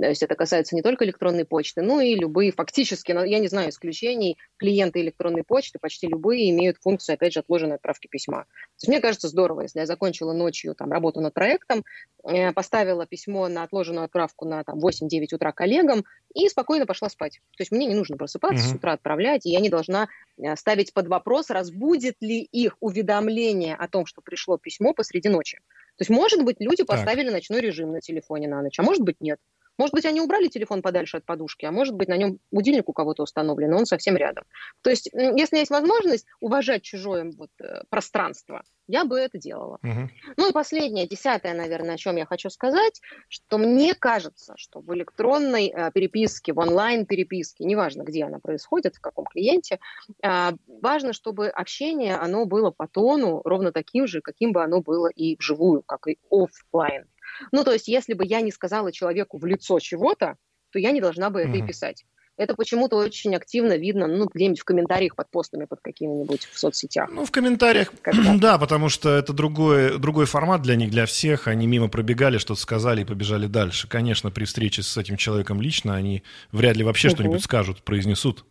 То 0.02 0.10
есть 0.10 0.24
это 0.24 0.34
касается 0.34 0.76
не 0.76 0.82
только 0.82 1.06
электронной 1.06 1.46
почты, 1.46 1.84
но 1.84 2.02
и 2.02 2.16
любые, 2.16 2.52
фактически, 2.52 3.12
я 3.12 3.38
не 3.38 3.48
знаю 3.48 3.70
исключений, 3.70 4.36
клиенты 4.58 5.00
электронной 5.02 5.44
почты, 5.44 5.78
почти 5.80 6.08
любые 6.08 6.50
имеют 6.50 6.78
функцию, 6.82 7.14
опять 7.14 7.34
же, 7.34 7.42
отложенной 7.42 7.76
отправки 7.76 8.08
письма. 8.08 8.46
То 8.46 8.78
есть 8.78 8.88
мне 8.88 9.00
кажется 9.00 9.28
здорово, 9.28 9.62
если 9.62 9.80
я 9.80 9.86
закончила 9.86 10.34
ночью 10.34 10.74
там, 10.74 10.92
работу 10.92 11.22
над 11.22 11.36
проектом, 11.36 11.84
э, 12.24 12.52
поставила 12.52 13.06
письмо 13.06 13.48
на 13.48 13.62
отложенную 13.62 14.06
отправку 14.06 14.46
на 14.46 14.64
там, 14.64 14.80
8-9 14.80 15.36
утра 15.36 15.52
коллегам 15.52 16.04
и 16.34 16.50
спокойно 16.50 16.88
пошла 16.88 17.08
спать. 17.08 17.40
То 17.56 17.62
есть 17.62 17.72
мне 17.72 17.86
не 17.86 17.94
нужно 17.94 18.18
просыпаться 18.18 18.66
mm-hmm. 18.66 18.72
с 18.72 18.76
утра 18.76 18.94
отправлять, 18.94 19.46
и 19.46 19.52
я 19.52 19.60
не 19.60 19.70
должна 19.70 20.08
э, 20.38 20.56
ставить 20.56 20.94
под 20.94 21.10
вопрос, 21.10 21.52
разбудит 21.52 22.16
ли 22.22 22.40
их 22.42 22.76
уведомление 22.80 23.76
о 23.76 23.88
том, 23.88 24.08
что 24.08 24.22
пришло 24.22 24.58
письмо 24.58 24.96
посреди 24.96 25.30
ночи. 25.30 25.60
То 25.98 26.02
есть, 26.02 26.10
может 26.10 26.44
быть, 26.44 26.56
люди 26.60 26.84
поставили 26.84 27.26
так. 27.26 27.34
ночной 27.34 27.62
режим 27.62 27.92
на 27.92 28.02
телефоне 28.02 28.48
на 28.48 28.64
ночь, 28.64 28.80
а 28.80 28.84
может 28.84 29.04
быть, 29.04 29.18
нет. 29.20 29.38
Может 29.78 29.94
быть, 29.94 30.06
они 30.06 30.22
убрали 30.22 30.48
телефон 30.48 30.82
подальше 30.82 31.18
от 31.18 31.26
подушки, 31.26 31.66
а 31.66 31.72
может 31.72 31.96
быть, 31.96 32.08
на 32.08 32.18
нем 32.18 32.40
будильник 32.52 32.90
у 32.90 32.94
кого-то 32.94 33.24
установлен, 33.24 33.72
но 33.72 33.78
он 33.78 33.86
совсем 33.86 34.16
рядом. 34.16 34.44
То 34.82 34.90
есть, 34.90 35.10
если 35.14 35.58
есть 35.58 35.72
возможность 35.72 36.26
уважать 36.40 36.84
чужое 36.84 37.32
вот, 37.38 37.50
э, 37.60 37.84
пространство, 37.90 38.64
я 38.88 39.06
бы 39.06 39.18
это 39.18 39.38
делала. 39.38 39.80
Угу. 39.84 40.10
Ну 40.38 40.50
и 40.50 40.54
последнее, 40.54 41.08
десятое, 41.08 41.54
наверное, 41.54 41.96
о 41.96 41.98
чем 41.98 42.18
я 42.18 42.26
хочу 42.26 42.50
сказать, 42.50 43.02
что 43.30 43.58
мне 43.58 43.94
кажется, 43.94 44.54
что 44.58 44.82
в 44.82 44.94
электронной 44.94 45.68
э, 45.68 45.92
переписке, 45.94 46.54
в 46.54 46.60
онлайн-переписке, 46.60 47.64
неважно, 47.64 48.04
где 48.04 48.26
она 48.26 48.40
происходит, 48.40 48.96
в 48.96 49.02
каком 49.02 49.26
клиенте, 49.26 49.80
э, 50.22 50.52
важно, 50.82 51.14
чтобы 51.14 51.48
общение, 51.48 52.16
оно 52.16 52.46
было 52.46 52.72
по 52.72 52.88
тону 52.88 53.42
ровно 53.46 53.72
таким 53.72 54.08
же, 54.08 54.22
каким 54.22 54.52
бы 54.52 54.64
оно 54.64 54.82
было 54.82 55.08
и 55.08 55.38
вживую, 55.38 55.84
как 55.84 56.08
и 56.08 56.18
офлайн. 56.30 57.06
Ну, 57.52 57.64
то 57.64 57.72
есть, 57.72 57.88
если 57.88 58.14
бы 58.14 58.26
я 58.26 58.42
не 58.42 58.52
сказала 58.52 58.92
человеку 58.92 59.38
в 59.38 59.46
лицо 59.46 59.80
чего-то, 59.80 60.38
то 60.72 60.80
я 60.80 60.92
не 60.92 61.02
должна 61.02 61.30
бы 61.30 61.42
это 61.42 61.52
mm-hmm. 61.52 61.64
и 61.64 61.68
писать. 61.68 62.06
это 62.38 62.56
почему-то 62.56 62.96
очень 62.96 63.36
активно 63.36 63.78
видно, 63.78 64.08
ну, 64.08 64.28
где-нибудь 64.34 64.60
в 64.60 64.64
комментариях 64.64 65.16
под 65.16 65.30
постами 65.30 65.66
под 65.66 65.82
какими-нибудь 65.82 66.48
в 66.52 66.58
соцсетях. 66.58 67.10
Ну, 67.12 67.26
в 67.26 67.32
комментариях, 67.32 67.92
Когда? 68.02 68.36
да, 68.38 68.58
потому 68.58 68.90
что 68.90 69.10
это 69.10 69.34
другой, 69.34 70.00
другой 70.00 70.26
формат 70.26 70.62
для 70.62 70.76
них, 70.76 70.90
для 70.90 71.06
всех. 71.06 71.48
Они 71.48 71.68
мимо 71.68 71.88
пробегали, 71.88 72.38
что-то 72.38 72.60
сказали 72.60 73.02
и 73.02 73.06
побежали 73.06 73.48
дальше. 73.48 73.88
Конечно, 73.88 74.32
при 74.32 74.46
встрече 74.46 74.82
с 74.82 74.98
этим 74.98 75.18
человеком 75.18 75.62
лично 75.62 75.96
они 75.96 76.24
вряд 76.52 76.78
ли 76.78 76.84
вообще 76.84 77.10
угу. 77.10 77.16
что-нибудь 77.16 77.44
скажут, 77.44 77.84
произнесут. 77.84 78.46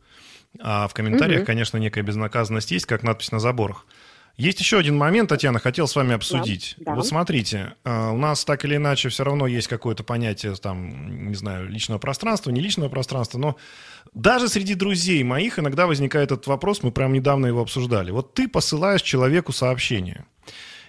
А 0.59 0.89
в 0.89 0.95
комментариях, 0.95 1.41
угу. 1.41 1.47
конечно, 1.47 1.79
некая 1.79 2.03
безнаказанность 2.03 2.71
есть, 2.71 2.87
как 2.87 3.03
надпись 3.03 3.33
на 3.33 3.41
заборах. 3.41 3.87
Есть 4.41 4.59
еще 4.59 4.79
один 4.79 4.97
момент, 4.97 5.29
Татьяна, 5.29 5.59
хотел 5.59 5.87
с 5.87 5.95
вами 5.95 6.15
обсудить. 6.15 6.75
Да, 6.79 6.93
да. 6.93 6.95
Вот 6.95 7.07
смотрите, 7.07 7.75
а, 7.85 8.11
у 8.11 8.17
нас 8.17 8.43
так 8.47 8.65
или 8.65 8.77
иначе 8.77 9.11
все 9.11 9.23
равно 9.23 9.47
есть 9.47 9.69
какое-то 9.69 10.03
понятие, 10.03 10.55
там, 10.55 11.29
не 11.29 11.35
знаю, 11.35 11.69
личного 11.69 11.99
пространства, 11.99 12.51
не 12.51 12.63
личного 12.63 12.89
пространства, 12.89 13.37
но 13.37 13.57
даже 14.15 14.49
среди 14.49 14.75
друзей 14.75 15.23
моих 15.25 15.59
иногда 15.59 15.87
возникает 15.87 16.33
этот 16.33 16.47
вопрос, 16.47 16.83
мы 16.83 16.91
прям 16.91 17.13
недавно 17.13 17.49
его 17.49 17.61
обсуждали. 17.61 18.13
Вот 18.13 18.33
ты 18.33 18.49
посылаешь 18.49 19.03
человеку 19.03 19.53
сообщение, 19.53 20.25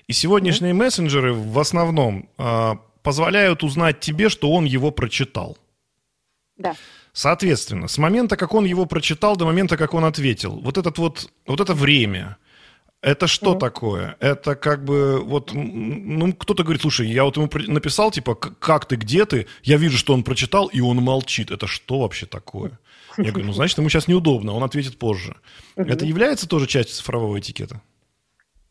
и 0.08 0.14
сегодняшние 0.14 0.72
mm-hmm. 0.72 0.86
мессенджеры 0.86 1.34
в 1.34 1.60
основном 1.60 2.30
э, 2.38 2.72
позволяют 3.04 3.64
узнать 3.64 3.99
тебе, 3.99 4.30
что 4.30 4.49
он 4.49 4.64
его 4.64 4.91
прочитал. 4.91 5.58
Да. 6.56 6.74
Соответственно, 7.12 7.89
с 7.89 7.97
момента, 7.97 8.38
как 8.38 8.54
он 8.54 8.64
его 8.64 8.86
прочитал, 8.86 9.36
до 9.36 9.43
момента, 9.43 9.76
как 9.76 9.93
он 9.93 10.06
ответил, 10.06 10.58
вот 10.64 10.78
этот 10.78 10.97
вот, 10.97 11.30
вот 11.45 11.60
это 11.60 11.74
время– 11.74 12.38
это 13.02 13.28
что 13.28 13.54
mm-hmm. 13.54 13.60
такое? 13.60 14.16
Это 14.20 14.56
как 14.56 14.84
бы 14.84 15.22
вот, 15.22 15.52
ну, 15.54 16.34
кто-то 16.34 16.64
говорит, 16.64 16.82
слушай, 16.82 17.08
я 17.08 17.24
вот 17.24 17.36
ему 17.36 17.49
написал, 17.72 18.12
типа, 18.12 18.36
как 18.36 18.86
ты, 18.86 18.95
где 18.95 19.26
ты? 19.26 19.47
Я 19.64 19.78
вижу, 19.78 19.97
что 19.97 20.14
он 20.14 20.24
прочитал, 20.24 20.68
и 20.68 20.82
он 20.82 20.97
молчит. 20.97 21.49
Это 21.49 21.66
что 21.66 22.02
вообще 22.02 22.28
такое? 22.28 22.80
Я 23.18 23.32
говорю, 23.32 23.47
ну, 23.47 23.54
значит, 23.54 23.78
ему 23.78 23.89
сейчас 23.89 24.08
неудобно, 24.08 24.54
он 24.54 24.64
ответит 24.64 24.99
позже. 24.99 25.36
Mm-hmm. 25.76 25.91
Это 25.91 26.06
является 26.06 26.47
тоже 26.47 26.68
частью 26.68 26.95
цифрового 26.95 27.39
этикета? 27.39 27.82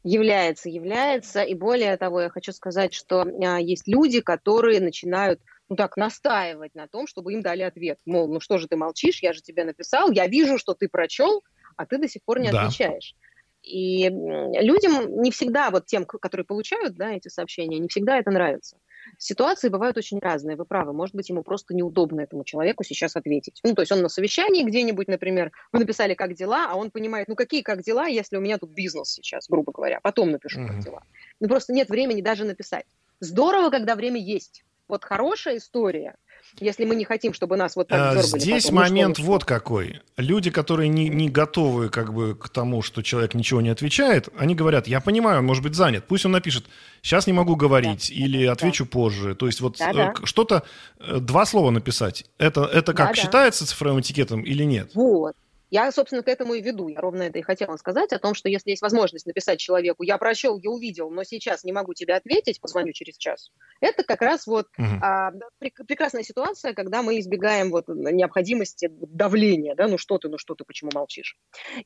Является, 0.05 0.69
является. 0.69 1.43
И 1.43 1.55
более 1.55 1.97
того, 1.97 2.23
я 2.23 2.31
хочу 2.31 2.53
сказать, 2.53 2.95
что 2.95 3.23
а, 3.23 3.61
есть 3.61 3.87
люди, 3.87 4.21
которые 4.21 4.81
начинают 4.81 5.41
ну 5.69 5.77
так, 5.77 5.97
настаивать 5.97 6.75
на 6.75 6.89
том, 6.89 7.07
чтобы 7.07 7.33
им 7.33 7.43
дали 7.43 7.63
ответ. 7.63 7.99
Мол, 8.05 8.29
ну 8.29 8.41
что 8.41 8.59
же 8.59 8.67
ты 8.67 8.77
молчишь, 8.77 9.23
я 9.23 9.33
же 9.33 9.41
тебе 9.41 9.65
написал, 9.65 10.11
я 10.11 10.27
вижу, 10.27 10.59
что 10.59 10.75
ты 10.75 10.89
прочел, 10.89 11.45
а 11.77 11.87
ты 11.87 11.99
до 11.99 12.09
сих 12.09 12.23
пор 12.25 12.41
не 12.41 12.51
да. 12.51 12.63
отвечаешь. 12.63 13.15
И 13.63 14.09
людям 14.09 15.23
не 15.23 15.31
всегда, 15.31 15.71
вот 15.71 15.87
тем, 15.87 16.05
которые 16.05 16.47
получают 16.47 16.95
да, 16.95 17.13
эти 17.13 17.29
сообщения, 17.29 17.79
не 17.79 17.89
всегда 17.89 18.19
это 18.19 18.31
нравится. 18.31 18.79
Ситуации 19.19 19.69
бывают 19.69 19.97
очень 19.97 20.19
разные, 20.19 20.57
вы 20.57 20.65
правы. 20.65 20.93
Может 20.93 21.15
быть, 21.15 21.29
ему 21.29 21.43
просто 21.43 21.75
неудобно 21.75 22.23
этому 22.23 22.45
человеку 22.45 22.85
сейчас 22.85 23.17
ответить. 23.17 23.61
Ну, 23.65 23.75
то 23.75 23.83
есть 23.83 23.93
он 23.93 24.01
на 24.01 24.09
совещании 24.09 24.65
где-нибудь, 24.65 25.09
например, 25.09 25.53
вы 25.73 25.81
написали, 25.81 26.15
как 26.15 26.35
дела, 26.35 26.69
а 26.71 26.77
он 26.77 26.91
понимает, 26.91 27.29
ну, 27.29 27.35
какие 27.35 27.63
как 27.63 27.83
дела, 27.83 28.07
если 28.07 28.37
у 28.37 28.41
меня 28.41 28.59
тут 28.59 28.71
бизнес 28.71 29.11
сейчас, 29.11 29.47
грубо 29.49 29.73
говоря, 29.73 30.01
потом 30.03 30.31
напишу, 30.31 30.67
как 30.67 30.79
дела. 30.79 31.03
Ну, 31.39 31.49
просто 31.49 31.73
нет 31.73 31.89
времени 31.89 32.23
даже 32.23 32.45
написать. 32.45 32.87
Здорово, 33.21 33.71
когда 33.71 33.95
время 33.95 34.21
есть. 34.21 34.65
Вот 34.89 35.05
хорошая 35.05 35.59
история– 35.59 36.17
если 36.59 36.85
мы 36.85 36.95
не 36.95 37.05
хотим, 37.05 37.33
чтобы 37.33 37.57
нас 37.57 37.77
вот 37.77 37.89
так 37.89 38.15
дергали. 38.15 38.41
Здесь 38.41 38.65
потом, 38.65 38.79
момент 38.79 39.19
ну, 39.19 39.25
вот 39.25 39.45
какой. 39.45 40.01
Люди, 40.17 40.51
которые 40.51 40.89
не, 40.89 41.09
не 41.09 41.29
готовы 41.29 41.89
как 41.89 42.13
бы 42.13 42.35
к 42.35 42.49
тому, 42.49 42.83
что 42.83 43.03
человек 43.03 43.35
ничего 43.35 43.61
не 43.61 43.69
отвечает, 43.69 44.29
они 44.37 44.55
говорят, 44.55 44.87
я 44.89 45.01
понимаю, 45.01 45.39
он 45.39 45.47
может 45.47 45.63
быть 45.63 45.75
занят, 45.75 46.05
пусть 46.07 46.27
он 46.27 46.33
напишет, 46.33 46.67
сейчас 47.03 47.27
не 47.27 47.33
могу 47.33 47.57
говорить 47.57 48.09
да. 48.09 48.15
или 48.15 48.45
отвечу 48.47 48.85
да. 48.85 48.91
позже. 48.91 49.35
То 49.35 49.47
есть 49.47 49.61
вот 49.61 49.77
да, 49.79 49.93
да. 49.93 50.15
Э, 50.21 50.27
что-то, 50.27 50.65
э, 50.99 51.19
два 51.21 51.47
слова 51.47 51.71
написать, 51.71 52.25
это, 52.39 52.65
это 52.65 52.93
как 52.95 53.09
да, 53.09 53.15
считается 53.15 53.65
да. 53.65 53.71
цифровым 53.71 54.01
этикетом 54.01 54.43
или 54.43 54.65
нет? 54.65 54.91
Вот. 54.95 55.35
Я, 55.71 55.91
собственно, 55.93 56.23
к 56.23 56.29
этому 56.29 56.55
и 56.55 56.61
веду. 56.61 56.89
Я 56.89 57.01
ровно 57.01 57.23
это 57.23 57.39
и 57.39 57.43
хотела 57.43 57.77
сказать, 57.77 58.13
о 58.13 58.19
том, 58.19 58.35
что 58.35 58.49
если 58.49 58.71
есть 58.71 58.83
возможность 58.83 59.27
написать 59.27 59.61
человеку, 59.61 60.03
я 60.03 60.19
прочел, 60.19 60.59
я 60.59 60.71
увидел, 60.71 61.11
но 61.11 61.25
сейчас 61.25 61.65
не 61.65 61.73
могу 61.73 61.95
тебе 61.95 62.15
ответить, 62.15 62.61
позвоню 62.61 62.93
через 62.93 63.17
час. 63.17 63.51
Это 63.81 64.03
как 64.03 64.21
раз 64.21 64.47
вот 64.47 64.67
угу. 64.77 64.87
а, 65.03 65.33
прекрасная 65.59 66.23
ситуация, 66.23 66.75
когда 66.75 67.03
мы 67.03 67.19
избегаем 67.21 67.71
вот 67.71 67.89
необходимости 67.89 68.91
давления, 68.91 69.75
да, 69.75 69.89
ну 69.89 69.99
что 69.99 70.19
ты, 70.19 70.29
ну 70.29 70.39
что 70.39 70.55
ты, 70.55 70.65
почему 70.65 70.91
молчишь. 70.93 71.37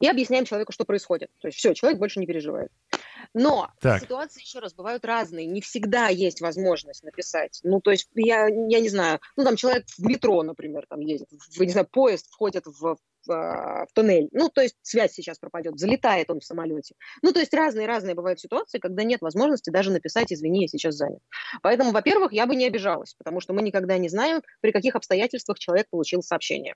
И 0.00 0.08
объясняем 0.08 0.44
человеку, 0.44 0.72
что 0.72 0.84
происходит. 0.84 1.30
То 1.40 1.48
есть 1.48 1.58
все, 1.58 1.74
человек 1.74 1.98
больше 1.98 2.20
не 2.20 2.26
переживает. 2.26 2.70
Но 3.32 3.70
так. 3.80 4.02
ситуации, 4.02 4.40
еще 4.40 4.60
раз, 4.60 4.74
бывают 4.74 5.04
разные. 5.04 5.46
Не 5.46 5.60
всегда 5.60 6.08
есть 6.08 6.40
возможность 6.40 7.02
написать. 7.02 7.60
Ну, 7.62 7.80
то 7.80 7.90
есть, 7.90 8.08
я, 8.14 8.46
я 8.46 8.80
не 8.80 8.88
знаю, 8.88 9.20
ну, 9.36 9.44
там 9.44 9.56
человек 9.56 9.86
в 9.98 10.04
метро, 10.04 10.42
например, 10.42 10.86
там 10.88 11.00
ездит, 11.00 11.28
в, 11.30 11.60
не 11.60 11.72
знаю, 11.72 11.88
поезд 11.90 12.30
входит 12.30 12.66
в 12.66 12.96
в, 13.26 13.86
в 13.88 13.88
туннель. 13.94 14.28
Ну, 14.32 14.48
то 14.48 14.60
есть 14.60 14.76
связь 14.82 15.12
сейчас 15.12 15.38
пропадет, 15.38 15.78
залетает 15.78 16.30
он 16.30 16.40
в 16.40 16.44
самолете. 16.44 16.94
Ну, 17.22 17.32
то 17.32 17.40
есть 17.40 17.54
разные-разные 17.54 18.14
бывают 18.14 18.40
ситуации, 18.40 18.78
когда 18.78 19.04
нет 19.04 19.20
возможности 19.20 19.70
даже 19.70 19.90
написать 19.90 20.32
«извини, 20.32 20.62
я 20.62 20.68
сейчас 20.68 20.94
занят». 20.96 21.20
Поэтому, 21.62 21.92
во-первых, 21.92 22.32
я 22.32 22.46
бы 22.46 22.56
не 22.56 22.66
обижалась, 22.66 23.14
потому 23.14 23.40
что 23.40 23.52
мы 23.52 23.62
никогда 23.62 23.98
не 23.98 24.08
знаем, 24.08 24.42
при 24.60 24.72
каких 24.72 24.94
обстоятельствах 24.94 25.58
человек 25.58 25.88
получил 25.90 26.22
сообщение. 26.22 26.74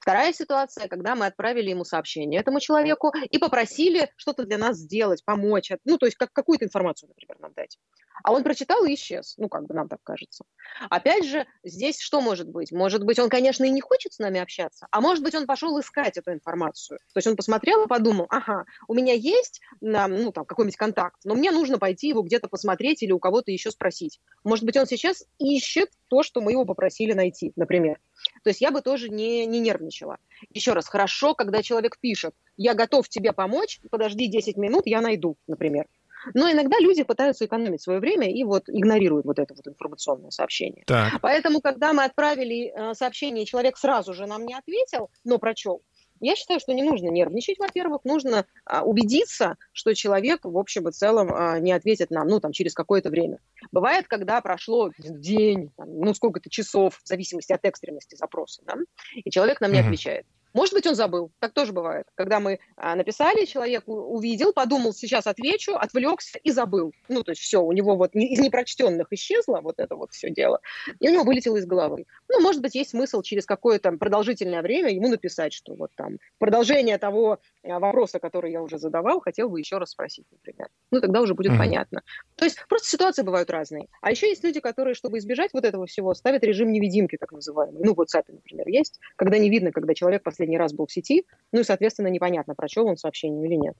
Вторая 0.00 0.32
ситуация, 0.32 0.88
когда 0.88 1.14
мы 1.14 1.26
отправили 1.26 1.70
ему 1.70 1.84
сообщение 1.84 2.40
этому 2.40 2.60
человеку 2.60 3.12
и 3.30 3.38
попросили 3.38 4.10
что-то 4.16 4.44
для 4.44 4.58
нас 4.58 4.76
сделать, 4.76 5.24
помочь, 5.24 5.70
ну, 5.84 5.98
то 5.98 6.06
есть 6.06 6.16
как, 6.16 6.32
какую-то 6.32 6.64
информацию, 6.64 7.08
например, 7.08 7.38
нам 7.40 7.52
дать. 7.54 7.78
А 8.24 8.32
он 8.32 8.42
прочитал 8.42 8.84
и 8.84 8.94
исчез, 8.94 9.34
ну, 9.36 9.48
как 9.48 9.66
бы 9.66 9.74
нам 9.74 9.88
так 9.88 10.00
кажется. 10.02 10.44
Опять 10.90 11.24
же, 11.24 11.46
здесь 11.62 12.00
что 12.00 12.20
может 12.20 12.48
быть? 12.48 12.72
Может 12.72 13.04
быть, 13.04 13.18
он, 13.18 13.28
конечно, 13.28 13.64
и 13.64 13.70
не 13.70 13.80
хочет 13.80 14.12
с 14.12 14.18
нами 14.18 14.40
общаться, 14.40 14.86
а 14.90 15.00
может 15.00 15.22
быть, 15.22 15.34
он 15.34 15.46
пошел 15.46 15.78
искать 15.80 16.16
эту 16.16 16.32
информацию. 16.32 16.98
То 17.12 17.18
есть 17.18 17.26
он 17.26 17.36
посмотрел 17.36 17.84
и 17.84 17.88
подумал, 17.88 18.26
ага, 18.30 18.64
у 18.88 18.94
меня 18.94 19.14
есть, 19.14 19.60
ну, 19.80 20.32
там, 20.32 20.44
какой-нибудь 20.44 20.76
контакт, 20.76 21.20
но 21.24 21.34
мне 21.34 21.50
нужно 21.50 21.78
пойти 21.78 22.08
его 22.08 22.22
где-то 22.22 22.48
посмотреть 22.48 23.02
или 23.02 23.12
у 23.12 23.18
кого-то 23.18 23.50
еще 23.50 23.70
спросить. 23.70 24.20
Может 24.44 24.64
быть, 24.64 24.76
он 24.76 24.86
сейчас 24.86 25.24
ищет 25.38 25.90
то, 26.08 26.22
что 26.22 26.40
мы 26.40 26.52
его 26.52 26.64
попросили 26.64 27.12
найти, 27.12 27.52
например. 27.56 27.98
То 28.42 28.50
есть 28.50 28.60
я 28.60 28.70
бы 28.70 28.82
тоже 28.82 29.08
не, 29.08 29.46
не 29.46 29.60
нервничала. 29.60 30.18
Еще 30.50 30.72
раз, 30.72 30.88
хорошо, 30.88 31.34
когда 31.34 31.62
человек 31.62 31.98
пишет, 32.00 32.34
я 32.56 32.74
готов 32.74 33.08
тебе 33.08 33.32
помочь, 33.32 33.80
подожди 33.90 34.26
10 34.26 34.56
минут, 34.56 34.82
я 34.86 35.00
найду, 35.00 35.36
например. 35.46 35.86
Но 36.34 36.50
иногда 36.50 36.78
люди 36.80 37.04
пытаются 37.04 37.46
экономить 37.46 37.82
свое 37.82 38.00
время 38.00 38.30
и 38.30 38.44
вот 38.44 38.68
игнорируют 38.68 39.24
вот 39.24 39.38
это 39.38 39.54
вот 39.54 39.66
информационное 39.66 40.30
сообщение. 40.30 40.84
Так. 40.86 41.20
Поэтому, 41.20 41.60
когда 41.60 41.92
мы 41.92 42.04
отправили 42.04 42.72
э, 42.74 42.94
сообщение, 42.94 43.46
человек 43.46 43.76
сразу 43.76 44.14
же 44.14 44.26
нам 44.26 44.44
не 44.44 44.54
ответил, 44.54 45.10
но 45.24 45.38
прочел, 45.38 45.82
я 46.20 46.36
считаю, 46.36 46.60
что 46.60 46.72
не 46.72 46.82
нужно 46.82 47.08
нервничать, 47.08 47.58
во-первых, 47.58 48.04
нужно 48.04 48.46
а, 48.64 48.82
убедиться, 48.82 49.56
что 49.72 49.94
человек 49.94 50.44
в 50.44 50.56
общем 50.56 50.88
и 50.88 50.92
целом 50.92 51.32
а, 51.32 51.58
не 51.58 51.72
ответит 51.72 52.10
нам, 52.10 52.28
ну, 52.28 52.40
там, 52.40 52.52
через 52.52 52.74
какое-то 52.74 53.10
время. 53.10 53.38
Бывает, 53.72 54.06
когда 54.08 54.40
прошло 54.40 54.90
день, 54.98 55.70
там, 55.76 55.98
ну, 55.98 56.14
сколько-то 56.14 56.50
часов, 56.50 57.00
в 57.02 57.06
зависимости 57.08 57.52
от 57.52 57.64
экстренности 57.64 58.16
запроса, 58.16 58.62
да, 58.66 58.76
и 59.14 59.30
человек 59.30 59.60
нам 59.60 59.72
не 59.72 59.80
отвечает. 59.80 60.26
Может 60.58 60.74
быть, 60.74 60.88
он 60.88 60.96
забыл. 60.96 61.30
Так 61.38 61.52
тоже 61.52 61.72
бывает. 61.72 62.06
Когда 62.16 62.40
мы 62.40 62.58
а, 62.76 62.96
написали, 62.96 63.44
человек 63.44 63.84
увидел, 63.86 64.52
подумал, 64.52 64.92
сейчас 64.92 65.28
отвечу, 65.28 65.76
отвлекся 65.76 66.40
и 66.42 66.50
забыл. 66.50 66.92
Ну, 67.08 67.22
то 67.22 67.30
есть 67.30 67.42
все, 67.42 67.62
у 67.62 67.70
него 67.70 67.94
вот 67.94 68.16
из 68.16 68.40
непрочтенных 68.40 69.06
исчезло 69.12 69.60
вот 69.60 69.76
это 69.78 69.94
вот 69.94 70.10
все 70.10 70.30
дело, 70.30 70.58
и 70.98 71.08
у 71.08 71.12
него 71.12 71.22
вылетело 71.22 71.58
из 71.58 71.64
головы. 71.64 72.06
Ну, 72.28 72.40
может 72.40 72.60
быть, 72.60 72.74
есть 72.74 72.90
смысл 72.90 73.22
через 73.22 73.46
какое-то 73.46 73.92
продолжительное 73.92 74.60
время 74.60 74.90
ему 74.90 75.06
написать, 75.06 75.52
что 75.52 75.76
вот 75.76 75.92
там 75.94 76.18
продолжение 76.40 76.98
того 76.98 77.38
а, 77.62 77.78
вопроса, 77.78 78.18
который 78.18 78.50
я 78.50 78.60
уже 78.60 78.78
задавал, 78.78 79.20
хотел 79.20 79.48
бы 79.48 79.60
еще 79.60 79.78
раз 79.78 79.90
спросить, 79.90 80.26
например. 80.32 80.70
Ну, 80.90 81.00
тогда 81.00 81.20
уже 81.20 81.34
будет 81.34 81.52
mm-hmm. 81.52 81.58
понятно. 81.58 82.02
То 82.34 82.46
есть 82.46 82.58
просто 82.68 82.88
ситуации 82.88 83.22
бывают 83.22 83.48
разные. 83.48 83.86
А 84.00 84.10
еще 84.10 84.28
есть 84.28 84.42
люди, 84.42 84.58
которые, 84.58 84.94
чтобы 84.94 85.18
избежать 85.18 85.52
вот 85.52 85.64
этого 85.64 85.86
всего, 85.86 86.14
ставят 86.14 86.42
режим 86.42 86.72
невидимки, 86.72 87.16
так 87.16 87.30
называемый. 87.30 87.80
Ну, 87.84 87.94
в 87.94 88.00
WhatsApp, 88.00 88.24
например, 88.26 88.66
есть, 88.66 88.98
когда 89.14 89.38
не 89.38 89.50
видно, 89.50 89.70
когда 89.70 89.94
человек 89.94 90.24
последний 90.24 90.47
раз 90.56 90.72
был 90.72 90.86
в 90.86 90.92
сети, 90.92 91.26
ну 91.52 91.60
и, 91.60 91.64
соответственно, 91.64 92.08
непонятно, 92.08 92.54
прочел 92.54 92.86
он 92.86 92.96
сообщение 92.96 93.46
или 93.46 93.56
нет. 93.56 93.76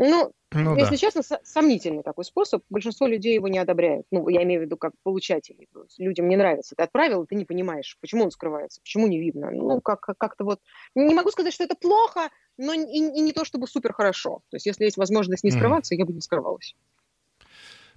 Ну, 0.00 0.32
ну 0.52 0.76
если 0.76 0.92
да. 0.92 0.96
честно, 0.96 1.22
сомнительный 1.42 2.04
такой 2.04 2.24
способ. 2.24 2.62
Большинство 2.70 3.08
людей 3.08 3.34
его 3.34 3.48
не 3.48 3.58
одобряют. 3.58 4.06
Ну, 4.12 4.28
я 4.28 4.44
имею 4.44 4.60
в 4.60 4.64
виду 4.64 4.76
как 4.76 4.92
получателей. 5.02 5.68
Людям 5.98 6.28
не 6.28 6.36
нравится. 6.36 6.76
Ты 6.76 6.84
отправил, 6.84 7.26
ты 7.26 7.34
не 7.34 7.44
понимаешь, 7.44 7.98
почему 8.00 8.22
он 8.22 8.30
скрывается, 8.30 8.80
почему 8.80 9.08
не 9.08 9.18
видно. 9.18 9.50
Ну, 9.50 9.80
как- 9.80 10.00
как-то 10.00 10.44
вот... 10.44 10.60
Не 10.94 11.14
могу 11.14 11.30
сказать, 11.30 11.52
что 11.52 11.64
это 11.64 11.74
плохо, 11.74 12.30
но 12.56 12.72
и, 12.72 12.84
и 12.84 13.20
не 13.20 13.32
то 13.32 13.44
чтобы 13.44 13.66
супер 13.66 13.92
хорошо. 13.92 14.42
То 14.50 14.56
есть, 14.56 14.66
если 14.66 14.84
есть 14.84 14.98
возможность 14.98 15.42
не 15.42 15.50
скрываться, 15.50 15.96
mm. 15.96 15.98
я 15.98 16.04
бы 16.04 16.12
не 16.12 16.20
скрывалась. 16.20 16.76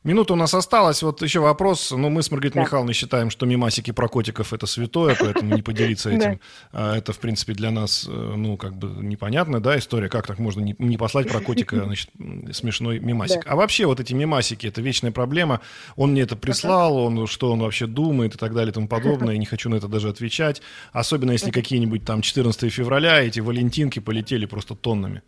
Минута 0.03 0.33
у 0.33 0.35
нас 0.35 0.51
осталась. 0.55 1.03
Вот 1.03 1.21
еще 1.21 1.41
вопрос. 1.41 1.91
Ну, 1.91 2.09
мы 2.09 2.23
с 2.23 2.31
Маргаритой 2.31 2.59
Да. 2.59 2.65
Михайловной 2.65 2.93
считаем, 2.93 3.29
что 3.29 3.45
мимасики 3.45 3.91
про 3.91 4.07
котиков 4.07 4.51
это 4.51 4.65
святое, 4.65 5.15
поэтому 5.19 5.55
не 5.55 5.61
поделиться 5.61 6.09
этим. 6.11 6.39
А, 6.71 6.97
Это, 6.97 7.13
в 7.13 7.19
принципе, 7.19 7.53
для 7.53 7.69
нас, 7.69 8.07
э, 8.09 8.11
ну, 8.11 8.57
как 8.57 8.75
бы 8.75 8.87
непонятная, 9.03 9.59
да, 9.59 9.77
история. 9.77 10.09
Как 10.09 10.25
так 10.25 10.39
можно 10.39 10.61
не, 10.61 10.97
послать 10.97 11.29
про 11.29 11.39
котика, 11.39 11.75
значит, 11.85 12.09
смешной 12.51 12.99
мимасик. 12.99 13.43
А 13.45 13.55
вообще 13.55 13.85
вот 13.85 13.99
эти 13.99 14.13
мимасики, 14.13 14.65
это 14.65 14.81
вечная 14.81 15.11
проблема. 15.11 15.61
Он 15.95 16.13
мне 16.13 16.23
это 16.23 16.35
прислал, 16.35 16.97
он, 16.97 17.27
что 17.27 17.51
он 17.51 17.59
вообще 17.59 17.85
думает 17.85 18.33
и 18.33 18.37
так 18.39 18.55
далее 18.55 18.71
и 18.71 18.73
тому 18.73 18.87
подобное. 18.87 19.33
Я 19.33 19.39
не 19.39 19.45
хочу 19.45 19.69
на 19.69 19.75
это 19.75 19.87
даже 19.87 20.09
отвечать. 20.09 20.63
Особенно, 20.93 21.31
если 21.31 21.51
какие-нибудь 21.51 22.05
там 22.05 22.23
14 22.23 22.73
февраля, 22.73 23.21
эти 23.21 23.39
валентинки 23.39 23.99
полетели 23.99 24.47
просто 24.47 24.73
тоннами. 24.73 25.21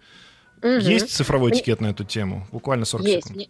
Есть 0.63 1.11
цифровой 1.11 1.51
этикет 1.51 1.79
на 1.81 1.87
эту 1.87 2.05
тему? 2.05 2.47
Буквально 2.51 2.85
40 2.85 3.05
Есть. 3.05 3.27
секунд. 3.27 3.49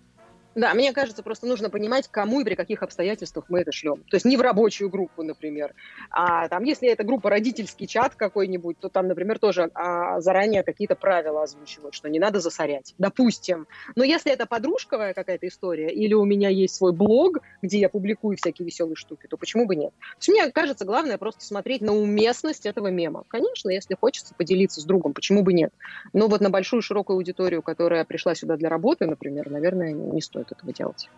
Да, 0.56 0.74
мне 0.74 0.94
кажется, 0.94 1.24
просто 1.24 1.48
нужно 1.48 1.70
понимать, 1.70 2.08
кому 2.08 2.42
и 2.42 2.44
при 2.44 2.56
каких 2.56 2.84
обстоятельствах 2.84 3.46
мы 3.50 3.62
это 3.62 3.72
шлем. 3.72 4.04
То 4.10 4.16
есть 4.16 4.26
не 4.26 4.38
в 4.38 4.42
рабочую 4.42 4.90
группу, 4.90 5.24
например. 5.24 5.74
А 6.12 6.48
там, 6.48 6.64
если 6.64 6.90
это 6.90 7.04
группа 7.04 7.30
родительский 7.30 7.88
чат 7.88 8.14
какой-нибудь, 8.16 8.78
то 8.80 8.90
там, 8.90 9.08
например, 9.08 9.40
тоже 9.40 9.72
а, 9.74 10.22
заранее 10.22 10.64
какие-то 10.64 10.96
правила 10.96 11.44
озвучивают, 11.44 11.96
что 11.96 12.10
не 12.10 12.20
надо 12.20 12.40
засорять. 12.40 12.94
Допустим. 13.00 13.68
Но 13.96 14.04
если 14.04 14.32
это 14.32 14.46
подружковая 14.46 15.14
какая-то 15.14 15.48
история, 15.48 15.90
или 15.90 16.14
у 16.14 16.24
меня 16.24 16.50
есть 16.50 16.76
свой 16.76 16.94
блог, 16.94 17.40
где 17.62 17.80
я 17.80 17.90
публикую 17.90 18.38
всякие 18.38 18.66
веселые 18.66 18.96
штуки, 18.96 19.28
то 19.28 19.38
почему 19.38 19.66
бы 19.66 19.76
нет? 19.76 19.92
То 19.92 20.18
есть 20.20 20.30
мне 20.30 20.52
кажется, 20.52 20.86
главное 20.86 21.18
просто 21.18 21.44
смотреть 21.44 21.82
на 21.82 21.94
уместность 21.94 22.68
этого 22.68 22.88
мема. 22.88 23.24
Конечно, 23.28 23.70
если 23.70 23.96
хочется 23.96 24.36
поделиться 24.36 24.82
с 24.82 24.84
другом, 24.84 25.14
почему 25.14 25.42
бы 25.42 25.54
нет? 25.54 25.72
Но 26.14 26.28
вот 26.28 26.42
на 26.42 26.52
большую 26.52 26.84
широкую 26.84 27.18
аудиторию, 27.18 27.64
которая 27.64 28.06
пришла 28.06 28.36
сюда 28.36 28.56
для 28.56 28.70
работы, 28.70 29.08
например, 29.08 29.50
наверное, 29.50 29.94
не 29.94 30.22
стоит 30.22 30.43
этого 30.52 30.74
делать. 30.74 31.10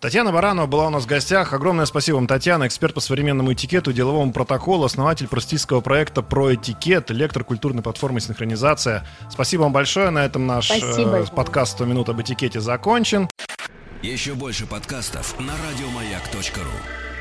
Татьяна 0.00 0.32
Баранова 0.32 0.66
была 0.66 0.88
у 0.88 0.90
нас 0.90 1.04
в 1.04 1.06
гостях. 1.06 1.54
Огромное 1.54 1.86
спасибо 1.86 2.16
вам, 2.16 2.26
Татьяна, 2.26 2.66
эксперт 2.66 2.92
по 2.92 3.00
современному 3.00 3.54
этикету, 3.54 3.90
деловому 3.90 4.34
протоколу, 4.34 4.84
основатель 4.84 5.28
простительского 5.28 5.80
проекта 5.80 6.20
«Про 6.20 6.54
этикет», 6.54 7.10
лектор 7.10 7.42
культурной 7.42 7.82
платформы 7.82 8.20
«Синхронизация». 8.20 9.06
Спасибо 9.30 9.62
вам 9.62 9.72
большое. 9.72 10.10
На 10.10 10.26
этом 10.26 10.46
наш 10.46 10.66
Спасибо. 10.66 11.20
э, 11.20 11.26
подкаст 11.34 11.80
«100 11.80 11.86
минут 11.86 12.10
об 12.10 12.20
этикете» 12.20 12.60
закончен. 12.60 13.30
Еще 14.02 14.34
больше 14.34 14.66
подкастов 14.66 15.40
на 15.40 15.54
радиомаяк.ру. 15.54 17.13